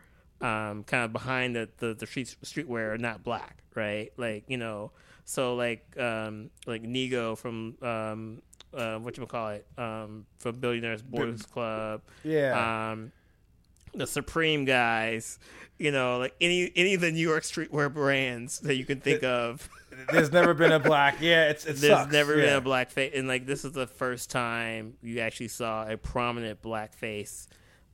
um, 0.42 0.84
kind 0.84 1.04
of 1.04 1.14
behind 1.14 1.56
the 1.56 1.70
the, 1.78 1.94
the 1.94 2.08
street 2.08 2.36
streetwear 2.44 2.94
are 2.94 2.98
not 2.98 3.24
black, 3.24 3.64
right? 3.76 4.12
Like 4.18 4.44
you 4.48 4.58
know, 4.58 4.92
so 5.24 5.56
like 5.56 5.86
um, 6.00 6.50
like 6.66 6.84
Nigo 6.84 7.38
from 7.38 7.78
um, 7.82 8.42
uh, 8.74 8.98
what 9.00 9.18
you 9.18 9.26
call 9.26 9.50
it 9.50 9.66
um, 9.78 10.26
from 10.38 10.60
Billionaires 10.60 11.02
Boys 11.02 11.44
Club, 11.44 12.02
yeah. 12.24 12.92
um, 12.92 13.12
the 13.94 14.08
Supreme 14.08 14.66
guys, 14.66 15.40
you 15.78 15.92
know, 15.92 16.20
like 16.20 16.36
any 16.40 16.72
any 16.76 16.94
of 16.94 17.02
the 17.02 17.12
New 17.12 17.28
York 17.28 17.44
streetwear 17.44 17.94
brands 17.94 18.60
that 18.60 18.76
you 18.76 18.86
can 18.86 19.02
think 19.02 19.24
of. 19.24 19.68
There's 20.12 20.32
never 20.32 20.54
been 20.54 20.72
a 20.72 20.80
black. 20.92 21.18
Yeah, 21.20 21.50
it's 21.50 21.66
it 21.66 21.78
There's 21.78 21.94
sucks. 21.94 22.14
never 22.14 22.36
been 22.36 22.56
a 22.56 22.62
black 22.62 22.92
face, 22.92 23.12
and 23.16 23.28
like 23.28 23.46
this 23.46 23.66
is 23.66 23.74
the 23.74 23.88
first 23.88 24.30
time 24.30 24.94
you 25.02 25.20
actually 25.20 25.50
saw 25.50 25.88
a 25.88 25.98
prominent 25.98 26.62
black 26.62 26.94
face 26.94 27.48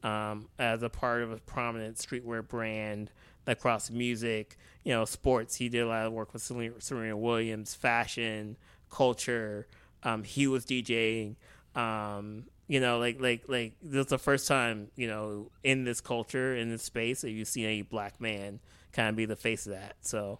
um, 0.03 0.47
as 0.59 0.83
a 0.83 0.89
part 0.89 1.23
of 1.23 1.31
a 1.31 1.37
prominent 1.37 1.97
streetwear 1.97 2.47
brand 2.47 3.11
across 3.47 3.89
music, 3.89 4.57
you 4.83 4.93
know, 4.93 5.05
sports. 5.05 5.55
He 5.55 5.69
did 5.69 5.79
a 5.81 5.87
lot 5.87 6.05
of 6.05 6.13
work 6.13 6.33
with 6.33 6.41
Serena, 6.41 6.79
Serena 6.79 7.17
Williams, 7.17 7.73
fashion, 7.73 8.57
culture. 8.91 9.67
Um, 10.03 10.23
he 10.23 10.47
was 10.47 10.65
DJing. 10.65 11.35
Um, 11.75 12.45
you 12.67 12.79
know, 12.79 12.99
like 12.99 13.21
like 13.21 13.43
like 13.47 13.73
this 13.81 14.05
is 14.05 14.09
the 14.09 14.17
first 14.17 14.47
time 14.47 14.89
you 14.95 15.07
know 15.07 15.51
in 15.63 15.83
this 15.85 16.01
culture 16.01 16.55
in 16.55 16.69
this 16.69 16.83
space 16.83 17.21
that 17.21 17.31
you've 17.31 17.47
seen 17.47 17.65
a 17.65 17.81
black 17.83 18.19
man 18.19 18.59
kind 18.91 19.09
of 19.09 19.15
be 19.15 19.25
the 19.25 19.35
face 19.35 19.65
of 19.65 19.73
that. 19.73 19.95
So 20.01 20.39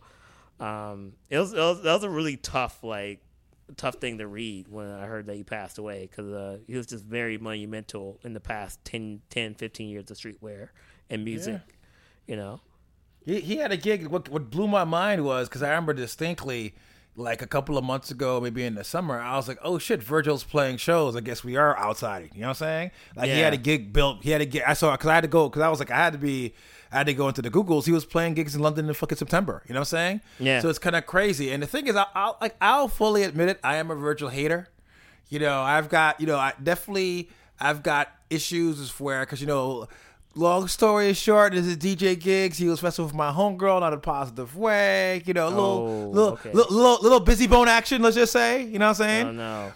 um, 0.59 1.13
it 1.29 1.37
was, 1.37 1.53
it 1.53 1.57
was 1.57 1.83
that 1.83 1.93
was 1.93 2.03
a 2.03 2.09
really 2.09 2.37
tough 2.37 2.83
like 2.83 3.21
tough 3.75 3.95
thing 3.95 4.17
to 4.17 4.27
read 4.27 4.67
when 4.69 4.89
I 4.89 5.05
heard 5.05 5.25
that 5.27 5.35
he 5.35 5.43
passed 5.43 5.77
away 5.77 6.07
because 6.09 6.31
uh, 6.31 6.57
he 6.67 6.75
was 6.75 6.87
just 6.87 7.03
very 7.03 7.37
monumental 7.37 8.17
in 8.23 8.33
the 8.33 8.39
past 8.39 8.83
10, 8.85 9.21
10 9.29 9.55
15 9.55 9.89
years 9.89 10.09
of 10.09 10.17
streetwear 10.17 10.69
and 11.09 11.25
music. 11.25 11.61
You 12.27 12.35
know, 12.37 12.61
He, 13.25 13.39
he 13.41 13.57
had 13.57 13.71
a 13.71 13.77
gig. 13.77 14.07
What, 14.07 14.29
what 14.29 14.49
blew 14.49 14.67
my 14.67 14.83
mind 14.85 15.23
was 15.23 15.47
because 15.49 15.63
I 15.63 15.69
remember 15.69 15.93
distinctly, 15.93 16.75
like 17.17 17.41
a 17.41 17.47
couple 17.47 17.77
of 17.79 17.83
months 17.83 18.11
ago, 18.11 18.39
maybe 18.39 18.63
in 18.63 18.75
the 18.75 18.83
summer, 18.83 19.19
I 19.19 19.35
was 19.35 19.47
like, 19.47 19.57
"Oh 19.63 19.79
shit, 19.79 20.01
Virgil's 20.03 20.43
playing 20.43 20.77
shows. 20.77 21.15
I 21.15 21.21
guess 21.21 21.43
we 21.43 21.57
are 21.57 21.75
outside." 21.77 22.29
You 22.33 22.41
know 22.41 22.47
what 22.47 22.61
I'm 22.61 22.67
saying? 22.67 22.91
Like 23.15 23.29
he 23.29 23.39
had 23.39 23.53
a 23.53 23.57
gig 23.57 23.91
built. 23.91 24.23
He 24.23 24.29
had 24.29 24.39
a 24.39 24.45
gig. 24.45 24.61
I 24.65 24.73
saw 24.73 24.91
because 24.91 25.09
I 25.09 25.15
had 25.15 25.21
to 25.21 25.27
go 25.27 25.49
because 25.49 25.63
I 25.63 25.69
was 25.69 25.79
like, 25.79 25.91
I 25.91 25.97
had 25.97 26.13
to 26.13 26.19
be. 26.19 26.53
I 26.91 26.99
had 26.99 27.07
to 27.07 27.13
go 27.13 27.27
into 27.27 27.41
the 27.41 27.49
Googles. 27.49 27.85
He 27.85 27.91
was 27.91 28.05
playing 28.05 28.35
gigs 28.35 28.55
in 28.55 28.61
London 28.61 28.87
in 28.87 28.93
fucking 28.93 29.17
September. 29.17 29.61
You 29.67 29.73
know 29.73 29.81
what 29.81 29.93
I'm 29.93 29.97
saying? 29.97 30.21
Yeah. 30.39 30.61
So 30.61 30.69
it's 30.69 30.79
kind 30.79 30.95
of 30.95 31.05
crazy. 31.05 31.51
And 31.51 31.61
the 31.61 31.67
thing 31.67 31.87
is, 31.87 31.95
I, 31.97 32.05
I'll 32.13 32.37
like 32.39 32.55
I'll 32.61 32.87
fully 32.87 33.23
admit 33.23 33.49
it. 33.49 33.59
I 33.63 33.75
am 33.77 33.91
a 33.91 33.95
Virgil 33.95 34.29
hater. 34.29 34.69
You 35.27 35.39
know, 35.39 35.59
I've 35.61 35.89
got 35.89 36.21
you 36.21 36.27
know, 36.27 36.37
I 36.37 36.53
definitely 36.61 37.29
I've 37.59 37.81
got 37.83 38.09
issues 38.29 38.91
where 38.99 39.21
because 39.21 39.41
you 39.41 39.47
know. 39.47 39.87
Long 40.37 40.67
story 40.67 41.13
short, 41.13 41.53
this 41.53 41.65
is 41.65 41.77
DJ 41.77 42.17
gigs. 42.19 42.59
He 42.59 42.67
was 42.67 42.83
messing 42.83 43.03
with 43.05 43.15
my 43.15 43.31
homegirl, 43.31 43.79
not 43.79 43.91
a 43.91 43.97
positive 43.97 44.55
way. 44.55 45.23
You 45.25 45.33
know, 45.33 45.47
a 45.47 45.49
little, 45.49 45.63
Oh, 45.65 46.09
little, 46.09 46.33
okay. 46.33 46.51
little, 46.53 46.75
little, 46.75 46.99
little 47.01 47.21
Bizzy 47.25 47.49
Bone 47.49 47.67
action. 47.67 48.03
Let's 48.03 48.15
just 48.15 48.31
say, 48.33 48.63
you 48.63 48.77
know 48.77 48.85
what 48.85 48.99
I'm 49.01 49.07
saying? 49.07 49.27
oh 49.27 49.31
no, 49.31 49.71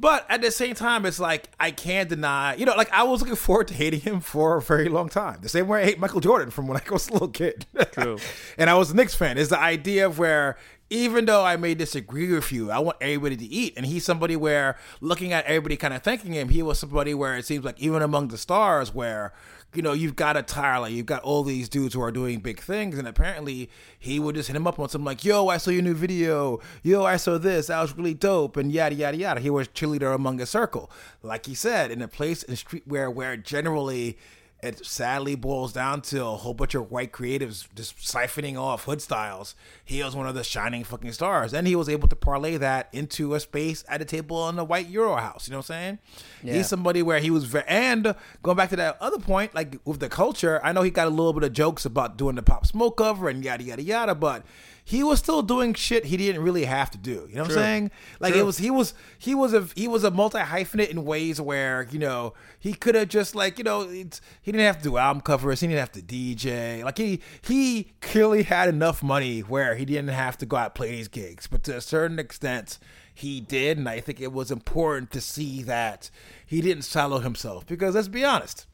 But 0.00 0.24
at 0.30 0.40
the 0.40 0.50
same 0.50 0.74
time, 0.74 1.04
it's 1.04 1.20
like 1.20 1.50
I 1.60 1.70
can't 1.70 2.08
deny. 2.08 2.54
You 2.54 2.64
know, 2.64 2.74
like 2.76 2.90
I 2.94 3.02
was 3.02 3.20
looking 3.20 3.36
forward 3.36 3.68
to 3.68 3.74
hating 3.74 4.00
him 4.00 4.20
for 4.20 4.56
a 4.56 4.62
very 4.62 4.88
long 4.88 5.10
time. 5.10 5.40
The 5.42 5.50
same 5.50 5.68
way 5.68 5.82
I 5.82 5.84
hate 5.84 5.98
Michael 5.98 6.20
Jordan 6.20 6.50
from 6.50 6.66
when 6.66 6.78
I 6.78 6.82
was 6.90 7.08
a 7.10 7.12
little 7.12 7.28
kid. 7.28 7.66
True. 7.92 8.16
and 8.58 8.70
I 8.70 8.74
was 8.74 8.92
a 8.92 8.96
Knicks 8.96 9.14
fan. 9.14 9.36
Is 9.36 9.50
the 9.50 9.60
idea 9.60 10.06
of 10.06 10.18
where 10.18 10.56
even 10.88 11.26
though 11.26 11.44
I 11.44 11.56
may 11.56 11.74
disagree 11.74 12.32
with 12.32 12.50
you, 12.52 12.70
I 12.70 12.78
want 12.78 12.96
everybody 13.02 13.36
to 13.36 13.44
eat. 13.44 13.74
And 13.76 13.84
he's 13.84 14.04
somebody 14.04 14.36
where 14.36 14.78
looking 15.02 15.32
at 15.34 15.44
everybody 15.44 15.76
kind 15.76 15.92
of 15.92 16.02
thanking 16.02 16.32
him, 16.32 16.48
he 16.48 16.62
was 16.62 16.78
somebody 16.78 17.12
where 17.12 17.36
it 17.36 17.44
seems 17.44 17.64
like 17.66 17.78
even 17.80 18.00
among 18.02 18.28
the 18.28 18.38
stars 18.38 18.94
where 18.94 19.32
you 19.76 19.82
know, 19.82 19.92
you've 19.92 20.16
got 20.16 20.36
a 20.36 20.42
Tyler, 20.42 20.88
you've 20.88 21.06
got 21.06 21.22
all 21.22 21.42
these 21.42 21.68
dudes 21.68 21.94
who 21.94 22.02
are 22.02 22.12
doing 22.12 22.40
big 22.40 22.60
things, 22.60 22.98
and 22.98 23.06
apparently 23.06 23.70
he 23.98 24.18
would 24.18 24.34
just 24.34 24.48
hit 24.48 24.56
him 24.56 24.66
up 24.66 24.78
on 24.78 24.88
something 24.88 25.04
like, 25.04 25.24
"Yo, 25.24 25.48
I 25.48 25.58
saw 25.58 25.70
your 25.70 25.82
new 25.82 25.94
video. 25.94 26.60
Yo, 26.82 27.04
I 27.04 27.16
saw 27.16 27.38
this. 27.38 27.66
That 27.66 27.80
was 27.82 27.96
really 27.96 28.14
dope." 28.14 28.56
And 28.56 28.72
yada 28.72 28.94
yada 28.94 29.16
yada. 29.16 29.40
He 29.40 29.50
was 29.50 29.68
cheerleader 29.68 30.14
among 30.14 30.40
a 30.40 30.46
circle, 30.46 30.90
like 31.22 31.46
he 31.46 31.54
said, 31.54 31.90
in 31.90 32.02
a 32.02 32.08
place 32.08 32.42
in 32.42 32.54
streetwear 32.54 33.12
where 33.12 33.36
generally 33.36 34.18
it 34.62 34.84
sadly 34.84 35.34
boils 35.34 35.72
down 35.72 36.00
to 36.00 36.24
a 36.24 36.36
whole 36.36 36.54
bunch 36.54 36.74
of 36.74 36.90
white 36.90 37.12
creatives 37.12 37.66
just 37.74 37.98
siphoning 37.98 38.58
off 38.58 38.84
hood 38.84 39.02
styles. 39.02 39.54
He 39.84 40.02
was 40.02 40.16
one 40.16 40.26
of 40.26 40.34
the 40.34 40.42
shining 40.42 40.82
fucking 40.82 41.12
stars, 41.12 41.52
and 41.52 41.66
he 41.66 41.76
was 41.76 41.88
able 41.88 42.08
to 42.08 42.16
parlay 42.16 42.56
that 42.56 42.88
into 42.92 43.34
a 43.34 43.40
space 43.40 43.84
at 43.86 44.00
a 44.00 44.04
table 44.04 44.48
in 44.48 44.56
the 44.56 44.64
white 44.64 44.88
Euro 44.88 45.16
house. 45.16 45.46
You 45.46 45.52
know 45.52 45.58
what 45.58 45.70
I'm 45.70 45.76
saying? 45.76 45.98
Yeah. 46.42 46.54
He's 46.54 46.68
somebody 46.68 47.02
where 47.02 47.20
he 47.20 47.30
was 47.30 47.44
very. 47.44 47.64
And 47.68 48.14
going 48.42 48.56
back 48.56 48.70
to 48.70 48.76
that 48.76 48.96
other 49.00 49.18
point, 49.18 49.54
like 49.54 49.76
with 49.84 50.00
the 50.00 50.08
culture, 50.08 50.60
I 50.64 50.72
know 50.72 50.82
he 50.82 50.90
got 50.90 51.06
a 51.06 51.10
little 51.10 51.34
bit 51.34 51.42
of 51.42 51.52
jokes 51.52 51.84
about 51.84 52.16
doing 52.16 52.34
the 52.36 52.42
Pop 52.42 52.66
Smoke 52.66 52.96
cover 52.96 53.28
and 53.28 53.44
yada 53.44 53.62
yada 53.62 53.82
yada, 53.82 54.14
but 54.14 54.42
he 54.88 55.02
was 55.02 55.18
still 55.18 55.42
doing 55.42 55.74
shit 55.74 56.04
he 56.04 56.16
didn't 56.16 56.40
really 56.42 56.64
have 56.64 56.92
to 56.92 56.96
do. 56.96 57.26
You 57.28 57.34
know 57.34 57.42
what 57.42 57.50
True. 57.50 57.58
I'm 57.58 57.64
saying? 57.64 57.90
Like 58.20 58.34
True. 58.34 58.42
it 58.42 58.44
was 58.44 58.58
he 58.58 58.70
was 58.70 58.94
he 59.18 59.34
was 59.34 59.52
a 59.52 59.66
he 59.74 59.88
was 59.88 60.04
a 60.04 60.12
multi 60.12 60.38
hyphenate 60.38 60.90
in 60.90 61.04
ways 61.04 61.40
where 61.40 61.88
you 61.90 61.98
know 61.98 62.34
he 62.60 62.72
could 62.72 62.94
have 62.94 63.08
just 63.08 63.34
like 63.34 63.58
you 63.58 63.64
know 63.64 63.80
it's, 63.82 64.20
he 64.40 64.52
didn't 64.52 64.64
have 64.64 64.78
to 64.78 64.84
do 64.84 64.96
album 64.96 65.22
covers, 65.22 65.58
he 65.58 65.66
didn't 65.66 65.80
have 65.80 65.90
to 65.90 66.02
DJ. 66.02 66.84
Like 66.84 66.98
he 66.98 67.20
he 67.42 67.94
clearly 68.00 68.44
had 68.44 68.68
enough 68.68 69.02
money 69.02 69.40
where 69.40 69.74
he 69.74 69.84
didn't 69.84 70.08
have 70.08 70.38
to 70.38 70.46
go 70.46 70.56
out 70.56 70.66
and 70.66 70.74
play 70.74 70.92
these 70.92 71.08
gigs, 71.08 71.48
but 71.48 71.64
to 71.64 71.76
a 71.76 71.80
certain 71.80 72.20
extent 72.20 72.78
he 73.12 73.40
did, 73.40 73.78
and 73.78 73.88
I 73.88 73.98
think 73.98 74.20
it 74.20 74.32
was 74.32 74.52
important 74.52 75.10
to 75.12 75.20
see 75.20 75.64
that 75.64 76.10
he 76.46 76.60
didn't 76.60 76.82
silo 76.82 77.18
himself 77.18 77.66
because 77.66 77.96
let's 77.96 78.06
be 78.06 78.24
honest 78.24 78.66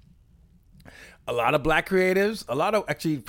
a 1.26 1.32
lot 1.32 1.54
of 1.54 1.62
black 1.62 1.88
creatives, 1.88 2.44
a 2.48 2.54
lot 2.54 2.74
of 2.74 2.84
actually 2.88 3.22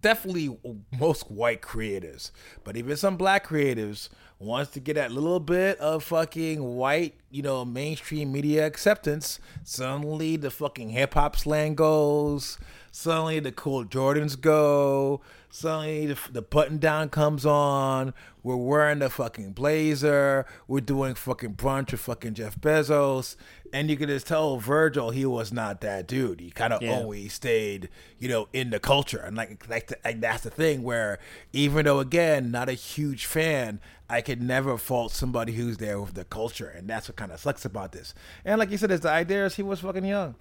definitely 0.00 0.56
most 0.98 1.30
white 1.30 1.62
creatives, 1.62 2.30
but 2.64 2.76
even 2.76 2.96
some 2.96 3.16
black 3.16 3.46
creatives 3.46 4.08
wants 4.40 4.70
to 4.72 4.80
get 4.80 4.94
that 4.94 5.12
little 5.12 5.38
bit 5.38 5.78
of 5.78 6.02
fucking 6.02 6.62
white, 6.76 7.14
you 7.30 7.42
know, 7.42 7.64
mainstream 7.64 8.32
media 8.32 8.66
acceptance. 8.66 9.38
Suddenly 9.64 10.36
the 10.36 10.50
fucking 10.50 10.90
hip 10.90 11.14
hop 11.14 11.36
slang 11.36 11.74
goes. 11.74 12.58
Suddenly 12.90 13.38
the 13.40 13.52
cool 13.52 13.84
Jordans 13.84 14.40
go. 14.40 15.20
Suddenly 15.50 16.06
the, 16.06 16.18
the 16.32 16.42
button 16.42 16.78
down 16.78 17.10
comes 17.10 17.44
on. 17.44 18.14
We're 18.42 18.56
wearing 18.56 19.00
the 19.00 19.10
fucking 19.10 19.52
blazer. 19.52 20.46
We're 20.66 20.80
doing 20.80 21.14
fucking 21.14 21.54
brunch 21.54 21.92
with 21.92 22.00
fucking 22.00 22.34
Jeff 22.34 22.58
Bezos. 22.58 23.36
And 23.72 23.88
you 23.90 23.96
can 23.96 24.08
just 24.08 24.26
tell 24.26 24.56
Virgil 24.56 25.10
he 25.10 25.24
was 25.24 25.52
not 25.52 25.80
that 25.82 26.08
dude. 26.08 26.40
He 26.40 26.50
kind 26.50 26.72
of 26.72 26.82
Yeah. 26.82 26.96
always 26.96 27.34
stayed, 27.34 27.88
you 28.18 28.28
know, 28.28 28.48
in 28.52 28.70
the 28.70 28.80
culture. 28.80 29.18
And 29.18 29.36
like, 29.36 29.68
like, 29.68 29.86
the, 29.88 29.98
like 30.04 30.20
that's 30.20 30.42
the 30.42 30.50
thing 30.50 30.82
where 30.82 31.18
even 31.52 31.84
though 31.84 32.00
again 32.00 32.50
not 32.50 32.68
a 32.68 32.72
huge 32.72 33.26
fan, 33.26 33.78
I 34.10 34.20
could 34.20 34.42
never 34.42 34.76
fault 34.76 35.12
somebody 35.12 35.52
who's 35.52 35.76
there 35.78 36.00
with 36.00 36.14
the 36.14 36.24
culture, 36.24 36.68
and 36.68 36.88
that's 36.88 37.08
what 37.08 37.16
kind 37.16 37.30
of 37.32 37.38
sucks 37.40 37.64
about 37.64 37.92
this. 37.92 38.12
And 38.44 38.58
like 38.58 38.70
you 38.70 38.76
said, 38.76 38.90
it's 38.90 39.02
the 39.04 39.10
idea 39.10 39.46
is 39.46 39.54
he 39.54 39.62
was 39.62 39.80
fucking 39.80 40.04
young. 40.04 40.34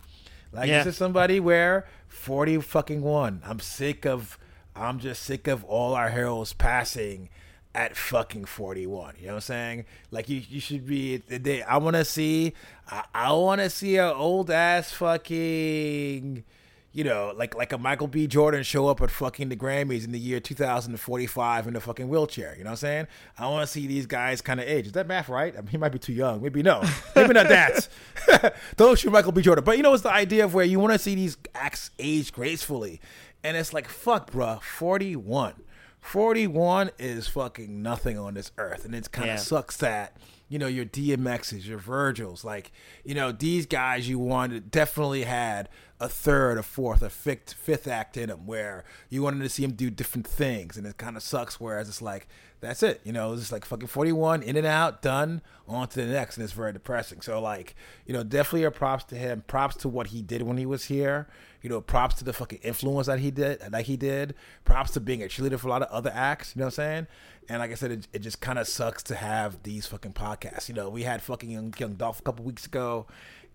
Like 0.51 0.67
Yeah. 0.67 0.79
this 0.83 0.93
is 0.93 0.97
somebody 0.97 1.39
where 1.39 1.85
forty 2.07 2.57
fucking 2.59 3.01
one. 3.01 3.41
I'm 3.45 3.59
sick 3.59 4.05
of. 4.05 4.37
I'm 4.75 4.99
just 4.99 5.23
sick 5.23 5.47
of 5.47 5.63
all 5.65 5.93
our 5.93 6.09
heroes 6.09 6.53
passing 6.53 7.29
at 7.75 7.95
fucking 7.95 8.45
41 8.45 9.13
you 9.19 9.27
know 9.27 9.33
what 9.33 9.35
i'm 9.35 9.41
saying 9.41 9.85
like 10.09 10.27
you, 10.27 10.41
you 10.49 10.59
should 10.59 10.87
be 10.87 11.17
they, 11.17 11.61
i 11.61 11.77
want 11.77 11.95
to 11.95 12.03
see 12.03 12.53
i, 12.89 13.03
I 13.13 13.31
want 13.33 13.61
to 13.61 13.69
see 13.69 13.97
an 13.97 14.11
old 14.15 14.49
ass 14.49 14.91
fucking 14.91 16.43
you 16.91 17.03
know 17.03 17.31
like 17.35 17.55
like 17.55 17.71
a 17.71 17.77
michael 17.77 18.07
b. 18.07 18.25
Jordan 18.27 18.63
show 18.63 18.87
up 18.87 18.99
at 19.01 19.11
fucking 19.11 19.49
the 19.49 19.55
grammys 19.55 20.03
in 20.05 20.11
the 20.11 20.19
year 20.19 20.39
2045 20.39 21.67
in 21.67 21.75
a 21.75 21.79
fucking 21.79 22.09
wheelchair 22.09 22.55
you 22.57 22.63
know 22.63 22.69
what 22.69 22.71
i'm 22.71 22.77
saying? 22.77 23.07
I 23.37 23.47
want 23.47 23.65
to 23.67 23.71
see 23.71 23.85
these 23.87 24.05
guys 24.07 24.41
kind 24.41 24.59
of 24.59 24.67
age. 24.67 24.87
Is 24.87 24.91
that 24.93 25.07
math 25.07 25.29
right? 25.29 25.53
I 25.55 25.61
mean, 25.61 25.67
he 25.67 25.77
might 25.77 25.91
be 25.91 25.99
too 25.99 26.13
young. 26.13 26.41
Maybe 26.41 26.63
no. 26.63 26.83
Maybe 27.15 27.33
not 27.33 27.47
that. 27.49 27.87
Don't 28.77 28.97
shoot 28.97 29.11
michael 29.11 29.31
b. 29.31 29.41
Jordan. 29.41 29.63
But 29.63 29.77
you 29.77 29.83
know 29.83 29.93
it's 29.93 30.03
the 30.03 30.11
idea 30.11 30.43
of 30.45 30.53
where 30.53 30.65
you 30.65 30.79
want 30.79 30.93
to 30.93 30.99
see 30.99 31.15
these 31.15 31.37
acts 31.53 31.91
age 31.99 32.31
gracefully. 32.33 32.99
And 33.43 33.55
it's 33.55 33.71
like 33.73 33.87
fuck 33.87 34.31
bruh 34.31 34.61
41 34.61 35.53
41 36.01 36.91
is 36.97 37.27
fucking 37.27 37.81
nothing 37.81 38.17
on 38.17 38.33
this 38.33 38.51
earth. 38.57 38.85
And 38.85 38.95
it 38.95 39.11
kind 39.11 39.29
of 39.29 39.35
Yeah. 39.35 39.41
sucks 39.41 39.77
that 39.77 40.17
you 40.47 40.57
know 40.57 40.67
your 40.67 40.85
DMXs, 40.85 41.67
your 41.67 41.77
Virgils, 41.77 42.43
like 42.43 42.71
you 43.05 43.13
know 43.13 43.31
these 43.31 43.65
guys 43.65 44.09
you 44.09 44.17
wanted 44.17 44.71
definitely 44.71 45.23
had 45.23 45.69
a 45.99 46.07
third, 46.07 46.57
a 46.57 46.63
fourth, 46.63 47.01
a 47.01 47.09
fifth, 47.09 47.53
fifth 47.53 47.87
act 47.87 48.15
in 48.15 48.29
him 48.29 48.45
where 48.45 48.85
you 49.09 49.21
wanted 49.21 49.43
to 49.43 49.49
see 49.49 49.63
him 49.63 49.71
do 49.71 49.89
different 49.89 50.25
things, 50.25 50.77
and 50.77 50.87
it 50.87 50.97
kind 50.97 51.17
of 51.17 51.23
sucks. 51.23 51.59
Whereas 51.59 51.89
it's 51.89 52.01
like 52.01 52.27
that's 52.61 52.83
it, 52.83 53.01
you 53.03 53.11
know, 53.11 53.33
it's 53.33 53.41
just 53.41 53.51
like 53.51 53.65
fucking 53.65 53.87
forty 53.87 54.11
one, 54.11 54.41
in 54.41 54.55
and 54.55 54.65
out, 54.65 55.01
done, 55.01 55.41
on 55.67 55.87
to 55.89 55.95
the 56.01 56.05
next, 56.05 56.37
and 56.37 56.43
it's 56.43 56.53
very 56.53 56.71
depressing. 56.71 57.21
So 57.21 57.41
like 57.41 57.75
you 58.05 58.13
know, 58.13 58.23
definitely 58.23 58.63
a 58.63 58.71
props 58.71 59.03
to 59.05 59.15
him, 59.15 59.43
props 59.47 59.75
to 59.77 59.89
what 59.89 60.07
he 60.07 60.21
did 60.21 60.41
when 60.43 60.57
he 60.57 60.65
was 60.65 60.85
here. 60.85 61.27
You 61.61 61.69
know, 61.69 61.81
props 61.81 62.15
to 62.15 62.23
the 62.23 62.31
fucking 62.31 62.59
influence 62.63 63.07
that 63.07 63.19
he 63.19 63.31
did, 63.31 63.59
that 63.59 63.85
he 63.85 63.97
did. 63.97 64.33
Props 64.63 64.91
to 64.91 65.01
being 65.01 65.21
a 65.21 65.25
cheerleader 65.25 65.59
for 65.59 65.67
a 65.67 65.71
lot 65.71 65.81
of 65.81 65.89
other 65.89 66.11
acts. 66.13 66.55
You 66.55 66.61
know 66.61 66.67
what 66.67 66.79
I'm 66.79 66.85
saying? 66.85 67.07
And 67.49 67.59
like 67.59 67.71
I 67.71 67.73
said, 67.73 67.91
it, 67.91 68.07
it 68.13 68.19
just 68.19 68.39
kind 68.39 68.59
of 68.59 68.67
sucks 68.67 69.03
to 69.03 69.15
have 69.15 69.63
these 69.63 69.87
fucking 69.87 70.13
podcasts. 70.13 70.69
You 70.69 70.75
know, 70.75 70.89
we 70.89 71.03
had 71.03 71.21
fucking 71.21 71.49
Young, 71.49 71.73
Young 71.77 71.95
Dolph 71.95 72.19
a 72.19 72.23
couple 72.23 72.45
weeks 72.45 72.65
ago. 72.65 73.07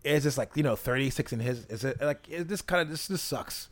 It's 0.04 0.24
just 0.24 0.38
like 0.38 0.50
you 0.54 0.62
know, 0.62 0.76
36 0.76 1.32
in 1.32 1.40
his. 1.40 1.64
Is 1.66 1.84
it 1.84 2.00
like 2.00 2.28
it 2.28 2.48
just 2.48 2.66
kind 2.66 2.82
of 2.82 2.90
this 2.90 3.08
this 3.08 3.22
sucks. 3.22 3.68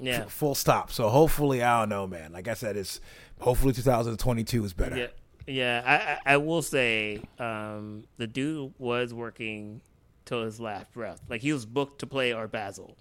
Yeah. 0.00 0.22
F- 0.26 0.32
full 0.32 0.54
stop. 0.54 0.92
So 0.92 1.08
hopefully, 1.08 1.62
I 1.62 1.80
don't 1.80 1.88
know, 1.88 2.06
man. 2.06 2.32
Like 2.32 2.48
I 2.48 2.54
said, 2.54 2.76
it's 2.76 3.00
hopefully 3.40 3.72
2022 3.72 4.64
is 4.64 4.72
better. 4.72 4.96
Yeah, 4.96 5.06
yeah. 5.46 5.82
I, 5.84 6.30
I 6.30 6.34
I 6.34 6.36
will 6.36 6.62
say, 6.62 7.22
um, 7.38 8.04
the 8.16 8.26
dude 8.26 8.74
was 8.78 9.12
working 9.12 9.80
till 10.24 10.44
his 10.44 10.60
last 10.60 10.92
breath. 10.92 11.20
Like 11.28 11.40
he 11.40 11.52
was 11.52 11.66
booked 11.66 12.00
to 12.00 12.06
play 12.06 12.32
Art 12.32 12.52
Basel, 12.52 12.96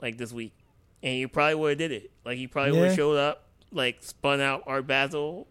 like 0.00 0.18
this 0.18 0.32
week, 0.32 0.54
and 1.02 1.14
he 1.14 1.26
probably 1.26 1.54
would 1.54 1.70
have 1.70 1.78
did 1.78 1.92
it. 1.92 2.10
Like 2.24 2.36
he 2.38 2.46
probably 2.46 2.72
would 2.72 2.88
have 2.88 2.96
showed 2.96 3.16
up, 3.16 3.48
like 3.70 3.98
spun 4.00 4.40
out 4.40 4.64
Art 4.66 4.86
Basel, 4.86 5.46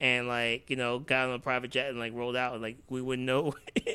and 0.00 0.28
like 0.28 0.70
you 0.70 0.76
know 0.76 0.98
got 0.98 1.28
on 1.28 1.34
a 1.34 1.38
private 1.40 1.70
jet 1.70 1.90
and 1.90 1.98
like 1.98 2.14
rolled 2.14 2.36
out, 2.36 2.54
and 2.54 2.62
like 2.62 2.78
we 2.88 3.02
wouldn't 3.02 3.26
know, 3.26 3.52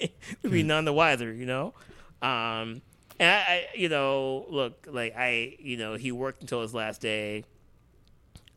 we'd 0.44 0.52
be 0.52 0.64
none 0.64 0.86
the 0.86 0.94
wiser, 0.94 1.34
you 1.34 1.46
know. 1.46 1.74
Um, 2.22 2.82
and 3.20 3.30
I, 3.32 3.38
I, 3.48 3.68
you 3.76 3.90
know, 3.90 4.46
look, 4.50 4.88
like 4.90 5.16
I, 5.16 5.56
you 5.60 5.78
know, 5.78 5.96
he 5.96 6.12
worked 6.12 6.42
until 6.42 6.62
his 6.62 6.74
last 6.74 7.02
day. 7.02 7.44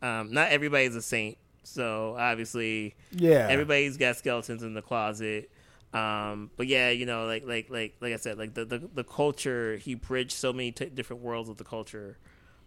Um, 0.02 0.32
not 0.32 0.50
everybody's 0.50 0.96
a 0.96 1.02
saint, 1.02 1.36
so 1.62 2.16
obviously, 2.18 2.94
Yeah. 3.12 3.46
everybody's 3.50 3.96
got 3.96 4.16
skeletons 4.16 4.62
in 4.62 4.72
the 4.74 4.82
closet. 4.82 5.50
Um, 5.92 6.50
but 6.56 6.66
yeah, 6.68 6.90
you 6.90 7.04
know, 7.04 7.26
like 7.26 7.44
like 7.46 7.68
like 7.68 7.96
like 8.00 8.12
I 8.14 8.16
said, 8.16 8.38
like 8.38 8.54
the 8.54 8.64
the, 8.64 8.78
the 8.94 9.04
culture 9.04 9.76
he 9.76 9.94
bridged 9.94 10.32
so 10.32 10.52
many 10.52 10.72
t- 10.72 10.86
different 10.86 11.20
worlds 11.22 11.48
of 11.50 11.56
the 11.58 11.64
culture, 11.64 12.16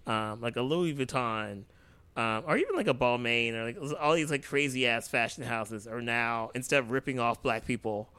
um, 0.06 0.42
like 0.42 0.58
a 0.58 0.62
Louis 0.62 0.94
Vuitton, 0.94 1.64
um, 2.18 2.44
or 2.46 2.58
even 2.58 2.76
like 2.76 2.88
a 2.88 2.94
Balmain, 2.94 3.54
or 3.54 3.64
like 3.64 3.78
all 4.00 4.14
these 4.14 4.30
like 4.30 4.44
crazy 4.44 4.86
ass 4.86 5.08
fashion 5.08 5.44
houses 5.44 5.88
are 5.88 6.02
now 6.02 6.52
instead 6.54 6.80
of 6.80 6.92
ripping 6.92 7.18
off 7.18 7.42
black 7.42 7.66
people, 7.66 8.10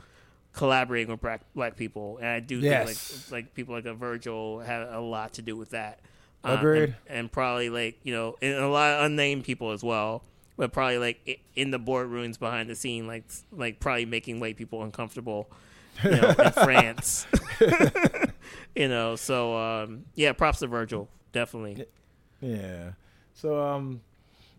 collaborating 0.54 1.10
with 1.10 1.20
black 1.20 1.42
black 1.54 1.76
people, 1.76 2.16
and 2.18 2.28
I 2.28 2.40
do 2.40 2.58
Yes. 2.60 2.96
think 2.96 3.32
like 3.32 3.44
like 3.46 3.54
people 3.54 3.74
like 3.74 3.84
a 3.86 3.94
Virgil 3.94 4.60
had 4.60 4.82
a 4.88 5.00
lot 5.00 5.34
to 5.34 5.42
do 5.42 5.56
with 5.56 5.70
that. 5.70 6.00
Um, 6.42 6.58
Agreed. 6.58 6.82
and, 6.82 7.18
and 7.18 7.32
probably 7.32 7.68
like 7.70 7.98
you 8.02 8.14
know, 8.14 8.36
and 8.40 8.54
a 8.54 8.68
lot 8.68 8.92
of 8.98 9.04
unnamed 9.06 9.44
people 9.44 9.70
as 9.72 9.82
well 9.82 10.22
but 10.56 10.72
probably 10.72 10.98
like 10.98 11.40
in 11.56 11.72
the 11.72 11.80
boardrooms 11.80 12.38
behind 12.38 12.70
the 12.70 12.76
scene, 12.76 13.08
like 13.08 13.24
like 13.50 13.80
probably 13.80 14.06
making 14.06 14.38
white 14.38 14.56
people 14.56 14.84
uncomfortable, 14.84 15.50
you 16.04 16.10
know, 16.12 16.28
in 16.30 16.52
France. 16.52 17.26
you 18.76 18.88
know, 18.88 19.16
so 19.16 19.56
um, 19.56 20.04
yeah, 20.14 20.32
props 20.32 20.60
to 20.60 20.68
Virgil, 20.68 21.08
definitely. 21.32 21.84
Yeah. 22.40 22.92
So 23.34 23.60
um, 23.60 24.00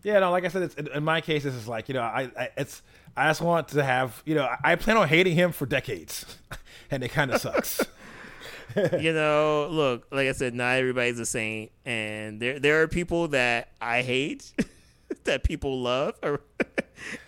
yeah, 0.06 0.20
no, 0.20 0.30
like 0.30 0.44
I 0.44 0.48
said, 0.48 0.62
it's 0.62 0.74
in, 0.76 1.02
my 1.02 1.20
case, 1.20 1.42
this 1.42 1.52
is 1.52 1.66
like 1.66 1.88
you 1.88 1.94
know, 1.94 2.02
I, 2.02 2.30
I 2.38 2.48
it's 2.56 2.80
I 3.16 3.28
just 3.28 3.40
want 3.40 3.66
to 3.68 3.82
have 3.82 4.22
you 4.24 4.36
know, 4.36 4.48
I, 4.62 4.76
plan 4.76 4.96
on 4.96 5.08
hating 5.08 5.34
him 5.34 5.50
for 5.50 5.66
decades, 5.66 6.24
and 6.92 7.02
it 7.02 7.08
kind 7.08 7.32
of 7.32 7.40
sucks. 7.40 7.84
you 9.00 9.12
know, 9.12 9.66
look, 9.68 10.06
like 10.12 10.28
I 10.28 10.32
said, 10.32 10.54
not 10.54 10.76
everybody's 10.76 11.16
the 11.16 11.26
same, 11.26 11.70
and 11.84 12.38
there 12.38 12.60
there 12.60 12.82
are 12.82 12.88
people 12.88 13.28
that 13.28 13.70
I 13.80 14.02
hate. 14.02 14.52
that 15.22 15.44
people 15.44 15.80
love 15.80 16.14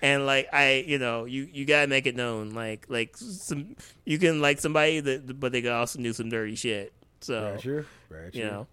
and 0.03 0.27
like 0.27 0.49
i 0.53 0.85
you 0.87 0.99
know 0.99 1.27
you 1.27 1.49
you 1.53 1.65
gotta 1.65 1.87
make 1.87 2.07
it 2.07 2.17
known 2.17 2.51
like 2.51 2.85
like 2.89 3.17
some 3.17 3.77
you 4.05 4.19
can 4.19 4.41
like 4.41 4.61
somebody 4.61 4.99
that 4.99 5.39
but 5.39 5.53
they 5.53 5.63
can 5.63 5.71
also 5.71 6.01
do 6.01 6.13
some 6.13 6.29
dirty 6.29 6.57
shit 6.57 6.93
so 7.21 7.41
Very 7.41 7.61
true. 7.61 7.87
True. 8.09 8.31
you 8.33 8.45
know 8.45 8.67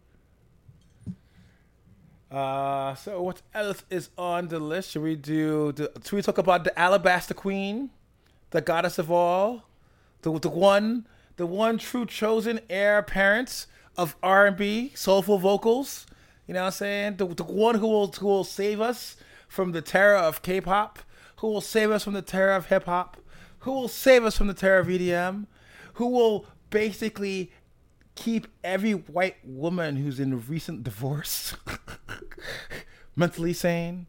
Uh, 2.32 2.96
so 2.96 3.22
what 3.22 3.42
else 3.54 3.84
is 3.90 4.10
on 4.18 4.48
the 4.48 4.60
list? 4.60 4.92
Should 4.92 5.04
we 5.04 5.16
do? 5.16 5.72
The, 5.72 5.92
should 6.04 6.16
we 6.16 6.22
talk 6.22 6.38
about 6.38 6.64
the 6.64 6.78
Alabaster 6.78 7.34
Queen, 7.34 7.92
the 8.50 8.62
goddess 8.62 8.98
of 8.98 9.12
all, 9.12 9.64
the 10.22 10.38
the 10.40 10.50
one, 10.50 11.08
the 11.38 11.46
one 11.46 11.78
true 11.78 12.06
chosen 12.06 12.60
heir 12.70 12.98
apparent 12.98 13.68
of 13.98 14.16
R 14.24 14.48
and 14.48 14.58
B 14.58 14.92
soulful 14.96 15.38
vocals? 15.38 16.08
You 16.48 16.54
know 16.54 16.62
what 16.62 16.68
I'm 16.68 16.72
saying? 16.74 17.18
The, 17.18 17.28
the 17.28 17.44
one 17.44 17.76
who 17.76 17.88
will 17.88 18.08
who 18.08 18.28
will 18.28 18.44
save 18.44 18.82
us 18.82 19.18
from 19.48 19.72
the 19.72 19.82
terror 19.82 20.18
of 20.18 20.42
K-pop, 20.42 21.00
who 21.38 21.48
will 21.48 21.62
save 21.62 21.92
us 21.92 22.04
from 22.04 22.14
the 22.14 22.22
terror 22.22 22.54
of 22.54 22.68
hip 22.68 22.86
hop, 22.86 23.18
who 23.60 23.72
will 23.72 23.88
save 23.88 24.24
us 24.26 24.38
from 24.38 24.48
the 24.48 24.54
terror 24.54 24.80
of 24.80 24.88
EDM, 24.88 25.46
who 25.94 26.08
will 26.08 26.46
basically 26.70 27.52
keep 28.16 28.48
every 28.64 28.94
white 28.94 29.38
woman 29.44 29.98
who's 29.98 30.20
in 30.20 30.34
a 30.34 30.38
recent 30.38 30.84
divorce 30.84 31.56
mentally 33.16 33.54
sane. 33.54 34.08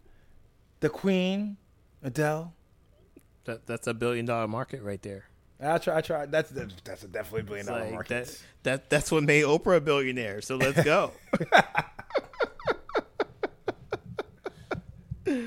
The 0.80 0.88
Queen, 0.88 1.56
Adele. 2.02 2.54
That 3.44 3.66
that's 3.66 3.86
a 3.86 3.94
billion 3.94 4.26
dollar 4.26 4.48
market 4.48 4.82
right 4.82 5.00
there. 5.02 5.26
I 5.60 5.78
try. 5.78 5.96
I 5.96 6.00
try. 6.02 6.26
That's 6.26 6.50
that's 6.50 7.04
a 7.04 7.08
definitely 7.08 7.42
billion 7.42 7.66
dollar 7.66 7.80
like 7.80 7.92
market. 7.92 8.26
that, 8.26 8.42
that 8.62 8.90
that's 8.90 9.10
what 9.10 9.22
made 9.22 9.44
Oprah 9.44 9.76
a 9.76 9.80
billionaire. 9.80 10.40
So 10.42 10.56
let's 10.56 10.82
go. 10.82 11.12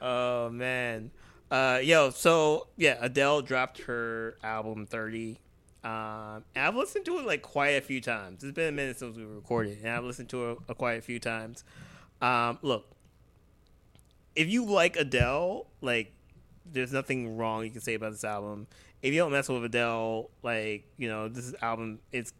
oh 0.00 0.50
man. 0.50 1.10
Uh, 1.50 1.80
yo, 1.82 2.10
so 2.10 2.68
yeah, 2.76 2.96
Adele 3.00 3.42
dropped 3.42 3.82
her 3.82 4.36
album 4.42 4.86
Thirty. 4.86 5.40
Um, 5.84 6.44
and 6.54 6.66
I've 6.66 6.74
listened 6.74 7.04
to 7.04 7.18
it 7.18 7.26
like 7.26 7.42
quite 7.42 7.76
a 7.76 7.80
few 7.82 8.00
times. 8.00 8.42
It's 8.42 8.54
been 8.54 8.68
a 8.68 8.72
minute 8.72 8.98
since 8.98 9.16
we 9.16 9.24
recorded, 9.24 9.78
and 9.84 9.90
I've 9.90 10.04
listened 10.04 10.30
to 10.30 10.52
it 10.52 10.58
a, 10.68 10.74
quite 10.74 10.94
a 10.94 11.02
few 11.02 11.20
times. 11.20 11.62
Um, 12.22 12.58
look, 12.62 12.86
if 14.34 14.48
you 14.48 14.64
like 14.64 14.96
Adele, 14.96 15.66
like, 15.82 16.12
there's 16.64 16.92
nothing 16.92 17.36
wrong 17.36 17.64
you 17.64 17.70
can 17.70 17.82
say 17.82 17.94
about 17.94 18.12
this 18.12 18.24
album. 18.24 18.66
If 19.02 19.12
you 19.12 19.20
don't 19.20 19.32
mess 19.32 19.48
with 19.50 19.62
Adele, 19.62 20.30
like, 20.42 20.84
you 20.96 21.08
know, 21.08 21.28
this 21.28 21.54
album, 21.60 21.98
it's 22.12 22.32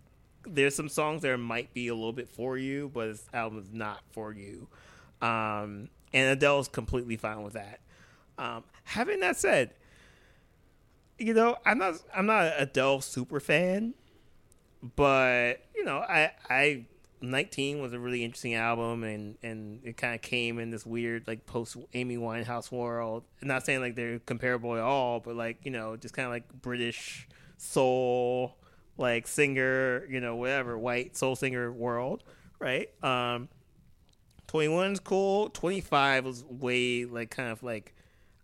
there's 0.46 0.74
some 0.74 0.88
songs 0.88 1.22
there 1.22 1.38
might 1.38 1.72
be 1.74 1.88
a 1.88 1.94
little 1.94 2.12
bit 2.12 2.28
for 2.28 2.57
you, 2.57 2.90
but 2.92 3.09
this 3.09 3.26
album 3.35 3.59
is 3.59 3.72
not 3.72 4.00
for 4.12 4.33
you. 4.33 4.68
Um, 5.20 5.88
and 6.12 6.30
Adele's 6.30 6.68
completely 6.68 7.16
fine 7.16 7.42
with 7.42 7.54
that. 7.54 7.80
Um, 8.38 8.64
having 8.85 9.20
that 9.20 9.37
said, 9.37 9.70
you 11.18 11.35
know, 11.35 11.57
I'm 11.64 11.79
not 11.79 11.94
I'm 12.14 12.27
not 12.27 12.46
an 12.46 12.53
Adele 12.59 13.00
super 13.00 13.40
fan, 13.40 13.94
but 14.96 15.64
you 15.74 15.85
know, 15.85 15.98
I 15.98 16.33
I 16.48 16.87
19 17.20 17.81
was 17.81 17.92
a 17.92 17.98
really 17.98 18.22
interesting 18.24 18.55
album 18.55 19.03
and 19.05 19.37
and 19.42 19.81
it 19.85 19.96
kind 19.96 20.14
of 20.14 20.22
came 20.22 20.59
in 20.59 20.70
this 20.70 20.85
weird 20.85 21.27
like 21.27 21.46
post 21.46 21.77
Amy 21.94 22.16
Winehouse 22.16 22.70
world. 22.70 23.24
I'm 23.40 23.48
not 23.48 23.64
saying 23.64 23.81
like 23.81 23.94
they're 23.94 24.18
comparable 24.20 24.74
at 24.74 24.83
all, 24.83 25.20
but 25.20 25.37
like, 25.37 25.59
you 25.64 25.70
know, 25.70 25.96
just 25.96 26.14
kind 26.14 26.27
of 26.27 26.33
like 26.33 26.53
British 26.61 27.29
soul 27.57 28.57
like 28.96 29.27
singer, 29.27 30.07
you 30.09 30.20
know, 30.20 30.37
whatever, 30.37 30.79
white 30.79 31.16
soul 31.16 31.37
singer 31.37 31.72
world, 31.72 32.22
right? 32.59 32.90
Um 33.03 33.48
21's 34.48 35.00
cool. 35.00 35.48
25 35.50 36.24
was 36.24 36.44
way 36.44 37.05
like 37.05 37.31
kind 37.31 37.48
of 37.50 37.62
like 37.62 37.94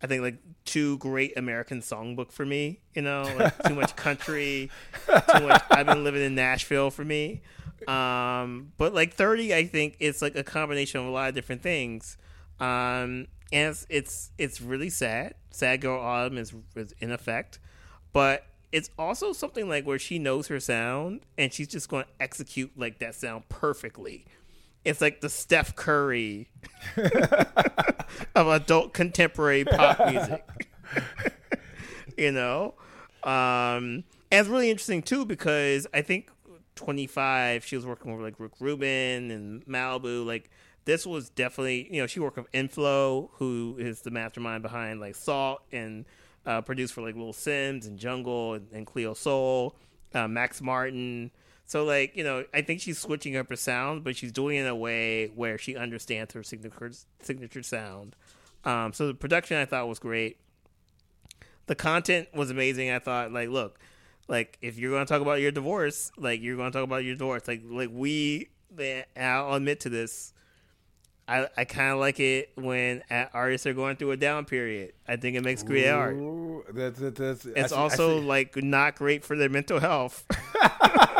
I 0.02 0.06
think 0.06 0.22
like 0.22 0.38
too 0.64 0.98
great 0.98 1.36
American 1.36 1.80
songbook 1.80 2.32
for 2.32 2.46
me, 2.46 2.80
you 2.94 3.02
know, 3.02 3.22
like 3.38 3.62
too 3.64 3.74
much 3.74 3.94
country, 3.96 4.70
too 5.06 5.46
much 5.46 5.62
I've 5.70 5.86
been 5.86 6.04
living 6.04 6.22
in 6.22 6.34
Nashville 6.34 6.90
for 6.90 7.04
me. 7.04 7.42
Um, 7.86 8.72
but 8.76 8.94
like 8.94 9.14
30 9.14 9.54
I 9.54 9.64
think 9.66 9.96
it's 10.00 10.22
like 10.22 10.36
a 10.36 10.42
combination 10.42 11.00
of 11.00 11.06
a 11.06 11.10
lot 11.10 11.28
of 11.28 11.34
different 11.34 11.62
things. 11.62 12.16
Um, 12.58 13.26
and 13.52 13.70
it's 13.70 13.86
it's, 13.88 14.30
it's 14.38 14.60
really 14.60 14.90
sad. 14.90 15.34
Sad 15.50 15.80
Girl 15.80 16.00
Autumn 16.00 16.38
is, 16.38 16.54
is 16.76 16.94
in 17.00 17.10
effect, 17.10 17.58
but 18.12 18.44
it's 18.72 18.90
also 18.98 19.32
something 19.32 19.68
like 19.68 19.84
where 19.84 19.98
she 19.98 20.18
knows 20.18 20.46
her 20.46 20.60
sound 20.60 21.20
and 21.36 21.52
she's 21.52 21.68
just 21.68 21.88
going 21.88 22.04
to 22.04 22.10
execute 22.22 22.70
like 22.76 23.00
that 23.00 23.14
sound 23.16 23.48
perfectly 23.48 24.24
it's 24.84 25.00
like 25.00 25.20
the 25.20 25.28
Steph 25.28 25.76
Curry 25.76 26.48
adult 28.60 28.92
contemporary 28.92 29.64
pop 29.64 29.98
music. 30.10 30.68
you 32.16 32.32
know? 32.32 32.74
Um, 33.22 34.04
and 34.30 34.40
it's 34.40 34.48
really 34.48 34.70
interesting 34.70 35.02
too 35.02 35.24
because 35.24 35.86
I 35.92 36.02
think 36.02 36.30
25, 36.76 37.64
she 37.64 37.76
was 37.76 37.84
working 37.84 38.14
with 38.14 38.24
like 38.24 38.38
Rick 38.38 38.52
Rubin 38.60 39.30
and 39.30 39.64
Malibu. 39.66 40.24
Like, 40.24 40.50
this 40.84 41.06
was 41.06 41.28
definitely, 41.30 41.88
you 41.92 42.00
know, 42.00 42.06
she 42.06 42.20
worked 42.20 42.36
with 42.36 42.50
Inflo, 42.52 43.28
who 43.34 43.76
is 43.78 44.00
the 44.02 44.10
mastermind 44.10 44.62
behind 44.62 45.00
like 45.00 45.14
SAULT 45.14 45.62
and 45.72 46.06
uh, 46.46 46.60
produced 46.62 46.94
for 46.94 47.02
like 47.02 47.14
Little 47.14 47.32
Simz 47.32 47.86
and 47.86 47.98
Jungle 47.98 48.54
and, 48.54 48.66
and 48.72 48.86
Cleo 48.86 49.14
Sol, 49.14 49.74
uh, 50.14 50.26
Max 50.26 50.60
Martin. 50.62 51.30
So 51.66 51.84
like 51.84 52.16
you 52.16 52.24
know, 52.24 52.44
I 52.52 52.62
think 52.62 52.80
she's 52.80 52.98
switching 52.98 53.36
up 53.36 53.48
her 53.50 53.56
sound, 53.56 54.02
but 54.04 54.16
she's 54.16 54.32
doing 54.32 54.56
it 54.56 54.62
in 54.62 54.66
a 54.66 54.74
way 54.74 55.28
where 55.28 55.58
she 55.58 55.76
understands 55.76 56.32
her 56.34 56.42
signature 56.42 56.90
signature 57.20 57.62
sound. 57.62 58.16
Um, 58.64 58.92
so 58.92 59.08
the 59.08 59.14
production 59.14 59.56
I 59.56 59.64
thought 59.64 59.88
was 59.88 59.98
great. 59.98 60.38
The 61.66 61.74
content 61.74 62.28
was 62.34 62.50
amazing. 62.50 62.90
I 62.90 62.98
thought 62.98 63.32
like, 63.32 63.48
look, 63.48 63.78
like 64.28 64.58
if 64.60 64.78
you're 64.78 64.90
going 64.90 65.06
to 65.06 65.12
talk 65.12 65.22
about 65.22 65.40
your 65.40 65.50
divorce, 65.50 66.10
like 66.16 66.40
you're 66.42 66.56
going 66.56 66.72
to 66.72 66.78
talk 66.78 66.84
about 66.84 67.04
your 67.04 67.14
divorce, 67.14 67.46
like 67.46 67.62
like 67.64 67.90
we, 67.92 68.48
I'll 69.16 69.54
admit 69.54 69.80
to 69.80 69.88
this. 69.88 70.32
I, 71.28 71.46
I 71.56 71.64
kind 71.64 71.92
of 71.92 71.98
like 72.00 72.18
it 72.18 72.50
when 72.56 73.04
artists 73.32 73.64
are 73.64 73.72
going 73.72 73.94
through 73.94 74.10
a 74.10 74.16
down 74.16 74.46
period. 74.46 74.94
I 75.06 75.14
think 75.14 75.36
it 75.36 75.44
makes 75.44 75.62
great 75.62 75.88
art. 75.88 76.16
That's, 76.74 76.98
that's, 76.98 77.18
that's, 77.18 77.46
it's 77.46 77.72
also 77.72 78.20
like 78.20 78.56
not 78.56 78.96
great 78.96 79.24
for 79.24 79.36
their 79.36 79.48
mental 79.48 79.78
health. 79.78 80.26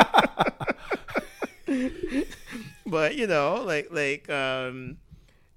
but 2.87 3.17
you 3.17 3.27
know, 3.27 3.63
like 3.65 3.89
like 3.91 4.29
um, 4.29 4.97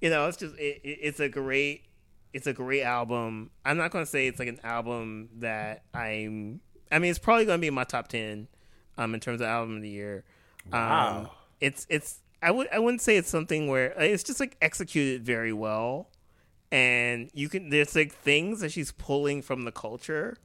you 0.03 0.09
know, 0.09 0.27
it's 0.27 0.35
just 0.35 0.53
it, 0.59 0.81
it's 0.83 1.21
a 1.21 1.29
great 1.29 1.85
it's 2.33 2.45
a 2.45 2.51
great 2.51 2.83
album. 2.83 3.51
I'm 3.63 3.77
not 3.77 3.91
gonna 3.91 4.05
say 4.05 4.27
it's 4.27 4.37
like 4.37 4.49
an 4.49 4.59
album 4.61 5.29
that 5.37 5.85
I'm. 5.93 6.59
I 6.91 6.99
mean, 6.99 7.09
it's 7.09 7.19
probably 7.19 7.45
gonna 7.45 7.59
be 7.59 7.67
in 7.67 7.73
my 7.73 7.85
top 7.85 8.09
ten, 8.09 8.49
um, 8.97 9.13
in 9.13 9.21
terms 9.21 9.39
of 9.39 9.47
album 9.47 9.77
of 9.77 9.81
the 9.81 9.89
year. 9.89 10.25
Wow. 10.69 11.19
Um, 11.19 11.29
it's 11.61 11.87
it's 11.89 12.19
I 12.41 12.51
would 12.51 12.67
I 12.73 12.79
wouldn't 12.79 13.01
say 13.01 13.15
it's 13.15 13.29
something 13.29 13.69
where 13.69 13.91
it's 13.97 14.23
just 14.23 14.41
like 14.41 14.57
executed 14.61 15.23
very 15.23 15.53
well, 15.53 16.09
and 16.69 17.31
you 17.33 17.47
can 17.47 17.69
there's 17.69 17.95
like 17.95 18.13
things 18.13 18.59
that 18.59 18.73
she's 18.73 18.91
pulling 18.91 19.41
from 19.41 19.63
the 19.63 19.71
culture, 19.71 20.35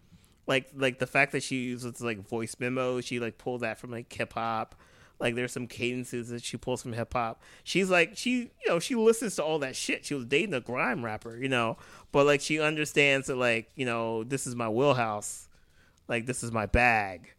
like 0.46 0.70
like 0.72 1.00
the 1.00 1.06
fact 1.08 1.32
that 1.32 1.42
she 1.42 1.56
uses 1.56 2.00
like 2.00 2.20
voice 2.20 2.54
memos. 2.60 3.06
She 3.06 3.18
like 3.18 3.38
pulled 3.38 3.62
that 3.62 3.80
from 3.80 3.90
like 3.90 4.12
hip 4.12 4.34
hop. 4.34 4.76
Like 5.20 5.34
there's 5.34 5.52
some 5.52 5.66
cadences 5.66 6.28
that 6.28 6.44
she 6.44 6.56
pulls 6.56 6.82
from 6.82 6.92
hip 6.92 7.12
hop. 7.12 7.42
She's 7.64 7.90
like 7.90 8.16
she 8.16 8.50
you 8.64 8.68
know 8.68 8.78
she 8.78 8.94
listens 8.94 9.36
to 9.36 9.44
all 9.44 9.58
that 9.60 9.74
shit. 9.74 10.04
She 10.04 10.14
was 10.14 10.24
dating 10.24 10.54
a 10.54 10.60
grime 10.60 11.04
rapper, 11.04 11.36
you 11.36 11.48
know, 11.48 11.76
but 12.12 12.26
like 12.26 12.40
she 12.40 12.60
understands 12.60 13.26
that 13.26 13.36
like 13.36 13.70
you 13.74 13.84
know 13.84 14.22
this 14.24 14.46
is 14.46 14.54
my 14.54 14.68
wheelhouse, 14.68 15.48
like 16.06 16.26
this 16.26 16.44
is 16.44 16.52
my 16.52 16.66
bag, 16.66 17.34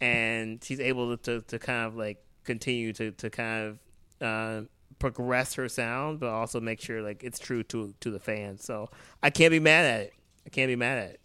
and 0.00 0.62
she's 0.62 0.80
able 0.80 1.16
to 1.16 1.22
to, 1.22 1.46
to 1.46 1.58
kind 1.58 1.86
of 1.86 1.96
like 1.96 2.22
continue 2.44 2.92
to 2.92 3.12
to 3.12 3.30
kind 3.30 3.64
of 3.66 3.78
uh, 4.20 4.66
progress 4.98 5.54
her 5.54 5.68
sound, 5.68 6.20
but 6.20 6.28
also 6.28 6.60
make 6.60 6.80
sure 6.80 7.00
like 7.00 7.24
it's 7.24 7.38
true 7.38 7.62
to 7.64 7.94
to 8.00 8.10
the 8.10 8.20
fans. 8.20 8.62
So 8.62 8.90
I 9.22 9.30
can't 9.30 9.50
be 9.50 9.60
mad 9.60 9.86
at 9.86 10.00
it. 10.02 10.12
I 10.46 10.50
can't 10.50 10.68
be 10.68 10.76
mad 10.76 10.98
at 10.98 11.10
it. 11.12 11.20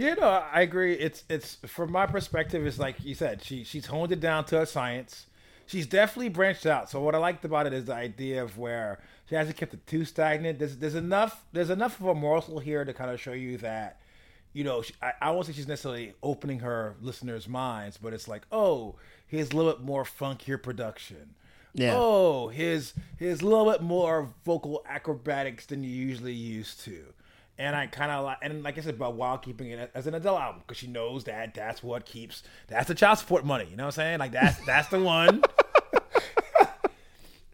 Yeah, 0.00 0.14
no, 0.14 0.28
I 0.28 0.62
agree. 0.62 0.94
It's 0.94 1.24
it's 1.28 1.56
from 1.66 1.92
my 1.92 2.06
perspective, 2.06 2.66
it's 2.66 2.78
like 2.78 3.04
you 3.04 3.14
said, 3.14 3.42
she 3.44 3.64
she's 3.64 3.84
honed 3.84 4.12
it 4.12 4.20
down 4.20 4.46
to 4.46 4.62
a 4.62 4.64
science. 4.64 5.26
She's 5.66 5.86
definitely 5.86 6.30
branched 6.30 6.64
out. 6.64 6.88
So 6.88 7.02
what 7.02 7.14
I 7.14 7.18
liked 7.18 7.44
about 7.44 7.66
it 7.66 7.74
is 7.74 7.84
the 7.84 7.94
idea 7.94 8.42
of 8.42 8.56
where 8.56 9.00
she 9.28 9.34
hasn't 9.34 9.58
kept 9.58 9.74
it 9.74 9.86
too 9.86 10.06
stagnant. 10.06 10.58
There's 10.58 10.78
there's 10.78 10.94
enough 10.94 11.44
there's 11.52 11.68
enough 11.68 12.00
of 12.00 12.06
a 12.06 12.14
morsel 12.14 12.60
here 12.60 12.82
to 12.82 12.94
kind 12.94 13.10
of 13.10 13.20
show 13.20 13.32
you 13.32 13.58
that, 13.58 14.00
you 14.54 14.64
know, 14.64 14.80
she, 14.80 14.94
I, 15.02 15.12
I 15.20 15.30
won't 15.32 15.44
say 15.44 15.52
she's 15.52 15.68
necessarily 15.68 16.14
opening 16.22 16.60
her 16.60 16.96
listeners' 17.02 17.46
minds, 17.46 17.98
but 17.98 18.14
it's 18.14 18.26
like, 18.26 18.46
oh, 18.50 18.94
here's 19.26 19.50
a 19.50 19.56
little 19.56 19.72
bit 19.72 19.82
more 19.82 20.04
funkier 20.04 20.60
production. 20.60 21.34
Yeah. 21.74 21.92
Oh, 21.94 22.48
his 22.48 22.94
his 23.18 23.42
a 23.42 23.44
little 23.44 23.70
bit 23.70 23.82
more 23.82 24.30
vocal 24.46 24.82
acrobatics 24.88 25.66
than 25.66 25.84
you 25.84 25.90
usually 25.90 26.32
used 26.32 26.80
to 26.84 27.12
and 27.60 27.76
I 27.76 27.86
kind 27.88 28.10
of 28.10 28.24
like, 28.24 28.38
and 28.40 28.62
like 28.62 28.78
I 28.78 28.80
said, 28.80 28.98
but 28.98 29.14
while 29.14 29.36
keeping 29.36 29.70
it 29.70 29.90
as 29.94 30.06
an 30.06 30.14
Adele 30.14 30.38
album, 30.38 30.62
because 30.66 30.78
she 30.78 30.86
knows 30.86 31.24
that 31.24 31.52
that's 31.52 31.82
what 31.82 32.06
keeps, 32.06 32.42
that's 32.68 32.88
the 32.88 32.94
child 32.94 33.18
support 33.18 33.44
money. 33.44 33.66
You 33.70 33.76
know 33.76 33.84
what 33.84 33.98
I'm 33.98 34.02
saying? 34.02 34.18
Like 34.18 34.32
that's 34.32 34.64
that's 34.64 34.88
the 34.88 34.98
one. 34.98 35.42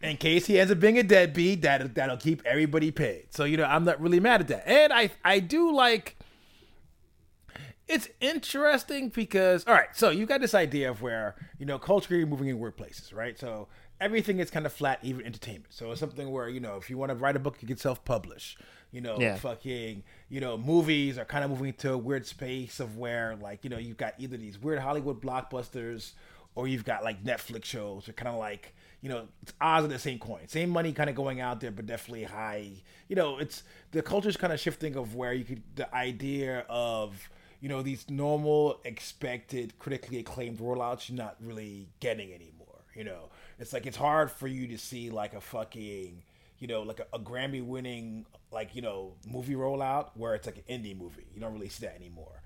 In 0.01 0.15
case 0.15 0.45
he 0.45 0.59
ends 0.59 0.71
up 0.71 0.79
being 0.79 0.97
a 0.97 1.03
deadbeat, 1.03 1.61
that 1.63 1.93
that'll 1.93 2.15
keep 2.15 2.41
everybody 2.45 2.89
paid. 2.89 3.25
So 3.31 3.43
you 3.43 3.57
know, 3.57 3.65
I'm 3.65 3.83
not 3.83 3.99
really 3.99 4.21
mad 4.21 4.39
at 4.39 4.47
that, 4.47 4.65
and 4.65 4.93
I 4.93 5.11
I 5.25 5.39
do 5.39 5.73
like. 5.73 6.15
It's 7.89 8.07
interesting 8.21 9.09
because 9.09 9.65
all 9.67 9.73
right, 9.73 9.89
so 9.93 10.09
you 10.09 10.25
got 10.25 10.39
this 10.39 10.53
idea 10.53 10.89
of 10.89 11.01
where 11.01 11.35
you 11.59 11.65
know 11.65 11.79
culture 11.79 12.25
moving 12.25 12.47
in 12.47 12.59
workplaces, 12.59 13.13
right? 13.13 13.37
So 13.37 13.67
everything 13.99 14.39
is 14.39 14.49
kind 14.49 14.65
of 14.65 14.71
flat, 14.71 14.99
even 15.03 15.25
entertainment. 15.25 15.73
So 15.73 15.91
it's 15.91 15.99
something 15.99 16.31
where 16.31 16.47
you 16.47 16.61
know 16.61 16.77
if 16.77 16.89
you 16.89 16.97
want 16.97 17.09
to 17.09 17.15
write 17.15 17.35
a 17.35 17.39
book, 17.39 17.57
you 17.59 17.67
can 17.67 17.77
self-publish 17.77 18.57
you 18.91 19.01
know, 19.01 19.17
yeah. 19.19 19.35
fucking, 19.35 20.03
you 20.29 20.39
know, 20.39 20.57
movies 20.57 21.17
are 21.17 21.25
kind 21.25 21.43
of 21.43 21.51
moving 21.51 21.73
to 21.73 21.93
a 21.93 21.97
weird 21.97 22.25
space 22.25 22.79
of 22.79 22.97
where, 22.97 23.35
like, 23.41 23.63
you 23.63 23.69
know, 23.69 23.77
you've 23.77 23.97
got 23.97 24.13
either 24.17 24.37
these 24.37 24.57
weird 24.61 24.79
Hollywood 24.79 25.21
blockbusters 25.21 26.13
or 26.55 26.67
you've 26.67 26.85
got 26.85 27.03
like 27.03 27.23
Netflix 27.23 27.65
shows 27.65 28.09
are 28.09 28.13
kind 28.13 28.29
of 28.29 28.35
like, 28.35 28.73
you 29.01 29.09
know, 29.09 29.27
it's 29.43 29.53
odds 29.61 29.85
of 29.85 29.91
the 29.91 29.99
same 29.99 30.17
coin. 30.17 30.47
Same 30.47 30.69
money 30.69 30.91
kind 30.91 31.09
of 31.09 31.15
going 31.15 31.39
out 31.39 31.59
there, 31.59 31.69
but 31.69 31.85
definitely 31.85 32.23
high. 32.23 32.71
You 33.07 33.15
know, 33.15 33.37
it's 33.37 33.63
the 33.91 34.01
culture's 34.01 34.37
kind 34.37 34.51
of 34.51 34.59
shifting 34.59 34.95
of 34.95 35.15
where 35.15 35.33
you 35.33 35.43
could, 35.43 35.61
the 35.75 35.93
idea 35.93 36.65
of, 36.67 37.29
you 37.61 37.69
know, 37.69 37.81
these 37.81 38.09
normal, 38.09 38.79
expected, 38.85 39.77
critically 39.79 40.19
acclaimed 40.19 40.59
rollouts 40.59 41.09
you're 41.09 41.17
not 41.17 41.35
really 41.41 41.89
getting 41.99 42.33
anymore. 42.33 42.81
You 42.95 43.03
know, 43.03 43.29
it's 43.59 43.73
like 43.73 43.85
it's 43.85 43.97
hard 43.97 44.31
for 44.31 44.47
you 44.47 44.67
to 44.69 44.77
see 44.77 45.09
like 45.11 45.35
a 45.35 45.41
fucking, 45.41 46.23
you 46.59 46.67
know, 46.67 46.81
like 46.81 46.99
a, 46.99 47.07
a 47.13 47.19
Grammy 47.19 47.65
winning 47.65 48.25
like 48.51 48.75
you 48.75 48.81
know 48.81 49.13
movie 49.27 49.55
rollout 49.55 50.09
where 50.15 50.35
it's 50.35 50.45
like 50.45 50.63
an 50.67 50.81
indie 50.81 50.97
movie. 50.97 51.27
You 51.33 51.41
don't 51.41 51.53
really 51.53 51.69
see 51.69 51.85
that 51.85 51.95
anymore. 51.95 52.41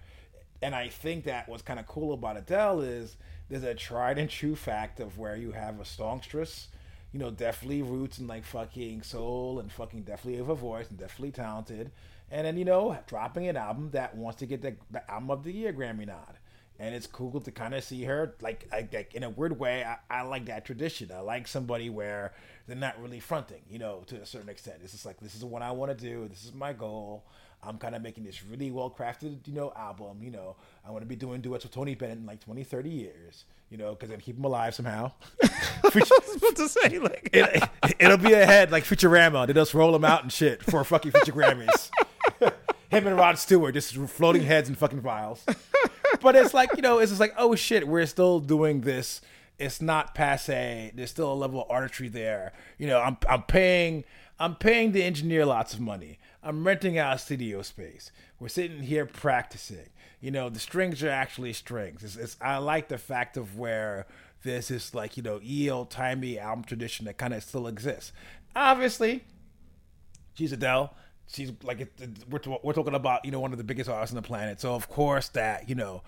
And 0.62 0.76
I 0.76 0.89
think 0.89 1.26
that 1.26 1.50
what's 1.50 1.63
kind 1.63 1.80
of 1.80 1.88
cool 1.88 2.13
about 2.13 2.38
Adele 2.38 2.82
is 2.82 3.17
there's 3.50 3.63
a 3.63 3.74
tried 3.74 4.17
and 4.19 4.30
true 4.30 4.56
fact 4.56 5.00
of 5.00 5.17
where 5.17 5.36
you 5.36 5.52
have 5.52 5.80
a 5.80 5.86
songstress, 5.86 6.67
you 7.12 7.19
know, 7.19 7.32
definitely 7.32 7.82
roots 7.82 8.19
and 8.19 8.28
like 8.28 8.45
fucking 8.45 9.02
soul 9.02 9.60
and 9.60 9.71
fucking 9.71 10.04
definitely 10.04 10.38
have 10.38 10.50
a 10.50 10.56
voice 10.56 10.89
and 10.89 11.00
definitely 11.00 11.32
talented. 11.32 11.91
And 12.30 12.45
then, 12.45 12.58
you 12.58 12.65
know, 12.65 12.97
dropping 13.08 13.47
an 13.47 13.58
album 13.58 13.89
that 13.91 14.15
wants 14.15 14.39
to 14.39 14.45
get 14.45 14.62
the, 14.62 14.76
the 14.91 15.10
album 15.12 15.32
of 15.32 15.43
the 15.43 15.52
year 15.52 15.74
Grammy 15.74 16.08
nod. 16.08 16.38
And 16.81 16.95
it's 16.95 17.05
cool 17.05 17.39
to 17.39 17.51
kind 17.51 17.75
of 17.75 17.83
see 17.83 18.03
her 18.05 18.33
like, 18.41 18.67
like 18.71 19.13
in 19.13 19.21
a 19.21 19.29
weird 19.29 19.59
way. 19.59 19.83
I, 19.83 19.97
I 20.09 20.23
like 20.23 20.45
that 20.45 20.65
tradition. 20.65 21.11
I 21.15 21.19
like 21.19 21.47
somebody 21.47 21.91
where 21.91 22.33
they're 22.65 22.75
not 22.75 22.99
really 22.99 23.19
fronting, 23.19 23.61
you 23.69 23.77
know, 23.77 24.01
to 24.07 24.15
a 24.15 24.25
certain 24.25 24.49
extent. 24.49 24.77
It's 24.81 24.93
just 24.93 25.05
like 25.05 25.19
this 25.19 25.35
is 25.35 25.45
what 25.45 25.61
I 25.61 25.69
want 25.71 25.95
to 25.95 26.03
do. 26.03 26.27
This 26.27 26.43
is 26.43 26.53
my 26.53 26.73
goal. 26.73 27.23
I'm 27.63 27.77
kind 27.77 27.93
of 27.93 28.01
making 28.01 28.23
this 28.23 28.43
really 28.43 28.71
well 28.71 28.89
crafted, 28.89 29.47
you 29.47 29.53
know, 29.53 29.71
album. 29.77 30.23
You 30.23 30.31
know, 30.31 30.55
I 30.83 30.89
want 30.89 31.03
to 31.03 31.07
be 31.07 31.15
doing 31.15 31.41
duets 31.41 31.65
with 31.65 31.71
Tony 31.71 31.93
Bennett 31.93 32.17
in 32.17 32.25
like 32.25 32.39
20, 32.39 32.63
30 32.63 32.89
years. 32.89 33.45
You 33.69 33.77
know, 33.77 33.91
because 33.91 34.09
I 34.11 34.15
keep 34.17 34.37
him 34.37 34.43
alive 34.43 34.73
somehow. 34.73 35.11
I 35.43 35.89
was 35.93 36.35
about 36.35 36.55
to 36.55 36.67
say 36.67 36.97
like 36.97 37.29
it, 37.31 37.69
will 38.01 38.17
be 38.17 38.33
ahead 38.33 38.71
like 38.71 38.85
Futurama. 38.85 39.45
They 39.45 39.53
just 39.53 39.73
roll 39.73 39.91
them 39.91 40.03
out 40.03 40.23
and 40.23 40.31
shit 40.31 40.63
for 40.63 40.83
fucking 40.83 41.11
future 41.11 41.31
Grammys. 41.31 41.91
Him 42.89 43.07
and 43.07 43.15
Rod 43.15 43.37
Stewart 43.37 43.73
just 43.73 43.95
floating 43.95 44.43
heads 44.43 44.67
in 44.67 44.75
fucking 44.75 45.01
files. 45.01 45.45
But 46.21 46.36
it's 46.36 46.53
like 46.53 46.69
you 46.75 46.81
know, 46.81 46.99
it's 46.99 47.12
just 47.12 47.19
like 47.19 47.34
oh 47.38 47.55
shit, 47.55 47.88
we're 47.88 48.05
still 48.05 48.39
doing 48.39 48.81
this. 48.81 49.21
It's 49.57 49.81
not 49.81 50.15
passe. 50.15 50.91
There's 50.95 51.12
still 51.12 51.31
a 51.31 51.36
level 51.36 51.62
of 51.62 51.69
artistry 51.69 52.07
there. 52.07 52.53
You 52.77 52.88
know, 52.88 52.99
I'm 52.99 53.17
I'm 53.29 53.43
paying 53.43 54.03
I'm 54.39 54.55
paying 54.55 54.91
the 54.91 55.03
engineer 55.03 55.45
lots 55.45 55.73
of 55.73 55.79
money. 55.79 56.19
I'm 56.41 56.65
renting 56.65 56.97
out 56.97 57.19
studio 57.19 57.62
space. 57.62 58.12
We're 58.39 58.47
sitting 58.47 58.81
here 58.81 59.05
practicing. 59.05 59.89
You 60.19 60.31
know, 60.31 60.49
the 60.49 60.60
strings 60.60 61.03
are 61.03 61.10
actually 61.10 61.53
strings. 61.53 62.03
It's, 62.03 62.15
it's, 62.15 62.38
I 62.41 62.57
like 62.57 62.88
the 62.88 62.97
fact 62.97 63.38
of 63.38 63.57
where 63.57 64.07
this 64.43 64.95
like 64.95 65.17
you 65.17 65.23
know 65.23 65.39
EO 65.43 65.86
timey 65.86 66.39
album 66.39 66.63
tradition 66.63 67.05
that 67.05 67.17
kind 67.17 67.34
of 67.34 67.43
still 67.43 67.67
exists. 67.67 68.12
Obviously, 68.55 69.23
she's 70.34 70.51
Adele. 70.51 70.93
She's 71.31 71.51
like 71.63 71.87
we're 72.29 72.41
we're 72.63 72.73
talking 72.73 72.95
about 72.95 73.25
you 73.25 73.31
know 73.31 73.39
one 73.39 73.51
of 73.51 73.57
the 73.57 73.63
biggest 73.63 73.89
artists 73.89 74.13
on 74.15 74.21
the 74.21 74.27
planet. 74.27 74.59
So 74.59 74.75
of 74.75 74.89
course 74.89 75.29
that 75.29 75.69
you 75.69 75.75
know 75.75 76.03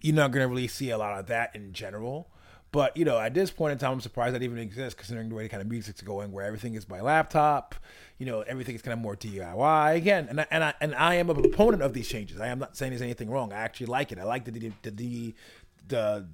you're 0.00 0.14
not 0.14 0.30
gonna 0.30 0.48
really 0.48 0.68
see 0.68 0.90
a 0.90 0.98
lot 0.98 1.18
of 1.18 1.26
that 1.26 1.54
in 1.54 1.72
general. 1.72 2.28
But 2.72 2.96
you 2.96 3.04
know, 3.04 3.18
at 3.18 3.32
this 3.32 3.50
point 3.50 3.72
in 3.72 3.78
time, 3.78 3.92
I'm 3.92 4.00
surprised 4.00 4.34
that 4.34 4.42
even 4.42 4.58
exists, 4.58 4.94
considering 4.94 5.28
the 5.28 5.34
way 5.34 5.44
the 5.44 5.48
kind 5.48 5.62
of 5.62 5.68
music's 5.68 6.02
going, 6.02 6.32
where 6.32 6.44
everything 6.44 6.74
is 6.74 6.84
by 6.84 7.00
laptop. 7.00 7.74
You 8.18 8.26
know, 8.26 8.42
everything 8.42 8.74
is 8.74 8.82
kind 8.82 8.92
of 8.92 8.98
more 8.98 9.16
DIY 9.16 9.96
again. 9.96 10.26
And 10.28 10.40
I, 10.40 10.46
and 10.50 10.64
I 10.64 10.74
and 10.80 10.94
I 10.94 11.14
am 11.14 11.30
a 11.30 11.34
proponent 11.34 11.82
of 11.82 11.94
these 11.94 12.08
changes. 12.08 12.40
I 12.40 12.48
am 12.48 12.58
not 12.58 12.76
saying 12.76 12.90
there's 12.90 13.02
anything 13.02 13.30
wrong. 13.30 13.52
I 13.52 13.56
actually 13.56 13.86
like 13.86 14.12
it. 14.12 14.18
I 14.18 14.24
like 14.24 14.44
the 14.44 14.50
the 14.50 14.72
the 14.82 14.90
the, 15.88 16.26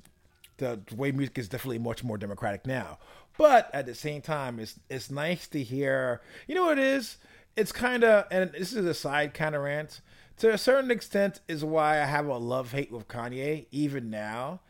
the, 0.57 0.81
the 0.87 0.97
way 0.97 1.13
music 1.13 1.39
is 1.39 1.49
definitely 1.49 1.79
much 1.79 2.03
more 2.03 2.19
democratic 2.19 2.67
now. 2.67 2.99
But 3.39 3.71
at 3.75 3.87
the 3.87 3.95
same 3.95 4.21
time, 4.21 4.59
it's 4.59 4.81
it's 4.89 5.11
nice 5.11 5.47
to 5.49 5.63
hear. 5.63 6.23
You 6.47 6.55
know 6.55 6.65
what 6.65 6.79
it 6.79 6.85
is? 6.85 7.19
It's 7.57 7.73
kind 7.73 8.05
of, 8.05 8.27
and 8.31 8.53
this 8.53 8.73
is 8.73 8.87
a 8.87 8.95
side 8.95 9.35
kind 9.35 9.55
of 9.55 9.63
rant. 9.63 10.01
To 10.39 10.53
a 10.53 10.59
certain 10.59 10.91
extent, 10.91 11.41
is 11.47 11.65
why 11.65 12.01
I 12.01 12.07
have 12.07 12.27
a 12.27 12.39
love 12.39 12.73
hate 12.73 12.91
with 12.91 13.09
Kanye 13.09 13.67
even 13.71 14.11
now 14.11 14.61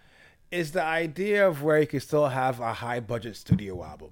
is 0.51 0.73
the 0.73 0.83
idea 0.83 1.49
of 1.49 1.62
where 1.62 1.81
you 1.81 1.87
can 1.87 2.01
still 2.01 2.29
have 2.29 2.61
a 2.61 2.75
high 2.75 3.01
budget 3.01 3.37
studio 3.37 3.83
album. 3.83 4.11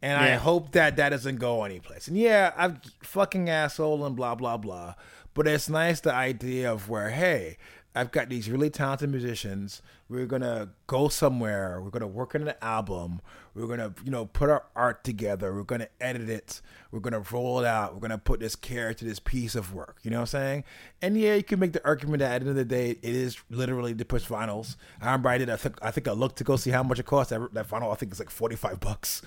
And 0.00 0.20
yeah. 0.20 0.34
I 0.34 0.36
hope 0.36 0.72
that 0.72 0.96
that 0.96 1.10
doesn't 1.10 1.36
go 1.36 1.64
anyplace. 1.64 2.08
And 2.08 2.16
yeah, 2.16 2.52
I'm 2.56 2.80
fucking 3.02 3.48
asshole 3.50 4.04
and 4.04 4.16
blah, 4.16 4.34
blah, 4.34 4.56
blah. 4.56 4.94
But 5.34 5.46
it's 5.46 5.68
nice 5.68 6.00
the 6.00 6.14
idea 6.14 6.72
of 6.72 6.88
where, 6.88 7.10
hey, 7.10 7.58
I've 7.96 8.10
got 8.10 8.28
these 8.28 8.50
really 8.50 8.70
talented 8.70 9.10
musicians. 9.10 9.80
We're 10.08 10.26
gonna 10.26 10.70
go 10.88 11.08
somewhere. 11.08 11.80
We're 11.80 11.90
gonna 11.90 12.08
work 12.08 12.34
on 12.34 12.48
an 12.48 12.54
album. 12.60 13.20
We're 13.54 13.68
gonna, 13.68 13.94
you 14.04 14.10
know, 14.10 14.26
put 14.26 14.50
our 14.50 14.64
art 14.74 15.04
together. 15.04 15.54
We're 15.54 15.62
gonna 15.62 15.88
edit 16.00 16.28
it. 16.28 16.60
We're 16.90 16.98
gonna 17.00 17.22
roll 17.30 17.60
it 17.60 17.66
out. 17.66 17.94
We're 17.94 18.00
gonna 18.00 18.18
put 18.18 18.40
this 18.40 18.56
character, 18.56 19.04
this 19.04 19.20
piece 19.20 19.54
of 19.54 19.72
work. 19.72 19.98
You 20.02 20.10
know 20.10 20.18
what 20.18 20.22
I'm 20.22 20.26
saying? 20.26 20.64
And 21.02 21.16
yeah, 21.16 21.36
you 21.36 21.44
can 21.44 21.60
make 21.60 21.72
the 21.72 21.84
argument 21.86 22.18
that 22.18 22.32
at 22.32 22.42
the 22.42 22.48
end 22.48 22.50
of 22.50 22.56
the 22.56 22.64
day, 22.64 22.90
it 22.90 23.04
is 23.04 23.36
literally 23.48 23.94
to 23.94 24.04
push 24.04 24.26
vinyls. 24.26 24.74
I 25.00 25.06
remember 25.06 25.28
I 25.28 25.38
did. 25.38 25.48
I 25.50 25.56
think 25.56 25.78
I 25.80 25.92
think 25.92 26.08
I 26.08 26.12
looked 26.12 26.36
to 26.38 26.44
go 26.44 26.56
see 26.56 26.70
how 26.70 26.82
much 26.82 26.98
it 26.98 27.06
cost. 27.06 27.30
That, 27.30 27.54
that 27.54 27.68
vinyl 27.68 27.92
I 27.92 27.94
think 27.94 28.12
is 28.12 28.18
like 28.18 28.30
45 28.30 28.80
bucks. 28.80 29.22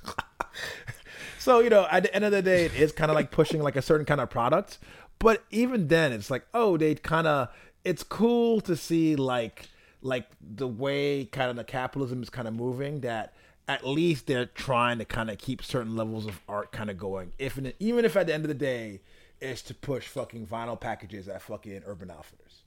so 1.40 1.60
you 1.60 1.70
know, 1.70 1.88
at 1.90 2.04
the 2.04 2.14
end 2.14 2.26
of 2.26 2.34
the 2.34 2.42
day, 2.42 2.66
it 2.66 2.76
is 2.76 2.92
kind 2.92 3.10
of 3.10 3.16
like 3.16 3.32
pushing 3.32 3.64
like 3.64 3.78
a 3.78 3.82
certain 3.82 4.06
kind 4.06 4.20
of 4.20 4.30
product. 4.30 4.78
But 5.20 5.44
even 5.50 5.88
then, 5.88 6.12
it's 6.12 6.30
like, 6.30 6.46
oh, 6.54 6.78
they 6.78 6.94
kind 6.96 7.26
of 7.26 7.50
it's 7.88 8.04
cool 8.04 8.60
to 8.60 8.76
see 8.76 9.16
like 9.16 9.70
like 10.02 10.28
the 10.42 10.68
way 10.68 11.24
kind 11.26 11.50
of 11.50 11.56
the 11.56 11.64
capitalism 11.64 12.22
is 12.22 12.30
kind 12.30 12.48
of 12.48 12.54
moving 12.54 13.00
that 13.00 13.34
at 13.70 13.88
least 13.88 14.28
they're 14.28 14.46
trying 14.46 14.98
to 14.98 15.06
kind 15.06 15.30
of 15.30 15.38
keep 15.38 15.64
certain 15.64 15.96
levels 15.96 16.26
of 16.26 16.40
art 16.48 16.72
kind 16.72 16.90
of 16.90 16.98
going. 16.98 17.32
If 17.40 17.58
even 17.80 18.04
if 18.04 18.18
at 18.18 18.28
the 18.28 18.34
end 18.34 18.44
of 18.44 18.50
the 18.50 18.54
day 18.54 19.02
it's 19.40 19.62
to 19.64 19.74
push 19.74 20.06
fucking 20.08 20.48
vinyl 20.48 20.80
packages 20.80 21.30
at 21.30 21.42
fucking 21.42 21.84
urban 21.86 22.12
outfitters. 22.12 22.64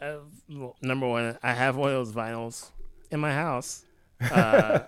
Uh, 0.00 0.16
well, 0.50 0.76
number 0.82 1.06
one 1.06 1.38
i 1.42 1.52
have 1.52 1.76
one 1.76 1.90
of 1.90 1.94
those 1.94 2.12
vinyls 2.12 2.70
in 3.10 3.20
my 3.20 3.32
house. 3.32 3.84
Uh, 4.20 4.80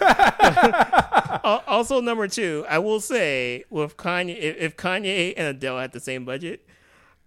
also 1.66 2.00
number 2.00 2.26
two 2.28 2.64
i 2.68 2.78
will 2.78 3.00
say 3.00 3.64
with 3.70 3.96
kanye 3.96 4.36
if 4.36 4.76
kanye 4.76 5.34
and 5.36 5.46
adele 5.48 5.78
had 5.78 5.92
the 5.92 6.00
same 6.00 6.24
budget 6.24 6.66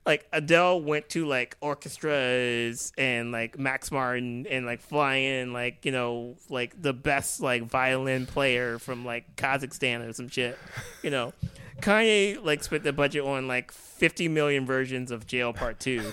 like 0.10 0.28
Adele 0.34 0.82
went 0.82 1.08
to 1.10 1.28
like 1.28 1.56
orchestras 1.62 2.92
and 2.98 3.32
like 3.32 3.60
Max 3.60 3.92
Martin 3.92 4.48
and 4.50 4.66
like 4.66 4.82
flying 4.82 5.54
like 5.54 5.86
you 5.86 5.92
know 5.92 6.36
like 6.50 6.82
the 6.82 6.94
best 6.94 7.42
like 7.42 7.62
violin 7.62 8.26
player 8.26 8.80
from 8.80 9.06
like 9.06 9.36
Kazakhstan 9.36 10.10
or 10.10 10.14
some 10.14 10.28
shit, 10.28 10.58
you 11.04 11.12
know. 11.12 11.32
Kanye 11.82 12.44
like 12.44 12.64
spent 12.64 12.82
the 12.84 12.92
budget 12.92 13.24
on 13.24 13.48
like 13.48 13.72
50 13.72 14.30
million 14.30 14.66
versions 14.66 15.12
of 15.12 15.28
Jail 15.28 15.54
Part 15.54 15.80
2. 15.80 16.12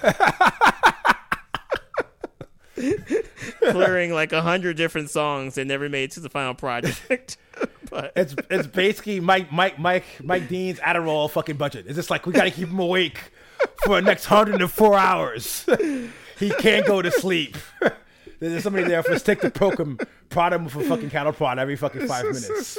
Clearing 3.70 4.12
like 4.12 4.34
a 4.34 4.42
hundred 4.42 4.76
different 4.76 5.08
songs 5.08 5.54
that 5.54 5.64
never 5.64 5.88
made 5.88 6.04
it 6.04 6.10
to 6.12 6.20
the 6.20 6.28
final 6.28 6.52
project. 6.52 7.38
but 7.90 8.12
it's 8.14 8.36
it's 8.50 8.66
basically 8.66 9.20
Mike 9.20 9.50
Mike 9.50 9.78
Mike 9.78 10.04
Mike 10.22 10.48
Dean's 10.48 10.78
Adderall 10.80 11.30
fucking 11.30 11.56
budget. 11.56 11.86
It's 11.86 11.96
just 11.96 12.10
like 12.10 12.26
we 12.26 12.34
gotta 12.34 12.50
keep 12.50 12.68
him 12.68 12.78
awake 12.78 13.32
for 13.84 13.96
the 13.96 14.02
next 14.02 14.28
104 14.30 14.98
hours. 14.98 15.66
he 16.38 16.50
can't 16.58 16.86
go 16.86 17.02
to 17.02 17.10
sleep. 17.10 17.56
There's 18.38 18.62
somebody 18.62 18.84
there 18.84 19.02
for 19.02 19.18
stick 19.18 19.40
to 19.40 19.50
poke 19.50 19.78
him, 19.78 19.98
prod 20.28 20.52
him 20.52 20.64
with 20.64 20.76
a 20.76 20.84
fucking 20.84 21.10
cattle 21.10 21.32
prod 21.32 21.58
every 21.58 21.76
fucking 21.76 22.06
five 22.06 22.24
minutes. 22.24 22.78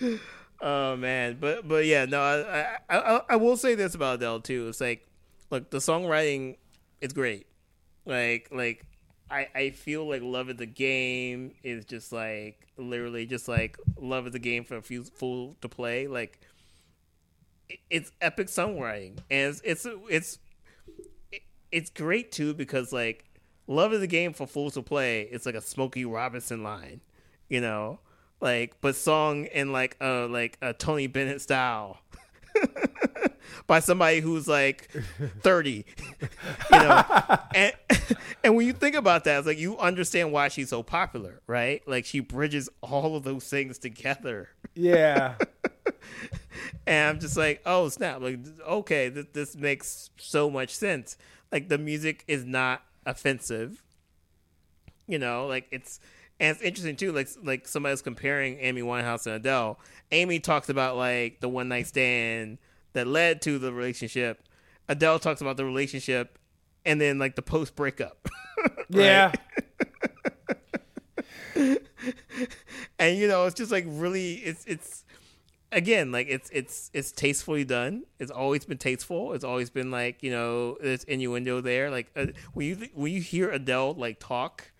oh 0.60 0.96
man, 0.96 1.38
but 1.40 1.66
but 1.66 1.86
yeah, 1.86 2.04
no, 2.04 2.20
I, 2.20 2.76
I 2.88 3.20
I 3.30 3.36
will 3.36 3.56
say 3.56 3.74
this 3.74 3.94
about 3.94 4.16
Adele 4.16 4.40
too. 4.40 4.68
It's 4.68 4.80
like, 4.80 5.06
look, 5.50 5.70
the 5.70 5.78
songwriting 5.78 6.56
is 7.00 7.12
great. 7.12 7.46
Like 8.04 8.48
like 8.52 8.84
I, 9.30 9.48
I 9.54 9.70
feel 9.70 10.06
like 10.06 10.20
Love 10.22 10.50
of 10.50 10.58
the 10.58 10.66
Game 10.66 11.54
is 11.62 11.86
just 11.86 12.12
like 12.12 12.66
literally 12.76 13.24
just 13.24 13.48
like 13.48 13.78
Love 13.98 14.26
of 14.26 14.32
the 14.32 14.38
Game 14.38 14.64
for 14.64 14.76
a 14.76 14.82
few 14.82 15.04
full 15.04 15.56
to 15.62 15.68
play. 15.68 16.06
Like 16.06 16.40
it's 17.90 18.12
epic 18.20 18.48
songwriting, 18.48 19.18
and 19.30 19.50
it's 19.50 19.60
it's 19.64 19.86
it's, 20.08 20.38
it's 21.70 21.90
great 21.90 22.32
too 22.32 22.54
because 22.54 22.92
like 22.92 23.24
love 23.66 23.92
of 23.92 24.00
the 24.00 24.06
game 24.06 24.32
for 24.32 24.46
fools 24.46 24.74
to 24.74 24.82
play. 24.82 25.22
It's 25.22 25.46
like 25.46 25.54
a 25.54 25.60
Smokey 25.60 26.04
Robinson 26.04 26.62
line, 26.62 27.00
you 27.48 27.60
know, 27.60 28.00
like 28.40 28.80
but 28.80 28.96
song 28.96 29.46
in 29.46 29.72
like 29.72 29.96
a 30.00 30.26
like 30.26 30.58
a 30.62 30.72
Tony 30.72 31.06
Bennett 31.06 31.40
style. 31.40 32.00
by 33.66 33.80
somebody 33.80 34.20
who's 34.20 34.48
like 34.48 34.90
30 35.40 35.72
you 36.72 36.78
know 36.78 37.02
and 37.54 37.72
and 38.44 38.56
when 38.56 38.66
you 38.66 38.72
think 38.72 38.94
about 38.94 39.24
that 39.24 39.38
it's 39.38 39.46
like 39.46 39.58
you 39.58 39.78
understand 39.78 40.32
why 40.32 40.48
she's 40.48 40.68
so 40.68 40.82
popular 40.82 41.40
right 41.46 41.86
like 41.86 42.04
she 42.04 42.20
bridges 42.20 42.68
all 42.82 43.16
of 43.16 43.22
those 43.22 43.44
things 43.48 43.78
together 43.78 44.48
yeah 44.74 45.34
and 46.86 47.08
I'm 47.08 47.20
just 47.20 47.36
like, 47.36 47.62
oh 47.66 47.88
snap! 47.88 48.20
Like, 48.20 48.40
okay, 48.66 49.10
th- 49.10 49.28
this 49.32 49.56
makes 49.56 50.10
so 50.16 50.50
much 50.50 50.70
sense. 50.74 51.16
Like, 51.50 51.68
the 51.68 51.78
music 51.78 52.24
is 52.26 52.44
not 52.44 52.82
offensive. 53.06 53.82
You 55.06 55.18
know, 55.18 55.46
like 55.46 55.66
it's 55.70 56.00
and 56.40 56.56
it's 56.56 56.62
interesting 56.62 56.96
too. 56.96 57.12
Like, 57.12 57.28
like 57.42 57.66
somebody 57.66 57.66
somebody's 57.66 58.02
comparing 58.02 58.58
Amy 58.58 58.82
Winehouse 58.82 59.26
and 59.26 59.36
Adele. 59.36 59.78
Amy 60.10 60.40
talks 60.40 60.68
about 60.68 60.96
like 60.96 61.40
the 61.40 61.48
one 61.48 61.68
night 61.68 61.86
stand 61.86 62.58
that 62.92 63.06
led 63.06 63.42
to 63.42 63.58
the 63.58 63.72
relationship. 63.72 64.42
Adele 64.88 65.18
talks 65.18 65.40
about 65.40 65.56
the 65.56 65.64
relationship 65.64 66.38
and 66.84 67.00
then 67.00 67.18
like 67.18 67.36
the 67.36 67.42
post 67.42 67.76
breakup. 67.76 68.28
yeah. 68.88 69.32
and 72.98 73.16
you 73.16 73.28
know, 73.28 73.46
it's 73.46 73.54
just 73.54 73.70
like 73.70 73.84
really, 73.86 74.34
it's 74.34 74.64
it's 74.66 75.04
again, 75.72 76.12
like 76.12 76.28
it's 76.28 76.50
it's 76.50 76.90
it's 76.94 77.10
tastefully 77.10 77.64
done. 77.64 78.04
It's 78.18 78.30
always 78.30 78.64
been 78.64 78.78
tasteful. 78.78 79.32
It's 79.32 79.44
always 79.44 79.70
been 79.70 79.90
like 79.90 80.22
you 80.22 80.30
know 80.30 80.76
there's 80.80 81.04
innuendo 81.04 81.60
there. 81.60 81.90
Like 81.90 82.10
uh, 82.14 82.26
when 82.52 82.66
you 82.66 82.88
when 82.94 83.12
you 83.12 83.20
hear 83.20 83.50
Adele 83.50 83.94
like 83.94 84.20
talk, 84.20 84.70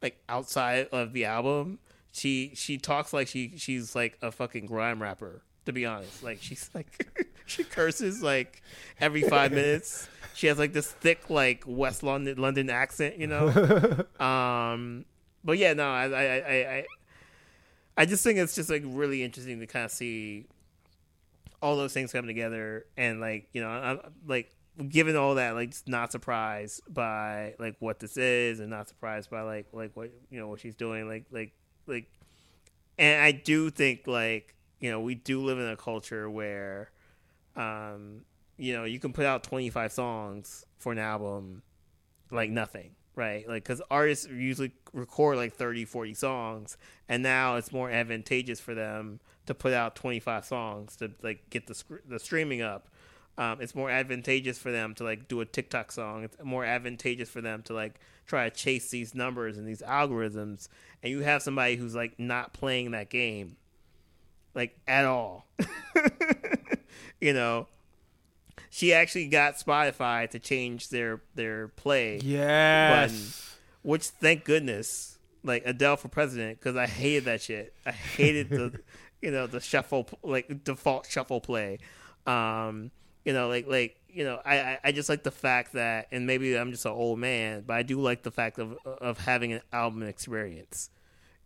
like 0.00 0.20
outside 0.28 0.88
of 0.90 1.12
the 1.12 1.26
album, 1.26 1.78
she 2.10 2.52
she 2.54 2.78
talks 2.78 3.12
like 3.12 3.28
she 3.28 3.52
she's 3.56 3.94
like 3.94 4.18
a 4.22 4.32
fucking 4.32 4.66
grime 4.66 5.00
rapper. 5.00 5.42
To 5.66 5.72
be 5.72 5.86
honest, 5.86 6.24
like 6.24 6.42
she's 6.42 6.68
like 6.74 7.06
she 7.46 7.62
curses 7.62 8.22
like 8.22 8.62
every 9.00 9.22
five 9.22 9.52
minutes. 9.52 10.08
She 10.34 10.46
has 10.46 10.58
like 10.58 10.72
this 10.72 10.90
thick 10.90 11.30
like 11.30 11.62
West 11.66 12.02
London 12.02 12.38
London 12.38 12.70
accent, 12.70 13.18
you 13.18 13.26
know. 13.26 13.48
um, 14.24 15.04
but 15.44 15.58
yeah, 15.58 15.74
no, 15.74 15.88
I 15.88 16.04
I 16.04 16.22
I 16.22 16.74
I, 16.76 16.86
I 17.96 18.06
just 18.06 18.24
think 18.24 18.38
it's 18.38 18.54
just 18.54 18.70
like 18.70 18.82
really 18.86 19.22
interesting 19.22 19.60
to 19.60 19.66
kind 19.66 19.84
of 19.84 19.90
see 19.90 20.46
all 21.60 21.76
those 21.76 21.92
things 21.92 22.12
come 22.12 22.26
together 22.26 22.86
and 22.96 23.20
like 23.20 23.48
you 23.52 23.60
know 23.60 23.68
I'm, 23.68 24.00
like 24.26 24.54
given 24.88 25.16
all 25.16 25.36
that 25.36 25.54
like 25.54 25.70
just 25.70 25.86
not 25.86 26.10
surprised 26.10 26.80
by 26.88 27.54
like 27.58 27.76
what 27.78 28.00
this 28.00 28.16
is 28.16 28.58
and 28.58 28.70
not 28.70 28.88
surprised 28.88 29.30
by 29.30 29.42
like 29.42 29.66
like 29.72 29.90
what 29.94 30.10
you 30.30 30.40
know 30.40 30.48
what 30.48 30.60
she's 30.60 30.74
doing 30.74 31.06
like 31.06 31.26
like 31.30 31.52
like 31.86 32.10
and 32.98 33.22
I 33.22 33.32
do 33.32 33.70
think 33.70 34.06
like 34.06 34.54
you 34.80 34.90
know 34.90 35.00
we 35.00 35.14
do 35.14 35.42
live 35.42 35.58
in 35.58 35.68
a 35.68 35.76
culture 35.76 36.28
where 36.28 36.90
um 37.54 38.22
you 38.56 38.72
know 38.72 38.84
you 38.84 38.98
can 38.98 39.12
put 39.12 39.26
out 39.26 39.44
25 39.44 39.92
songs 39.92 40.64
for 40.78 40.92
an 40.92 40.98
album 40.98 41.62
like 42.30 42.50
nothing 42.50 42.94
right? 43.14 43.46
Like 43.48 43.62
because 43.64 43.82
artists 43.90 44.26
usually 44.26 44.72
record 44.92 45.36
like 45.36 45.54
30 45.54 45.84
40 45.84 46.14
songs 46.14 46.76
and 47.08 47.22
now 47.22 47.56
it's 47.56 47.72
more 47.72 47.90
advantageous 47.90 48.60
for 48.60 48.74
them 48.74 49.20
to 49.46 49.54
put 49.54 49.72
out 49.72 49.96
25 49.96 50.44
songs 50.44 50.96
to 50.96 51.10
like 51.22 51.48
get 51.50 51.66
the 51.66 51.82
the 52.06 52.18
streaming 52.18 52.60
up 52.60 52.88
um, 53.38 53.60
it's 53.60 53.74
more 53.74 53.90
advantageous 53.90 54.58
for 54.58 54.70
them 54.70 54.94
to 54.96 55.04
like 55.04 55.26
do 55.26 55.40
a 55.40 55.46
TikTok 55.46 55.90
song. 55.90 56.24
It's 56.24 56.36
more 56.42 56.64
advantageous 56.64 57.30
for 57.30 57.40
them 57.40 57.62
to 57.62 57.72
like 57.72 57.98
try 58.26 58.48
to 58.48 58.54
chase 58.54 58.90
these 58.90 59.14
numbers 59.14 59.56
and 59.56 59.66
these 59.66 59.80
algorithms. 59.82 60.68
And 61.02 61.10
you 61.10 61.20
have 61.20 61.42
somebody 61.42 61.76
who's 61.76 61.94
like 61.94 62.18
not 62.18 62.52
playing 62.52 62.90
that 62.90 63.08
game, 63.08 63.56
like 64.54 64.78
at 64.86 65.06
all. 65.06 65.46
you 67.20 67.32
know, 67.32 67.68
she 68.68 68.92
actually 68.92 69.28
got 69.28 69.54
Spotify 69.54 70.28
to 70.30 70.38
change 70.38 70.90
their 70.90 71.22
their 71.34 71.68
play 71.68 72.20
yes. 72.22 72.90
button, 72.90 73.51
which 73.82 74.06
thank 74.06 74.44
goodness, 74.44 75.18
like 75.44 75.62
Adele 75.66 75.96
for 75.96 76.08
president, 76.08 76.58
because 76.58 76.76
I 76.76 76.86
hated 76.86 77.24
that 77.24 77.42
shit. 77.42 77.74
I 77.84 77.92
hated 77.92 78.48
the, 78.50 78.80
you 79.22 79.30
know, 79.30 79.46
the 79.46 79.60
shuffle 79.60 80.08
like 80.22 80.64
default 80.64 81.06
shuffle 81.06 81.40
play. 81.40 81.78
Um, 82.26 82.90
you 83.24 83.32
know, 83.32 83.48
like 83.48 83.66
like 83.66 83.96
you 84.08 84.24
know, 84.24 84.40
I 84.44 84.78
I 84.82 84.92
just 84.92 85.08
like 85.08 85.22
the 85.22 85.30
fact 85.30 85.72
that, 85.72 86.08
and 86.10 86.26
maybe 86.26 86.56
I'm 86.56 86.70
just 86.70 86.84
an 86.86 86.92
old 86.92 87.18
man, 87.18 87.64
but 87.66 87.74
I 87.74 87.82
do 87.82 88.00
like 88.00 88.22
the 88.22 88.30
fact 88.30 88.58
of 88.58 88.76
of 88.84 89.18
having 89.18 89.52
an 89.52 89.62
album 89.72 90.02
experience. 90.02 90.90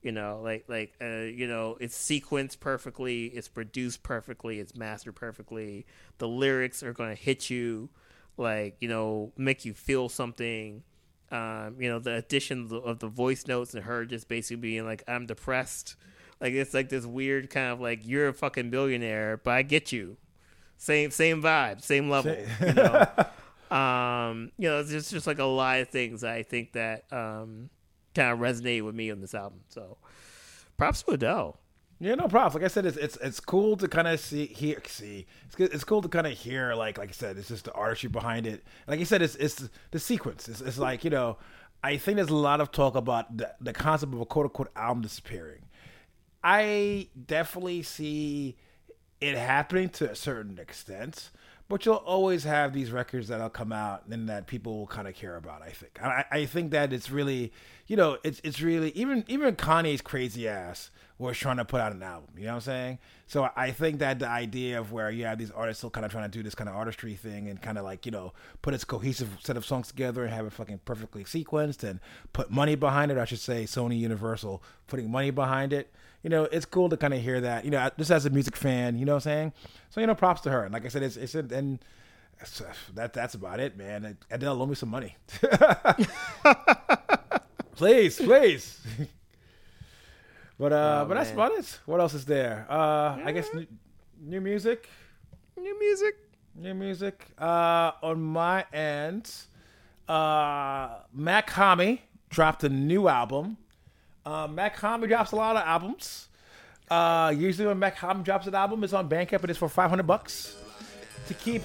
You 0.03 0.12
know, 0.12 0.41
like 0.43 0.64
like 0.68 0.95
uh, 1.01 1.24
you 1.24 1.47
know, 1.47 1.76
it's 1.80 1.97
sequenced 1.97 2.61
perfectly, 2.61 3.26
it's 3.26 3.49
produced 3.49 4.03
perfectly, 4.03 4.61
it's 4.61 4.76
mastered 4.76 5.16
perfectly. 5.16 5.87
The 6.18 6.28
lyrics 6.28 6.82
are 6.82 6.93
going 6.93 7.11
to 7.14 7.20
hit 7.20 7.51
you, 7.51 7.91
like 8.37 8.76
you 8.80 8.89
know, 8.89 9.32
make 9.37 9.64
you 9.64 9.74
feel 9.74 10.09
something. 10.09 10.82
Um, 11.31 11.77
you 11.81 11.89
know, 11.89 11.99
the 11.99 12.14
addition 12.14 12.62
of 12.62 12.68
the, 12.68 12.77
of 12.77 12.99
the 13.01 13.09
voice 13.09 13.47
notes 13.47 13.74
and 13.74 13.85
her 13.85 14.05
just 14.05 14.29
basically 14.29 14.57
being 14.57 14.85
like, 14.85 15.03
"I'm 15.09 15.27
depressed." 15.27 15.97
Like 16.41 16.53
it's 16.53 16.74
like 16.74 16.89
this 16.89 17.07
weird 17.07 17.51
kind 17.51 17.72
of 17.72 17.81
like 17.81 18.07
you're 18.07 18.29
a 18.29 18.35
fucking 18.35 18.70
billionaire, 18.70 19.39
but 19.39 19.53
I 19.53 19.62
get 19.62 19.91
you 19.91 20.18
same 20.77 21.11
same 21.11 21.43
vibe, 21.43 21.83
same 21.83 22.11
level. 22.11 22.37
you 22.61 22.72
know, 22.74 23.07
um, 23.77 24.53
you 24.59 24.68
know, 24.68 24.81
it's 24.81 24.91
just 24.91 25.11
just 25.11 25.27
like 25.27 25.39
a 25.39 25.45
lot 25.45 25.81
of 25.81 25.89
things 25.89 26.22
I 26.24 26.43
think 26.43 26.72
that 26.72 27.05
um, 27.12 27.70
kind 28.14 28.33
of 28.33 28.39
resonate 28.39 28.85
with 28.85 28.95
me 28.95 29.11
on 29.11 29.20
this 29.20 29.35
album. 29.35 29.61
So, 29.68 29.97
props 30.77 31.03
to 31.05 31.12
Adele. 31.12 31.59
Yeah, 31.99 32.14
no 32.14 32.28
props. 32.28 32.55
Like 32.55 32.64
I 32.64 32.68
said, 32.68 32.84
it's 32.84 32.97
it's 32.99 33.16
it's 33.16 33.40
cool 33.40 33.76
to 33.78 33.88
kind 33.88 34.07
of 34.07 34.20
see 34.20 34.47
hear 34.47 34.82
see. 34.86 35.26
It's 35.47 35.57
it's 35.59 35.84
cool 35.84 36.03
to 36.03 36.09
kind 36.09 36.26
of 36.26 36.34
hear 36.34 36.74
like 36.74 36.99
like 36.99 37.09
I 37.09 37.12
said, 37.12 37.38
it's 37.38 37.49
just 37.49 37.64
the 37.64 37.72
artistry 37.72 38.11
behind 38.11 38.47
it. 38.47 38.62
Like 38.86 39.01
I 39.01 39.05
said, 39.05 39.22
it's 39.22 39.34
it's 39.36 39.68
the 39.92 39.99
sequence. 39.99 40.47
It's, 40.49 40.61
it's 40.61 40.78
like 40.78 41.05
you 41.05 41.11
know, 41.11 41.38
I 41.82 41.97
think 41.97 42.16
there's 42.16 42.28
a 42.28 42.34
lot 42.34 42.61
of 42.61 42.70
talk 42.70 42.97
about 42.97 43.34
the, 43.36 43.55
the 43.61 43.72
concept 43.72 44.12
of 44.12 44.20
a 44.20 44.26
quote 44.26 44.47
unquote 44.47 44.70
album 44.76 45.03
disappearing. 45.03 45.62
I 46.44 47.09
definitely 47.26 47.82
see 47.82 48.57
it 49.22 49.36
happening 49.36 49.88
to 49.88 50.11
a 50.11 50.14
certain 50.14 50.59
extent, 50.59 51.30
but 51.66 51.86
you'll 51.86 51.94
always 51.94 52.44
have 52.44 52.74
these 52.74 52.90
records 52.90 53.28
that'll 53.28 53.49
come 53.49 53.72
out 53.72 54.07
and 54.11 54.28
that 54.28 54.47
people 54.47 54.80
will 54.80 54.86
kind 54.86 55.09
of 55.09 55.14
care 55.14 55.36
about. 55.36 55.62
I 55.62 55.70
think. 55.70 55.99
I, 56.03 56.26
I 56.30 56.44
think 56.44 56.72
that 56.72 56.92
it's 56.92 57.11
really, 57.11 57.55
you 57.86 57.97
know, 57.97 58.18
it's 58.22 58.38
it's 58.44 58.61
really 58.61 58.90
even 58.90 59.24
even 59.28 59.57
Kanye's 59.57 60.03
crazy 60.03 60.47
ass 60.47 60.90
was 61.18 61.38
trying 61.38 61.56
to 61.56 61.64
put 61.64 61.80
out 61.80 61.92
an 61.92 62.02
album. 62.02 62.28
You 62.36 62.44
know 62.44 62.50
what 62.50 62.54
I'm 62.56 62.60
saying? 62.60 62.98
So 63.26 63.48
I 63.56 63.70
think 63.70 64.00
that 64.00 64.18
the 64.18 64.28
idea 64.28 64.78
of 64.78 64.92
where 64.92 65.10
you 65.10 65.24
have 65.24 65.38
these 65.38 65.50
artists 65.50 65.80
still 65.80 65.90
kind 65.90 66.04
of 66.04 66.12
trying 66.12 66.24
to 66.24 66.30
do 66.30 66.42
this 66.42 66.54
kind 66.54 66.68
of 66.68 66.76
artistry 66.76 67.14
thing 67.14 67.48
and 67.48 67.60
kind 67.60 67.78
of 67.78 67.84
like 67.84 68.04
you 68.04 68.12
know 68.12 68.32
put 68.62 68.74
its 68.74 68.84
cohesive 68.84 69.38
set 69.42 69.56
of 69.56 69.64
songs 69.64 69.88
together 69.88 70.24
and 70.24 70.32
have 70.32 70.46
it 70.46 70.52
fucking 70.52 70.80
perfectly 70.84 71.24
sequenced 71.24 71.82
and 71.82 72.00
put 72.32 72.50
money 72.50 72.74
behind 72.74 73.10
it. 73.10 73.18
I 73.18 73.24
should 73.24 73.40
say 73.40 73.64
Sony 73.64 73.98
Universal 73.98 74.62
putting 74.86 75.10
money 75.10 75.30
behind 75.30 75.72
it 75.72 75.90
you 76.26 76.30
know, 76.30 76.44
it's 76.44 76.66
cool 76.66 76.88
to 76.88 76.96
kind 76.96 77.14
of 77.14 77.22
hear 77.22 77.40
that, 77.40 77.64
you 77.64 77.70
know, 77.70 77.88
just 77.96 78.10
as 78.10 78.26
a 78.26 78.30
music 78.30 78.56
fan, 78.56 78.98
you 78.98 79.04
know 79.04 79.12
what 79.12 79.26
I'm 79.26 79.30
saying? 79.30 79.52
So, 79.90 80.00
you 80.00 80.08
know, 80.08 80.16
props 80.16 80.40
to 80.40 80.50
her. 80.50 80.64
And 80.64 80.72
like 80.72 80.84
I 80.84 80.88
said, 80.88 81.04
it's, 81.04 81.16
it's, 81.16 81.36
and 81.36 81.78
uh, 82.42 82.64
that, 82.94 83.12
that's 83.12 83.34
about 83.34 83.60
it, 83.60 83.76
man. 83.76 84.18
Adele, 84.28 84.56
loan 84.56 84.70
me 84.70 84.74
some 84.74 84.88
money. 84.88 85.14
please, 87.76 88.16
please. 88.16 88.80
but, 90.59 90.72
uh, 90.72 91.02
oh, 91.04 91.09
but 91.09 91.14
that's 91.14 91.30
about 91.30 91.52
it. 91.52 91.80
What 91.86 92.00
else 92.00 92.14
is 92.14 92.24
there? 92.24 92.66
Uh, 92.68 93.16
yeah. 93.18 93.22
I 93.26 93.32
guess 93.32 93.48
new, 93.52 93.66
new 94.20 94.40
music. 94.40 94.88
New 95.57 95.78
music. 95.78 96.16
New 96.54 96.74
music. 96.74 97.26
Uh, 97.38 97.92
on 98.02 98.22
my 98.22 98.64
end, 98.72 99.30
uh, 100.09 100.98
Mach-Hommy 101.12 102.02
dropped 102.30 102.64
a 102.64 102.68
new 102.68 103.09
album 103.09 103.59
uh, 104.26 104.48
Mach-Hommy 104.48 105.07
drops 105.07 105.30
a 105.30 105.36
lot 105.36 105.57
of 105.57 105.62
albums. 105.62 106.28
Uh, 106.90 107.32
usually 107.34 107.68
when 107.68 107.78
Mach-Hommy 107.78 108.24
drops 108.24 108.48
an 108.48 108.57
album, 108.57 108.82
it's 108.82 108.92
on 108.92 109.09
Bandcamp 109.09 109.40
and 109.40 109.50
it's 109.50 109.59
for 109.59 109.68
500 109.68 110.04
bucks. 110.04 110.57
To 111.28 111.34
keep, 111.34 111.62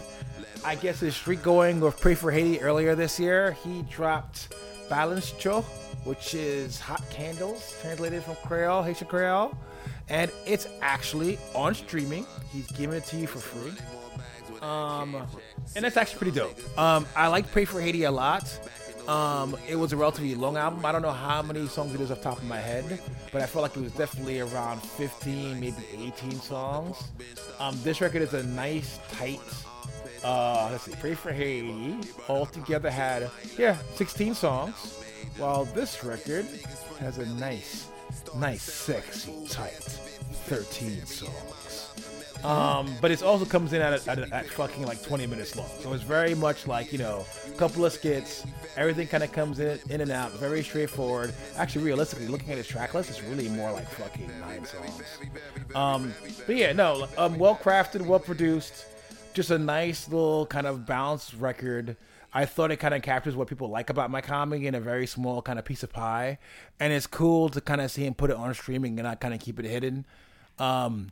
I 0.63 0.75
guess, 0.75 0.99
his 0.99 1.15
streak 1.15 1.41
going 1.41 1.79
with 1.79 1.99
Pray 1.99 2.13
for 2.13 2.31
Haiti 2.31 2.61
earlier 2.61 2.93
this 2.93 3.19
year, 3.19 3.57
he 3.63 3.81
dropped 3.83 4.53
Balens 4.89 5.37
Cho, 5.39 5.65
which 6.03 6.33
is 6.33 6.79
Hot 6.79 7.03
Candles, 7.09 7.75
translated 7.81 8.23
from 8.23 8.35
Creole, 8.45 8.83
Haitian 8.83 9.07
Creole. 9.07 9.57
And 10.09 10.31
it's 10.45 10.67
actually 10.81 11.39
on 11.55 11.73
streaming. 11.73 12.25
He's 12.51 12.67
giving 12.71 12.97
it 12.97 13.05
to 13.05 13.17
you 13.17 13.27
for 13.27 13.39
free. 13.39 13.73
Um, 14.61 15.15
and 15.75 15.85
it's 15.85 15.97
actually 15.97 16.17
pretty 16.19 16.37
dope. 16.37 16.77
Um, 16.77 17.07
I 17.15 17.27
like 17.27 17.51
Pray 17.51 17.65
for 17.65 17.81
Haiti 17.81 18.03
a 18.03 18.11
lot. 18.11 18.59
Um, 19.07 19.57
it 19.67 19.75
was 19.75 19.93
a 19.93 19.97
relatively 19.97 20.35
long 20.35 20.57
album. 20.57 20.85
I 20.85 20.91
don't 20.91 21.01
know 21.01 21.11
how 21.11 21.41
many 21.41 21.67
songs 21.67 21.95
it 21.95 22.01
is 22.01 22.11
off 22.11 22.21
top 22.21 22.37
of 22.37 22.43
my 22.45 22.59
head, 22.59 22.99
but 23.31 23.41
I 23.41 23.45
felt 23.45 23.63
like 23.63 23.75
it 23.75 23.81
was 23.81 23.93
definitely 23.93 24.39
around 24.39 24.79
15, 24.81 25.59
maybe 25.59 25.75
18 25.97 26.33
songs. 26.33 26.97
Um, 27.59 27.77
this 27.83 27.99
record 28.01 28.21
is 28.21 28.33
a 28.33 28.43
nice, 28.43 28.99
tight. 29.11 29.39
Uh, 30.23 30.69
let's 30.71 30.83
see, 30.83 30.93
Pray 30.99 31.15
for 31.15 31.31
Haiti 31.31 31.97
altogether 32.29 32.91
had 32.91 33.31
yeah 33.57 33.75
16 33.95 34.35
songs, 34.35 35.00
while 35.37 35.65
this 35.65 36.03
record 36.03 36.45
has 36.99 37.17
a 37.17 37.25
nice, 37.35 37.87
nice, 38.35 38.63
sexy, 38.63 39.31
tight 39.49 39.73
13 39.73 41.05
songs. 41.05 41.61
Um, 42.43 42.91
but 43.01 43.11
it 43.11 43.21
also 43.21 43.45
comes 43.45 43.71
in 43.73 43.81
at, 43.81 43.93
a, 44.07 44.11
at, 44.11 44.19
a, 44.19 44.33
at, 44.33 44.47
fucking 44.47 44.85
like 44.85 45.03
20 45.03 45.27
minutes 45.27 45.55
long. 45.55 45.69
So 45.79 45.93
it's 45.93 46.03
very 46.03 46.33
much 46.33 46.65
like, 46.65 46.91
you 46.91 46.97
know, 46.97 47.25
a 47.47 47.57
couple 47.57 47.85
of 47.85 47.93
skits. 47.93 48.45
Everything 48.75 49.07
kind 49.07 49.23
of 49.23 49.31
comes 49.31 49.59
in, 49.59 49.79
in 49.89 50.01
and 50.01 50.11
out. 50.11 50.31
Very 50.33 50.63
straightforward. 50.63 51.33
Actually, 51.57 51.85
realistically, 51.85 52.27
looking 52.27 52.49
at 52.49 52.57
his 52.57 52.67
track 52.67 52.93
list, 52.93 53.09
it's 53.09 53.21
really 53.23 53.47
more 53.49 53.71
like 53.71 53.87
fucking 53.89 54.29
nine 54.39 54.65
songs. 54.65 55.03
Um, 55.75 56.13
but 56.47 56.55
yeah, 56.55 56.73
no, 56.73 57.07
um, 57.17 57.37
well 57.37 57.55
crafted, 57.55 58.01
well 58.01 58.19
produced. 58.19 58.85
Just 59.33 59.51
a 59.51 59.59
nice 59.59 60.09
little 60.09 60.47
kind 60.47 60.65
of 60.65 60.85
balanced 60.85 61.35
record. 61.35 61.95
I 62.33 62.45
thought 62.45 62.71
it 62.71 62.77
kind 62.77 62.93
of 62.93 63.01
captures 63.01 63.35
what 63.35 63.47
people 63.47 63.69
like 63.69 63.89
about 63.89 64.09
Mach-Hommy 64.09 64.65
in 64.65 64.73
a 64.73 64.79
very 64.79 65.05
small 65.05 65.41
kind 65.41 65.59
of 65.59 65.65
piece 65.65 65.83
of 65.83 65.91
pie. 65.91 66.37
And 66.79 66.93
it's 66.93 67.07
cool 67.07 67.49
to 67.49 67.59
kind 67.59 67.81
of 67.81 67.91
see 67.91 68.05
him 68.05 68.13
put 68.13 68.29
it 68.29 68.37
on 68.37 68.53
streaming 68.53 68.97
and 68.99 69.05
not 69.05 69.19
kind 69.19 69.33
of 69.33 69.41
keep 69.41 69.59
it 69.59 69.65
hidden. 69.65 70.05
Um, 70.57 71.11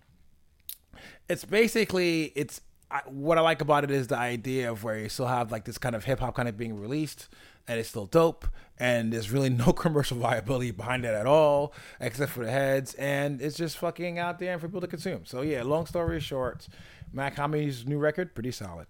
it's 1.27 1.45
basically 1.45 2.31
it's 2.35 2.61
I, 2.91 3.01
what 3.05 3.37
I 3.37 3.41
like 3.41 3.61
about 3.61 3.83
it 3.83 3.91
is 3.91 4.07
the 4.07 4.17
idea 4.17 4.71
of 4.71 4.83
where 4.83 4.97
you 4.97 5.09
still 5.09 5.27
have 5.27 5.51
like 5.51 5.65
this 5.65 5.77
kind 5.77 5.95
of 5.95 6.05
hip 6.05 6.19
hop 6.19 6.35
kind 6.35 6.49
of 6.49 6.57
being 6.57 6.79
released 6.79 7.27
and 7.67 7.79
it's 7.79 7.89
still 7.89 8.07
dope 8.07 8.47
and 8.79 9.13
there's 9.13 9.29
really 9.31 9.49
no 9.65 9.71
commercial 9.73 10.17
viability 10.17 10.71
behind 10.71 11.05
it 11.05 11.13
at 11.13 11.27
all 11.27 11.73
except 11.99 12.31
for 12.31 12.43
the 12.43 12.51
heads 12.51 12.95
and 12.95 13.41
it's 13.41 13.57
just 13.57 13.77
fucking 13.77 14.17
out 14.17 14.39
there 14.39 14.57
for 14.57 14.67
people 14.67 14.81
to 14.81 14.87
consume. 14.87 15.25
So 15.25 15.41
yeah, 15.41 15.61
long 15.63 15.85
story 15.85 16.19
short, 16.19 16.67
Mach-Hommy's 17.13 17.85
new 17.85 17.99
record 17.99 18.33
pretty 18.33 18.51
solid. 18.51 18.87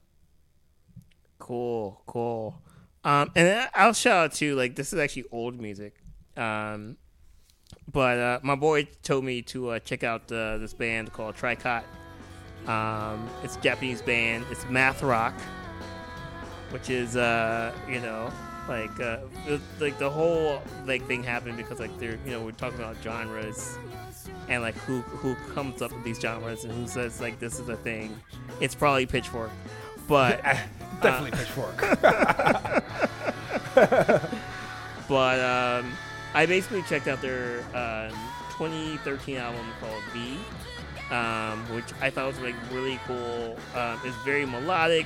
Cool, 1.50 2.00
cool. 2.06 2.62
Um, 3.04 3.32
and 3.36 3.68
I'll 3.74 3.94
shout 3.94 4.26
out 4.26 4.34
to 4.34 4.54
like 4.54 4.76
this 4.76 4.94
is 4.94 5.00
actually 5.00 5.26
old 5.32 5.60
music. 5.60 5.96
Um, 6.38 6.98
but 7.92 8.20
uh, 8.20 8.40
my 8.44 8.54
boy 8.54 8.88
told 9.02 9.26
me 9.26 9.42
to 9.54 9.70
uh, 9.70 9.80
check 9.80 10.04
out 10.04 10.32
uh, 10.32 10.60
this 10.60 10.76
band 10.76 11.12
called 11.12 11.36
Tricot. 11.36 11.82
Um, 12.68 13.28
it's 13.44 13.56
a 13.56 13.62
Japanese 13.62 14.04
band. 14.04 14.46
It's 14.52 14.64
math 14.70 15.02
rock, 15.02 15.34
which 16.70 16.92
is 16.92 17.16
uh, 17.16 17.74
you 17.90 18.00
know 18.00 18.32
like 18.68 18.92
uh, 19.00 19.18
the, 19.48 19.60
like 19.80 19.98
the 19.98 20.12
whole 20.12 20.62
like 20.86 21.08
thing 21.08 21.24
happened 21.24 21.58
because 21.58 21.80
like 21.80 21.98
they're 21.98 22.20
you 22.26 22.32
know 22.32 22.42
we're 22.46 22.52
talking 22.52 22.78
about 22.78 22.96
genres 23.02 23.76
and 24.50 24.62
like 24.62 24.76
who 24.76 25.02
who 25.02 25.34
comes 25.56 25.82
up 25.82 25.92
with 25.94 26.04
these 26.04 26.20
genres 26.20 26.64
and 26.64 26.72
who 26.74 26.86
says 26.86 27.20
like 27.20 27.40
this 27.40 27.60
is 27.60 27.70
a 27.70 27.78
thing. 27.78 28.16
It's 28.62 28.76
probably 28.76 29.08
Pitchfork, 29.08 29.50
but 30.08 30.46
Definitely 31.02 31.32
Pitchfork. 31.32 31.78
but 35.08 35.40
um, 35.40 35.94
I 36.34 36.46
basically 36.46 36.84
checked 36.84 37.08
out 37.08 37.22
their 37.22 37.64
uh, 37.74 38.10
2013 38.58 39.38
album 39.38 39.66
called 39.80 40.04
V, 40.14 40.38
um, 41.14 41.60
which 41.74 41.86
I 42.02 42.10
thought 42.10 42.28
was 42.28 42.40
like 42.40 42.56
really 42.72 43.00
cool. 43.06 43.58
Um, 43.76 44.00
it's 44.04 44.16
very 44.18 44.46
melodic. 44.46 45.06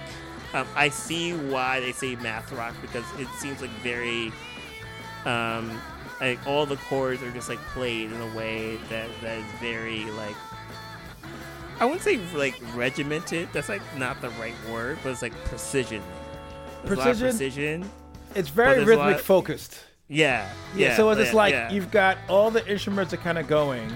Um, 0.54 0.68
I 0.76 0.90
see 0.90 1.34
why 1.34 1.80
they 1.80 1.92
say 1.92 2.16
math 2.16 2.52
rock 2.52 2.76
because 2.82 3.06
it 3.18 3.28
seems 3.38 3.62
like 3.62 3.72
very, 3.82 4.32
um, 5.26 5.80
like 6.20 6.46
all 6.46 6.66
the 6.66 6.76
chords 6.76 7.24
are 7.24 7.32
just 7.32 7.50
like 7.50 7.60
played 7.74 8.12
in 8.12 8.22
a 8.22 8.36
way 8.36 8.78
that 8.90 9.10
that 9.22 9.38
is 9.38 9.46
very 9.60 10.06
like. 10.12 10.36
I 11.84 11.86
wouldn't 11.86 12.02
say 12.04 12.18
like 12.34 12.56
regimented. 12.76 13.50
That's 13.52 13.68
like 13.68 13.82
not 13.98 14.22
the 14.22 14.30
right 14.30 14.54
word, 14.72 15.00
but 15.04 15.10
it's 15.10 15.22
like 15.22 15.34
precision. 15.44 16.02
There's 16.86 16.98
a 16.98 17.02
lot 17.02 17.10
of 17.10 17.20
Precision? 17.20 17.28
precision. 17.28 17.92
it's 18.36 18.48
very 18.48 18.86
rhythmic 18.86 19.20
focused. 19.20 19.84
Yeah, 20.08 20.50
yeah. 20.78 20.96
so 20.96 21.10
it's 21.10 21.32
yeah, 21.32 21.36
like 21.36 21.52
yeah. 21.52 21.70
you've 21.74 21.92
got 21.92 22.18
all 22.30 22.50
the 22.52 22.66
instruments 22.72 23.14
are 23.14 23.18
kind 23.18 23.38
of 23.38 23.48
going. 23.48 23.94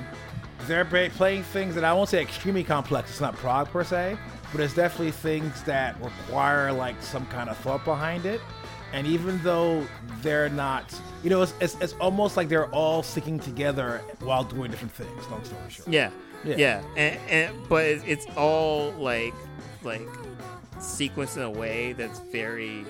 They're 0.65 0.83
playing 0.83 1.43
things 1.43 1.75
that 1.75 1.85
I 1.85 1.93
won't 1.93 2.09
say 2.09 2.21
extremely 2.21 2.65
complex. 2.65 3.09
It's 3.09 3.21
not 3.21 3.38
prog 3.38 3.69
per 3.69 3.85
se, 3.85 4.17
but 4.51 4.59
it's 4.59 4.73
definitely 4.73 5.11
things 5.11 5.63
that 5.63 5.95
require 6.03 6.73
like 6.73 7.01
some 7.01 7.25
kind 7.27 7.49
of 7.49 7.55
thought 7.59 7.85
behind 7.85 8.25
it. 8.25 8.41
And 8.91 9.07
even 9.07 9.41
though 9.43 9.85
they're 10.21 10.49
not, 10.49 10.93
you 11.23 11.29
know, 11.29 11.41
it's, 11.41 11.53
it's, 11.61 11.75
it's 11.79 11.93
almost 12.01 12.35
like 12.35 12.49
they're 12.49 12.69
all 12.71 13.01
sticking 13.01 13.39
together 13.39 14.01
while 14.19 14.43
doing 14.43 14.71
different 14.71 14.93
things. 14.93 15.27
Long 15.29 15.43
story 15.45 15.61
short. 15.69 15.88
Yeah, 15.88 16.09
Yeah. 16.43 16.55
yeah, 16.57 16.83
And, 16.95 17.19
and 17.29 17.69
but 17.69 17.85
it's, 17.85 18.25
all 18.35 18.91
like 18.91 19.33
like 19.83 20.07
sequenced 20.77 21.38
in 21.38 21.43
a 21.43 21.49
way 21.49 21.93
that's 21.93 22.19
very, 22.19 22.85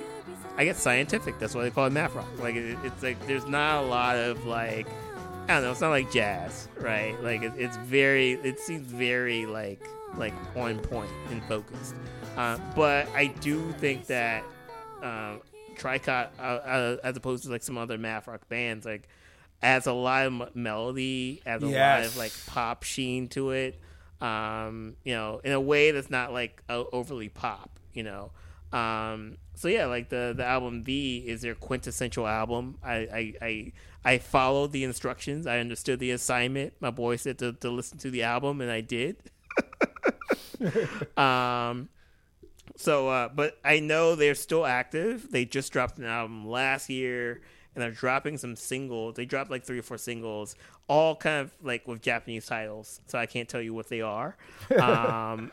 I 0.58 0.66
guess, 0.66 0.80
scientific. 0.80 1.40
That's 1.40 1.56
why 1.56 1.64
they 1.64 1.72
call 1.72 1.86
it 1.86 1.92
math 1.92 2.16
rock. 2.16 2.28
Like 2.40 2.56
it, 2.56 2.78
it's 2.84 3.02
like 3.02 3.26
there's 3.28 3.48
not 3.48 3.84
a 3.84 3.88
lot 3.88 4.18
of 4.18 4.46
like 4.46 4.88
I 5.48 5.54
don't 5.54 5.64
know. 5.64 5.72
It's 5.72 5.82
not 5.82 5.92
like 5.92 6.12
jazz, 6.12 6.68
right? 6.80 7.22
Like 7.24 7.42
it, 7.42 7.54
it's 7.58 7.78
very. 7.78 8.34
It 8.34 8.60
seems 8.60 8.92
very 8.92 9.46
like 9.46 9.82
like 10.18 10.34
on 10.56 10.80
point 10.80 11.10
and 11.30 11.42
focused. 11.46 11.96
Uh, 12.36 12.58
but 12.76 13.08
I 13.16 13.28
do 13.28 13.72
think 13.74 14.08
that 14.08 14.44
um, 15.02 15.42
Tricot, 15.76 16.30
uh, 16.40 16.42
uh, 16.42 16.98
as 17.04 17.16
opposed 17.16 17.44
to 17.46 17.50
like 17.50 17.64
some 17.64 17.78
other 17.78 17.98
math 17.98 18.28
rock 18.28 18.48
bands, 18.50 18.86
like 18.86 19.08
adds 19.62 19.88
a 19.88 19.94
lot 19.94 20.26
of 20.28 20.56
melody, 20.56 21.42
adds 21.46 21.64
a 21.64 21.68
lot 21.68 21.74
Yes. 21.74 22.08
of 22.12 22.18
like 22.18 22.32
pop 22.48 22.84
sheen 22.84 23.28
to 23.30 23.52
it. 23.52 23.80
Um, 24.22 24.96
you 25.04 25.14
know, 25.14 25.42
in 25.44 25.52
a 25.52 25.62
way 25.62 25.92
that's 25.92 26.10
not 26.10 26.34
like 26.34 26.62
overly 26.70 27.30
pop. 27.30 27.70
You 27.94 28.04
know, 28.04 28.32
um, 28.78 29.38
so 29.56 29.68
yeah, 29.68 29.86
like 29.86 30.10
the 30.10 30.34
the 30.36 30.46
album 30.46 30.84
V 30.84 31.24
is 31.26 31.42
their 31.42 31.56
quintessential 31.56 32.28
album. 32.28 32.78
I 32.84 32.94
I 32.96 33.34
I, 33.42 33.72
I 34.06 34.18
followed 34.20 34.72
the 34.72 34.84
instructions. 34.84 35.48
I 35.48 35.60
understood 35.60 36.00
the 36.00 36.12
assignment. 36.12 36.74
My 36.80 36.92
boy 36.92 37.16
said 37.16 37.40
to, 37.40 37.54
to 37.54 37.70
listen 37.70 37.98
to 38.00 38.12
the 38.12 38.24
album, 38.24 38.62
and 38.62 38.70
I 38.72 38.82
did. 38.82 39.18
um, 41.18 41.90
so, 42.76 43.10
uh, 43.10 43.30
but 43.30 43.58
I 43.64 43.80
know 43.80 44.16
they're 44.16 44.36
still 44.36 44.66
active. 44.66 45.32
They 45.32 45.46
just 45.46 45.72
dropped 45.74 45.98
an 45.98 46.06
album 46.06 46.48
last 46.48 46.90
year, 46.90 47.42
and 47.78 47.84
they're 47.84 47.92
dropping 47.92 48.40
some 48.40 48.56
singles. 48.56 49.14
They 49.14 49.26
dropped 49.26 49.52
like 49.52 49.64
three 49.64 49.78
or 49.78 49.84
four 49.84 50.00
singles, 50.00 50.56
all 50.88 51.16
kind 51.16 51.42
of 51.42 51.52
like 51.62 51.88
with 51.88 52.02
Japanese 52.02 52.48
titles. 52.48 53.02
So 53.06 53.20
I 53.20 53.28
can't 53.28 53.48
tell 53.48 53.62
you 53.62 53.72
what 53.72 53.88
they 53.88 54.02
are. 54.02 54.36
Um, 54.82 55.52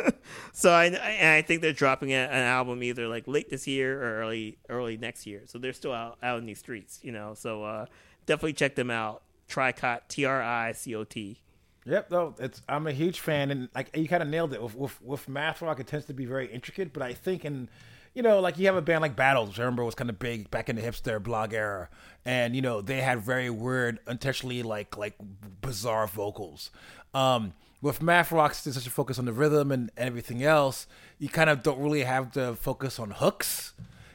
so 0.52 0.70
I, 0.70 0.86
and 0.86 1.28
I 1.30 1.40
think 1.40 1.62
they're 1.62 1.72
dropping 1.72 2.12
an 2.12 2.28
album 2.30 2.82
either 2.82 3.08
like 3.08 3.26
late 3.26 3.48
this 3.48 3.66
year 3.66 4.02
or 4.02 4.20
early 4.20 4.58
early 4.68 4.98
next 4.98 5.26
year. 5.26 5.44
So 5.46 5.58
they're 5.58 5.72
still 5.72 5.94
out, 5.94 6.18
out 6.22 6.38
in 6.38 6.44
these 6.44 6.58
streets, 6.58 7.00
you 7.02 7.10
know. 7.10 7.32
So 7.32 7.64
uh, 7.64 7.86
definitely 8.26 8.52
check 8.52 8.74
them 8.74 8.90
out. 8.90 9.22
Tricot, 9.48 10.02
T 10.08 10.26
R 10.26 10.42
I 10.42 10.72
C 10.72 10.94
O 10.94 11.04
T. 11.04 11.40
Yep, 11.86 12.10
though 12.10 12.34
it's 12.38 12.60
I'm 12.68 12.86
a 12.86 12.92
huge 12.92 13.20
fan, 13.20 13.50
and 13.50 13.70
like 13.74 13.96
you 13.96 14.08
kind 14.08 14.22
of 14.22 14.28
nailed 14.28 14.52
it 14.52 14.62
with, 14.62 14.74
with 14.74 15.02
with 15.02 15.26
math 15.26 15.62
rock. 15.62 15.80
It 15.80 15.86
tends 15.86 16.04
to 16.06 16.12
be 16.12 16.26
very 16.26 16.52
intricate, 16.52 16.92
but 16.92 17.02
I 17.02 17.14
think 17.14 17.46
in 17.46 17.70
you 18.14 18.22
know 18.22 18.40
like 18.40 18.58
you 18.58 18.66
have 18.66 18.76
a 18.76 18.82
band 18.82 19.02
like 19.02 19.16
Battles, 19.16 19.48
which 19.48 19.58
I 19.58 19.62
remember 19.62 19.84
was 19.84 19.94
kind 19.94 20.10
of 20.10 20.18
big 20.18 20.50
back 20.50 20.68
in 20.68 20.76
the 20.76 20.82
hipster 20.82 21.22
blog 21.22 21.52
era, 21.52 21.88
and 22.24 22.54
you 22.54 22.62
know 22.62 22.80
they 22.80 23.00
had 23.00 23.20
very 23.20 23.50
weird, 23.50 23.98
intentionally 24.06 24.62
like 24.62 24.96
like 24.96 25.14
bizarre 25.60 26.06
vocals. 26.06 26.70
Um, 27.14 27.54
with 27.80 28.00
math 28.00 28.30
rock, 28.30 28.56
there's 28.62 28.76
such 28.76 28.86
a 28.86 28.90
focus 28.90 29.18
on 29.18 29.24
the 29.24 29.32
rhythm 29.32 29.72
and, 29.72 29.90
and 29.96 30.08
everything 30.08 30.42
else. 30.42 30.86
You 31.18 31.28
kind 31.28 31.50
of 31.50 31.62
don't 31.62 31.80
really 31.80 32.04
have 32.04 32.32
to 32.32 32.54
focus 32.54 32.98
on 32.98 33.10
hooks, 33.10 33.72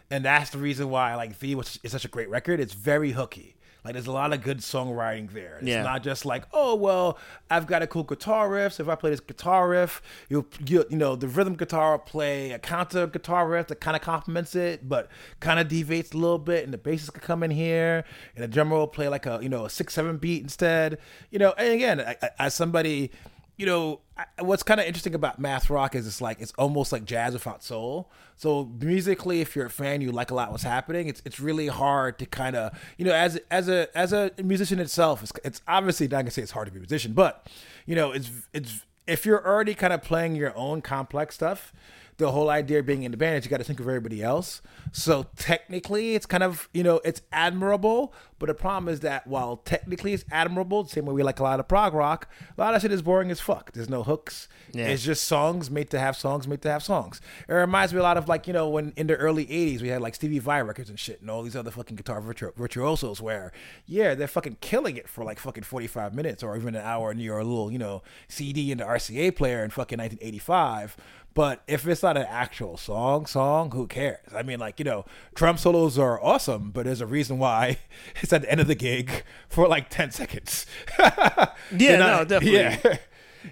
and 0.09 0.25
that's 0.25 0.51
the 0.51 0.57
reason 0.57 0.89
why 0.89 1.15
like 1.15 1.35
V 1.35 1.55
was 1.55 1.79
is 1.83 1.91
such 1.91 2.05
a 2.05 2.09
great 2.09 2.29
record. 2.29 2.59
It's 2.59 2.73
very 2.73 3.11
hooky. 3.11 3.56
Like 3.83 3.93
there's 3.93 4.07
a 4.07 4.11
lot 4.11 4.33
of 4.33 4.43
good 4.43 4.57
songwriting 4.59 5.31
there. 5.31 5.55
It's 5.59 5.67
Yeah. 5.67 5.83
not 5.83 6.03
just 6.03 6.25
like, 6.25 6.43
oh 6.53 6.75
well, 6.75 7.17
I've 7.49 7.67
got 7.67 7.81
a 7.81 7.87
cool 7.87 8.03
guitar 8.03 8.49
riff. 8.49 8.73
So 8.73 8.83
if 8.83 8.89
I 8.89 8.95
play 8.95 9.11
this 9.11 9.19
guitar 9.21 9.69
riff, 9.69 10.01
you'll 10.29 10.45
you, 10.65 10.85
you 10.89 10.97
know 10.97 11.15
the 11.15 11.27
rhythm 11.27 11.55
guitar 11.55 11.91
will 11.91 11.99
play 11.99 12.51
a 12.51 12.59
counter 12.59 13.07
guitar 13.07 13.47
riff 13.47 13.67
that 13.67 13.79
kind 13.79 13.95
of 13.95 14.01
complements 14.01 14.55
it, 14.55 14.87
but 14.89 15.09
kind 15.39 15.59
of 15.59 15.67
deviates 15.67 16.11
a 16.11 16.17
little 16.17 16.39
bit, 16.39 16.63
and 16.65 16.73
the 16.73 16.77
bassist 16.77 17.13
could 17.13 17.21
come 17.23 17.43
in 17.43 17.51
here, 17.51 18.03
and 18.35 18.43
the 18.43 18.47
drummer 18.47 18.75
will 18.75 18.87
play 18.87 19.07
like 19.07 19.25
a 19.25 19.39
you 19.41 19.49
know 19.49 19.65
a 19.65 19.69
six 19.69 19.93
seven 19.93 20.17
beat 20.17 20.43
instead. 20.43 20.97
You 21.31 21.39
know, 21.39 21.53
and 21.57 21.73
again, 21.73 22.15
as 22.39 22.53
somebody 22.53 23.11
you 23.57 23.65
know, 23.65 23.99
I- 24.17 24.41
what's 24.43 24.63
kind 24.63 24.79
of 24.79 24.85
interesting 24.85 25.13
about 25.15 25.39
math 25.39 25.69
rock 25.69 25.95
is 25.95 26.07
it's 26.07 26.21
like 26.21 26.39
it's 26.41 26.53
almost 26.57 26.91
like 26.91 27.05
jazz 27.05 27.33
without 27.33 27.63
soul. 27.63 28.09
So 28.35 28.71
musically, 28.79 29.41
if 29.41 29.55
you're 29.55 29.65
a 29.65 29.69
fan, 29.69 30.01
you 30.01 30.11
like 30.11 30.31
a 30.31 30.35
lot 30.35 30.51
what's 30.51 30.63
happening. 30.63 31.07
It's 31.07 31.21
it's 31.25 31.39
really 31.39 31.67
hard 31.67 32.19
to 32.19 32.25
kind 32.25 32.55
of 32.55 32.77
you 32.97 33.05
know 33.05 33.13
as 33.13 33.39
as 33.51 33.67
a 33.67 33.87
as 33.97 34.13
a 34.13 34.31
musician 34.43 34.79
itself, 34.79 35.23
it's 35.23 35.31
it's 35.43 35.61
obviously 35.67 36.07
not 36.07 36.17
gonna 36.19 36.31
say 36.31 36.41
it's 36.43 36.51
hard 36.51 36.67
to 36.67 36.71
be 36.71 36.77
a 36.77 36.81
musician, 36.81 37.13
but 37.13 37.47
you 37.85 37.95
know 37.95 38.11
it's 38.11 38.29
it's 38.53 38.85
if 39.07 39.25
you're 39.25 39.45
already 39.45 39.73
kind 39.73 39.93
of 39.93 40.01
playing 40.03 40.35
your 40.35 40.55
own 40.55 40.81
complex 40.81 41.35
stuff. 41.35 41.73
The 42.17 42.31
whole 42.31 42.49
idea 42.49 42.79
of 42.79 42.85
being 42.87 43.03
in 43.03 43.11
the 43.11 43.17
band 43.17 43.37
is 43.37 43.45
you 43.45 43.51
got 43.51 43.57
to 43.57 43.63
think 43.63 43.79
of 43.79 43.87
everybody 43.87 44.23
else. 44.23 44.61
So 44.91 45.27
technically, 45.35 46.15
it's 46.15 46.25
kind 46.25 46.41
of 46.43 46.67
you 46.73 46.81
know 46.83 46.99
it's 47.05 47.21
admirable, 47.31 48.13
but 48.39 48.47
the 48.47 48.55
problem 48.55 48.91
is 48.91 49.01
that 49.01 49.27
while 49.27 49.57
technically 49.57 50.13
it's 50.13 50.25
admirable, 50.31 50.83
the 50.83 50.89
same 50.89 51.05
way 51.05 51.13
we 51.13 51.21
like 51.23 51.39
a 51.39 51.43
lot 51.43 51.59
of 51.59 51.67
prog 51.67 51.93
rock, 51.93 52.27
a 52.57 52.61
lot 52.61 52.73
of 52.73 52.81
shit 52.81 52.91
is 52.91 53.01
boring 53.03 53.29
as 53.29 53.39
fuck. 53.39 53.71
There's 53.73 53.89
no 53.89 54.01
hooks. 54.03 54.47
Yeah. 54.73 54.87
It's 54.87 55.03
just 55.03 55.25
songs 55.25 55.69
made 55.69 55.89
to 55.91 55.99
have 55.99 56.15
songs 56.15 56.47
made 56.47 56.61
to 56.63 56.71
have 56.71 56.83
songs. 56.83 57.21
It 57.47 57.53
reminds 57.53 57.93
me 57.93 57.99
a 57.99 58.03
lot 58.03 58.17
of 58.17 58.27
like 58.27 58.47
you 58.47 58.53
know 58.53 58.69
when 58.69 58.93
in 58.95 59.05
the 59.07 59.15
early 59.15 59.45
'80s 59.45 59.81
we 59.81 59.89
had 59.89 60.01
like 60.01 60.15
Stevie 60.15 60.39
Vai 60.39 60.61
records 60.63 60.89
and 60.89 60.99
shit, 60.99 61.21
and 61.21 61.29
all 61.29 61.43
these 61.43 61.55
other 61.55 61.71
fucking 61.71 61.97
guitar 61.97 62.19
virtu- 62.21 62.53
virtuosos 62.55 63.21
where 63.21 63.51
yeah 63.85 64.15
they're 64.15 64.27
fucking 64.27 64.57
killing 64.61 64.97
it 64.97 65.07
for 65.07 65.23
like 65.23 65.37
fucking 65.39 65.63
45 65.63 66.15
minutes 66.15 66.41
or 66.41 66.57
even 66.57 66.73
an 66.75 66.81
hour 66.81 67.11
in 67.11 67.19
your 67.19 67.43
little 67.43 67.71
you 67.71 67.77
know 67.77 68.01
CD 68.27 68.71
in 68.71 68.79
the 68.79 68.83
RCA 68.85 69.35
player 69.35 69.63
in 69.63 69.69
fucking 69.69 69.99
1985. 69.99 70.97
But 71.37 71.61
if 71.67 71.85
it's 71.87 72.01
not 72.01 72.17
an 72.17 72.25
actual 72.27 72.77
song, 72.77 73.27
song, 73.27 73.69
who 73.69 73.85
cares? 73.85 74.17
I 74.35 74.41
mean, 74.41 74.59
like 74.59 74.79
you 74.79 74.85
know, 74.85 75.05
drum 75.35 75.59
solos 75.59 75.99
are 75.99 76.19
awesome, 76.19 76.71
but 76.71 76.85
there's 76.85 76.99
a 76.99 77.05
reason 77.05 77.37
why 77.37 77.77
it's 78.23 78.33
at 78.33 78.41
the 78.41 78.49
end 78.51 78.59
of 78.59 78.65
the 78.65 78.73
gig 78.73 79.23
for 79.47 79.67
like 79.67 79.91
10 79.91 80.09
seconds. 80.09 80.65
Yeah, 80.97 81.51
They're 81.71 81.97
no, 81.99 82.25
definitely. 82.25 82.53
Yeah. 82.83 82.97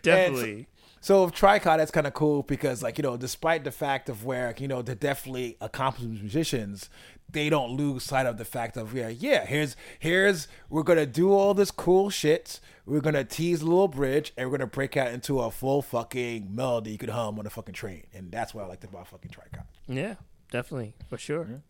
Definitely. 0.01 0.67
So, 1.05 1.13
so 1.13 1.25
with 1.25 1.35
Tricot, 1.35 1.77
that's 1.77 1.91
kind 1.91 2.07
of 2.07 2.13
cool 2.13 2.41
because, 2.41 2.81
like, 2.81 2.97
you 2.97 3.03
know, 3.03 3.15
despite 3.15 3.63
the 3.63 3.71
fact 3.71 4.09
of 4.09 4.25
where, 4.25 4.55
you 4.57 4.67
know, 4.67 4.81
they're 4.81 4.95
definitely 4.95 5.55
accomplished 5.61 6.09
musicians, 6.09 6.89
they 7.29 7.49
don't 7.49 7.71
lose 7.71 8.03
sight 8.03 8.25
of 8.25 8.37
the 8.37 8.45
fact 8.45 8.75
of, 8.75 8.93
yeah, 8.95 9.09
yeah, 9.09 9.45
here's, 9.45 9.75
here's, 9.99 10.47
we're 10.67 10.81
going 10.81 10.97
to 10.97 11.05
do 11.05 11.31
all 11.31 11.53
this 11.53 11.69
cool 11.69 12.09
shit. 12.09 12.59
We're 12.87 13.01
going 13.01 13.13
to 13.13 13.23
tease 13.23 13.61
a 13.61 13.65
little 13.65 13.87
bridge 13.87 14.33
and 14.35 14.49
we're 14.49 14.57
going 14.57 14.67
to 14.67 14.73
break 14.73 14.97
out 14.97 15.11
into 15.11 15.39
a 15.41 15.51
full 15.51 15.83
fucking 15.83 16.55
melody 16.55 16.91
you 16.91 16.97
could 16.97 17.09
hum 17.09 17.37
on 17.37 17.45
a 17.45 17.51
fucking 17.51 17.75
train. 17.75 18.05
And 18.13 18.31
that's 18.31 18.53
what 18.53 18.63
I 18.63 18.67
liked 18.67 18.83
about 18.83 19.07
fucking 19.07 19.31
Tricot. 19.31 19.63
Yeah, 19.87 20.15
definitely 20.51 20.95
for 21.07 21.19
sure. 21.19 21.61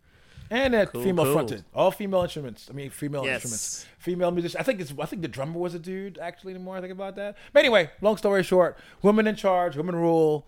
And 0.50 0.74
that 0.76 0.91
Cool, 0.91 1.04
female 1.04 1.26
cool. 1.26 1.34
fronted, 1.34 1.66
all 1.74 1.89
female 1.91 2.22
instruments. 2.22 2.68
I 2.70 2.74
mean, 2.74 2.89
female 2.91 3.26
Yes. 3.26 3.36
instruments, 3.43 3.86
female 3.98 4.32
musicians. 4.32 4.56
I 4.60 4.64
think 4.64 4.80
it's. 4.80 4.93
I 5.00 5.06
think 5.06 5.22
the 5.24 5.28
drummer 5.28 5.58
was 5.60 5.74
a 5.74 5.80
dude. 5.80 6.18
Actually, 6.20 6.54
the 6.54 6.60
more 6.60 6.78
I 6.78 6.82
think 6.82 6.91
about 6.93 7.16
that. 7.16 7.36
But 7.52 7.60
anyway, 7.62 7.89
long 8.02 8.18
story 8.18 8.43
short, 8.43 8.78
women 9.02 9.26
in 9.28 9.36
charge, 9.36 9.76
women 9.76 9.96
rule. 9.96 10.48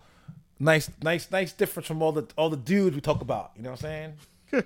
Nice, 0.60 0.90
nice, 1.02 1.30
nice 1.30 1.52
difference 1.52 1.86
from 1.86 2.02
all 2.02 2.12
the 2.12 2.26
all 2.36 2.48
the 2.50 2.56
dudes 2.56 2.94
we 2.94 3.00
talk 3.00 3.22
about. 3.22 3.52
You 3.56 3.62
know 3.62 3.70
what 3.72 3.84
I'm 3.84 4.14
saying? 4.54 4.64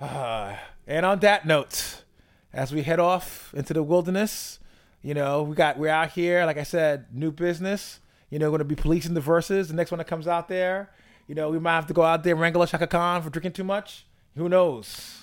Ah, 0.00 0.58
and 0.86 1.06
on 1.06 1.18
that 1.20 1.46
note, 1.46 2.02
as 2.52 2.72
we 2.72 2.82
head 2.82 3.00
off 3.00 3.52
into 3.54 3.72
the 3.72 3.82
wilderness. 3.82 4.58
You 5.04 5.14
know, 5.14 5.42
we 5.42 5.56
got 5.56 5.78
we're 5.78 5.88
out 5.90 6.10
here. 6.10 6.46
Like 6.46 6.58
I 6.58 6.62
said, 6.62 7.06
new 7.12 7.32
business. 7.32 7.98
You 8.30 8.38
know, 8.38 8.50
going 8.50 8.60
to 8.60 8.64
be 8.64 8.76
policing 8.76 9.14
the 9.14 9.20
Verzuz. 9.20 9.66
The 9.68 9.74
next 9.74 9.90
one 9.90 9.98
that 9.98 10.06
comes 10.06 10.28
out 10.28 10.46
there. 10.48 10.90
You 11.32 11.36
know, 11.36 11.48
we 11.48 11.58
might 11.58 11.76
have 11.76 11.86
to 11.86 11.94
go 11.94 12.02
out 12.02 12.22
there 12.22 12.34
and 12.34 12.40
wrangle 12.42 12.60
a 12.60 12.66
Chaka 12.66 12.86
Khan 12.86 13.22
for 13.22 13.30
drinking 13.30 13.52
too 13.52 13.64
much. 13.64 14.04
Who 14.36 14.50
knows? 14.50 15.18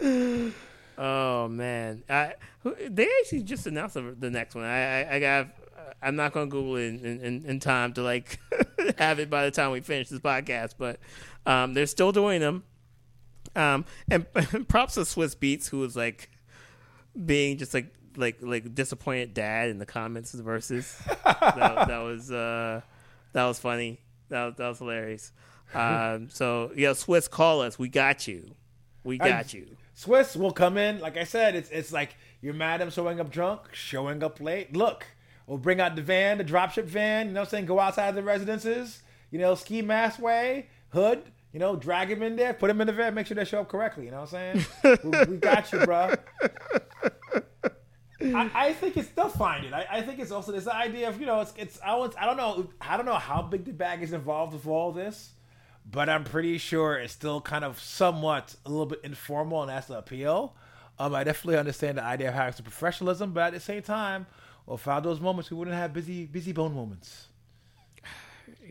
Oh 0.98 1.46
man, 1.46 2.02
I 2.10 2.34
they 2.88 3.08
actually 3.20 3.44
just 3.44 3.68
announced 3.68 3.94
the, 3.94 4.30
next 4.30 4.56
one. 4.56 4.64
I 4.64 5.02
I, 5.02 5.14
I 5.14 5.20
got. 5.20 5.48
I'm 6.02 6.16
not 6.16 6.32
gonna 6.32 6.46
Google 6.46 6.74
it 6.76 6.86
in, 6.86 7.20
in, 7.20 7.44
in 7.44 7.60
time 7.60 7.92
to 7.92 8.02
like 8.02 8.40
have 8.98 9.20
it 9.20 9.30
by 9.30 9.44
the 9.44 9.52
time 9.52 9.70
we 9.70 9.80
finish 9.80 10.08
this 10.08 10.18
podcast, 10.18 10.74
but 10.78 10.98
um, 11.46 11.74
they're 11.74 11.86
still 11.86 12.10
doing 12.10 12.40
them. 12.40 12.64
Um, 13.54 13.84
and 14.10 14.26
props 14.68 14.94
to 14.94 15.00
Swizz 15.02 15.36
Beatz, 15.36 15.68
who 15.68 15.78
was 15.78 15.94
like 15.94 16.30
being 17.24 17.56
just 17.58 17.72
like 17.72 17.94
like 18.18 18.38
like 18.40 18.74
disappointed 18.74 19.34
dad 19.34 19.70
in 19.70 19.78
the 19.78 19.86
comments 19.86 20.34
Verzuz. 20.34 21.04
that, 21.24 21.88
that 21.88 21.98
was 21.98 22.30
uh, 22.30 22.80
that 23.32 23.44
was 23.44 23.58
funny. 23.58 24.00
That 24.28 24.44
was, 24.44 24.54
that 24.56 24.68
was 24.68 24.78
hilarious. 24.78 25.32
Um, 25.74 26.28
so 26.30 26.72
yeah, 26.74 26.90
Swizz, 26.90 27.30
call 27.30 27.62
us. 27.62 27.78
We 27.78 27.88
got 27.88 28.26
you. 28.26 28.54
We 29.04 29.18
got 29.18 29.54
you. 29.54 29.76
Swizz 29.96 30.36
will 30.36 30.52
come 30.52 30.76
in. 30.76 31.00
Like 31.00 31.16
I 31.16 31.24
said, 31.24 31.54
it's 31.54 31.70
it's 31.70 31.92
like 31.92 32.16
you're 32.40 32.54
mad 32.54 32.80
I'm 32.80 32.90
showing 32.90 33.20
up 33.20 33.30
drunk, 33.30 33.62
showing 33.72 34.22
up 34.22 34.40
late. 34.40 34.76
Look, 34.76 35.06
we'll 35.46 35.58
bring 35.58 35.80
out 35.80 35.96
the 35.96 36.02
van, 36.02 36.38
the 36.38 36.44
dropship 36.44 36.84
van. 36.84 37.28
You 37.28 37.32
know 37.32 37.40
what 37.40 37.48
I'm 37.48 37.50
saying? 37.50 37.66
Go 37.66 37.80
outside 37.80 38.14
the 38.14 38.22
residences. 38.22 39.02
You 39.30 39.38
know, 39.38 39.54
ski 39.54 39.82
mask 39.82 40.20
way, 40.20 40.68
hood. 40.90 41.22
You 41.52 41.60
know, 41.60 41.76
drag 41.76 42.10
him 42.10 42.22
in 42.22 42.36
there, 42.36 42.52
put 42.52 42.68
him 42.68 42.80
in 42.80 42.86
the 42.86 42.92
van, 42.92 43.14
make 43.14 43.26
sure 43.26 43.34
they 43.34 43.44
show 43.44 43.60
up 43.60 43.68
correctly. 43.68 44.04
You 44.04 44.10
know 44.10 44.20
what 44.20 44.34
I'm 44.34 44.62
saying? 44.82 44.98
we, 45.28 45.32
we 45.32 45.36
got 45.38 45.72
you, 45.72 45.84
bro. 45.84 46.14
I, 48.20 48.50
I 48.54 48.72
think 48.72 48.96
it's 48.96 49.08
they'll 49.10 49.28
find 49.28 49.64
it. 49.64 49.72
I, 49.72 49.86
I 49.90 50.02
think 50.02 50.18
it's 50.18 50.32
also 50.32 50.52
this 50.52 50.66
idea 50.66 51.08
of 51.08 51.20
you 51.20 51.26
know 51.26 51.40
it's 51.40 51.52
it's 51.56 51.78
I 51.84 51.94
was 51.94 52.14
I 52.18 52.26
don't 52.26 52.36
know 52.36 52.68
I 52.80 52.96
don't 52.96 53.06
know 53.06 53.14
how 53.14 53.42
big 53.42 53.64
the 53.64 53.72
bag 53.72 54.02
is 54.02 54.12
involved 54.12 54.52
with 54.52 54.66
all 54.66 54.92
this, 54.92 55.32
but 55.90 56.08
I'm 56.08 56.24
pretty 56.24 56.58
sure 56.58 56.96
it's 56.96 57.12
still 57.12 57.40
kind 57.40 57.64
of 57.64 57.78
somewhat 57.78 58.56
a 58.66 58.70
little 58.70 58.86
bit 58.86 59.00
informal 59.04 59.62
and 59.62 59.70
that's 59.70 59.86
the 59.86 59.98
appeal. 59.98 60.56
Um, 60.98 61.14
I 61.14 61.22
definitely 61.22 61.58
understand 61.58 61.98
the 61.98 62.02
idea 62.02 62.28
of 62.28 62.34
having 62.34 62.54
some 62.54 62.64
professionalism, 62.64 63.32
but 63.32 63.44
at 63.44 63.52
the 63.52 63.60
same 63.60 63.82
time, 63.82 64.26
without 64.66 65.04
those 65.04 65.20
moments, 65.20 65.50
we 65.50 65.56
wouldn't 65.56 65.76
have 65.76 65.92
Bizzy 65.92 66.28
Bizzy 66.28 66.52
Bone 66.52 66.74
moments. 66.74 67.28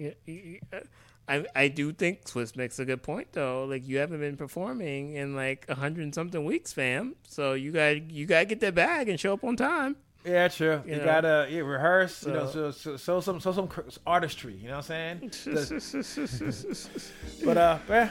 Yeah, 1.28 1.44
I 1.56 1.64
I 1.64 1.68
do 1.68 1.92
think 1.94 2.26
Swizz 2.26 2.56
makes 2.56 2.80
a 2.80 2.86
good 2.86 3.04
point 3.04 3.30
though. 3.34 3.66
Like 3.66 3.88
you 3.88 3.98
haven't 3.98 4.20
been 4.20 4.38
performing 4.38 5.14
in 5.14 5.36
like 5.36 5.66
a 5.70 5.76
hundred 5.76 6.04
and 6.04 6.16
something 6.16 6.44
weeks, 6.46 6.74
fam. 6.74 7.16
So 7.28 7.54
you 7.54 7.72
got 7.72 8.10
you 8.12 8.26
gotta 8.26 8.46
get 8.46 8.60
that 8.62 8.76
bag 8.76 9.10
and 9.10 9.20
show 9.20 9.34
up 9.34 9.44
on 9.44 9.56
time. 9.56 9.96
Yeah, 10.26 10.48
true. 10.50 10.82
You, 10.86 10.98
know? 10.98 11.06
gotta 11.06 11.48
yeah, 11.50 11.62
rehearse. 11.62 12.26
you 12.26 12.34
know, 12.34 12.48
So- 12.48 12.72
so, 12.72 12.74
so, 12.98 12.98
so 12.98 13.22
some 13.22 13.40
so 13.40 13.52
some 13.54 13.70
artistry. 14.06 14.56
You 14.56 14.70
know 14.70 14.78
what 14.78 14.92
I'm 14.92 15.32
saying? 15.32 15.46
But 17.46 17.58
uh, 17.58 17.78
eh, 17.90 18.10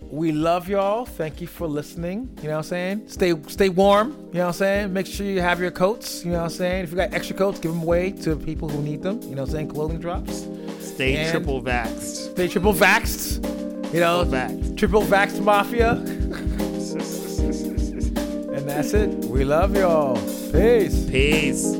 we 0.00 0.32
love 0.32 0.68
y'all. 0.68 1.04
Thank 1.04 1.40
you 1.40 1.46
for 1.46 1.66
listening. 1.66 2.30
You 2.38 2.44
know 2.48 2.50
what 2.50 2.56
I'm 2.58 2.62
saying? 2.64 3.08
Stay 3.08 3.34
stay 3.48 3.68
warm. 3.68 4.10
You 4.10 4.14
know 4.14 4.40
what 4.40 4.46
I'm 4.48 4.52
saying? 4.54 4.92
Make 4.92 5.06
sure 5.06 5.26
you 5.26 5.40
have 5.40 5.60
your 5.60 5.70
coats. 5.70 6.24
You 6.24 6.32
know 6.32 6.38
what 6.38 6.44
I'm 6.44 6.50
saying? 6.50 6.84
If 6.84 6.90
you 6.90 6.96
got 6.96 7.12
extra 7.12 7.36
coats, 7.36 7.58
give 7.60 7.72
them 7.72 7.82
away 7.82 8.12
to 8.22 8.36
people 8.36 8.68
who 8.68 8.80
need 8.82 9.02
them. 9.02 9.20
You 9.22 9.30
know 9.34 9.42
what 9.42 9.50
I'm 9.50 9.54
saying? 9.54 9.68
Clothing 9.68 9.98
drops. 10.00 10.46
Stay 10.80 11.16
And- 11.16 11.30
triple 11.30 11.62
vaxxed. 11.62 12.30
Stay 12.32 12.48
triple 12.48 12.72
vaxxed. 12.74 13.44
You 13.92 14.00
know, 14.00 14.22
Triple 14.24 14.32
vaxxed. 14.38 14.76
triple 14.78 15.02
vaxxed 15.02 15.40
mafia. 15.42 15.92
And 18.58 18.68
that's 18.68 18.92
it. 18.92 19.08
We 19.26 19.44
love 19.44 19.76
y'all. 19.76 20.16
Peace. 20.50 21.08
Peace. 21.08 21.76